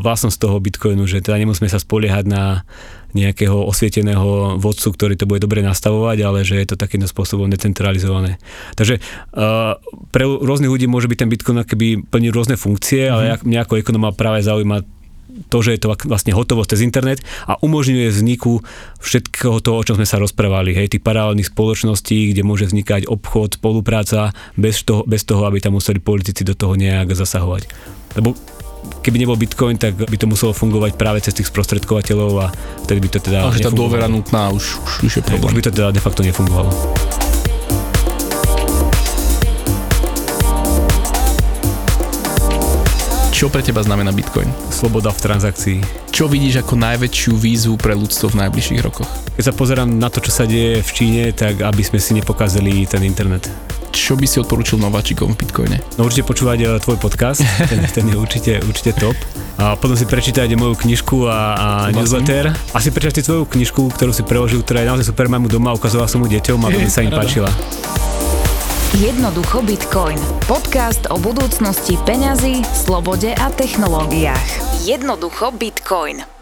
vlastnosť 0.05 0.36
toho 0.36 0.61
Bitcoinu, 0.61 1.09
že 1.09 1.24
teda 1.24 1.40
nemusíme 1.40 1.72
sa 1.72 1.80
spoliehať 1.80 2.28
na 2.28 2.68
nejakého 3.12 3.54
osvieteného 3.68 4.56
vodcu, 4.56 4.88
ktorý 4.92 5.14
to 5.16 5.28
bude 5.28 5.44
dobre 5.44 5.60
nastavovať, 5.60 6.18
ale 6.24 6.38
že 6.42 6.58
je 6.58 6.66
to 6.72 6.80
takýmto 6.80 7.08
spôsobom 7.08 7.48
decentralizované. 7.48 8.40
Takže 8.76 8.98
uh, 8.98 9.76
pre 10.10 10.24
rôznych 10.24 10.72
ľudí 10.72 10.88
môže 10.88 11.08
byť 11.08 11.18
ten 11.18 11.30
Bitcoin 11.30 11.62
akoby 11.62 12.04
plniť 12.08 12.30
rôzne 12.32 12.56
funkcie, 12.56 13.08
ale 13.08 13.36
mm-hmm. 13.36 13.48
mňa 13.48 13.60
ako 13.64 13.74
ekonóma 13.80 14.10
práve 14.16 14.44
zaujíma 14.44 15.02
to, 15.48 15.58
že 15.64 15.76
je 15.76 15.80
to 15.80 15.88
vlastne 16.06 16.36
hotovosť 16.36 16.76
cez 16.76 16.80
internet 16.84 17.24
a 17.48 17.56
umožňuje 17.56 18.08
vzniku 18.12 18.60
všetkého 19.00 19.64
toho, 19.64 19.80
o 19.80 19.86
čom 19.86 19.96
sme 19.96 20.04
sa 20.08 20.20
rozprávali, 20.20 20.76
hej, 20.76 20.92
tých 20.92 21.04
paralelných 21.04 21.48
spoločností, 21.48 22.36
kde 22.36 22.44
môže 22.44 22.68
vznikať 22.68 23.08
obchod, 23.08 23.56
spolupráca, 23.56 24.36
bez 24.60 24.84
toho, 24.84 25.08
bez 25.08 25.24
toho, 25.24 25.48
aby 25.48 25.58
tam 25.64 25.80
museli 25.80 26.04
politici 26.04 26.44
do 26.44 26.52
toho 26.52 26.76
nejak 26.76 27.16
zasahovať. 27.16 27.64
Lebo 28.20 28.36
keby 29.02 29.16
nebol 29.18 29.34
Bitcoin, 29.34 29.78
tak 29.78 29.98
by 29.98 30.16
to 30.18 30.30
muselo 30.30 30.54
fungovať 30.54 30.94
práve 30.94 31.18
cez 31.22 31.34
tých 31.34 31.50
sprostredkovateľov 31.50 32.32
a 32.38 32.46
vtedy 32.86 32.98
by 33.02 33.08
to 33.10 33.18
teda 33.18 33.38
Ale 33.46 33.58
že 33.58 33.66
tá 33.66 33.74
dôvera 33.74 34.06
nutná 34.06 34.50
už, 34.54 34.78
už, 34.78 34.92
už 35.06 35.12
je 35.18 35.22
Hej, 35.22 35.26
Už 35.26 35.30
problém. 35.34 35.52
by 35.58 35.62
to 35.62 35.70
teda 35.74 35.88
de 35.90 36.02
facto 36.02 36.22
nefungovalo. 36.22 36.70
Čo 43.32 43.50
pre 43.50 43.58
teba 43.58 43.82
znamená 43.82 44.14
Bitcoin? 44.14 44.46
Sloboda 44.70 45.10
v 45.10 45.18
transakcii. 45.18 45.78
Čo 46.14 46.30
vidíš 46.30 46.62
ako 46.62 46.78
najväčšiu 46.78 47.32
výzvu 47.34 47.74
pre 47.74 47.90
ľudstvo 47.98 48.30
v 48.30 48.38
najbližších 48.46 48.80
rokoch? 48.86 49.10
Keď 49.34 49.44
sa 49.50 49.50
pozerám 49.50 49.90
na 49.90 50.06
to, 50.06 50.22
čo 50.22 50.30
sa 50.30 50.46
deje 50.46 50.78
v 50.78 50.90
Číne, 50.94 51.22
tak 51.34 51.58
aby 51.58 51.82
sme 51.82 51.98
si 51.98 52.14
nepokazili 52.14 52.86
ten 52.86 53.02
internet. 53.02 53.50
Čo 53.93 54.16
by 54.16 54.24
si 54.24 54.40
odporučil 54.40 54.80
nováčikom 54.80 55.36
v 55.36 55.45
Bitcoine? 55.45 55.76
No 56.01 56.09
určite 56.09 56.24
počúvať 56.24 56.59
eh, 56.64 56.68
tvoj 56.80 56.97
podcast, 56.97 57.45
ten, 57.70 57.84
ten 57.84 58.09
je 58.09 58.16
určite, 58.16 58.64
určite 58.64 58.97
top. 58.97 59.12
A 59.61 59.76
potom 59.76 59.93
si 59.93 60.09
prečítať 60.09 60.49
moju 60.57 60.80
knižku 60.80 61.28
a, 61.28 61.38
a 61.55 61.66
newsletter. 61.93 62.57
A 62.72 62.78
si 62.80 62.88
prečítať 62.88 63.20
si 63.20 63.28
tvoju 63.28 63.45
knižku, 63.45 63.93
ktorú 63.93 64.16
si 64.16 64.24
preložil, 64.24 64.64
ktorá 64.64 64.80
je 64.80 64.88
naozaj 64.88 65.07
super, 65.12 65.28
mám 65.28 65.45
ju 65.45 65.61
doma, 65.61 65.76
ukazoval 65.76 66.09
som 66.09 66.24
ju 66.24 66.32
deťom 66.32 66.59
a 66.64 66.68
veľmi 66.72 66.88
sa 66.88 67.05
im 67.05 67.12
páčila. 67.12 67.53
Jednoducho 68.97 69.61
Bitcoin. 69.61 70.16
Podcast 70.49 71.09
o 71.12 71.16
budúcnosti 71.20 72.01
peňazí, 72.09 72.64
slobode 72.72 73.32
a 73.32 73.53
technológiách. 73.53 74.84
Jednoducho 74.88 75.53
Bitcoin. 75.53 76.41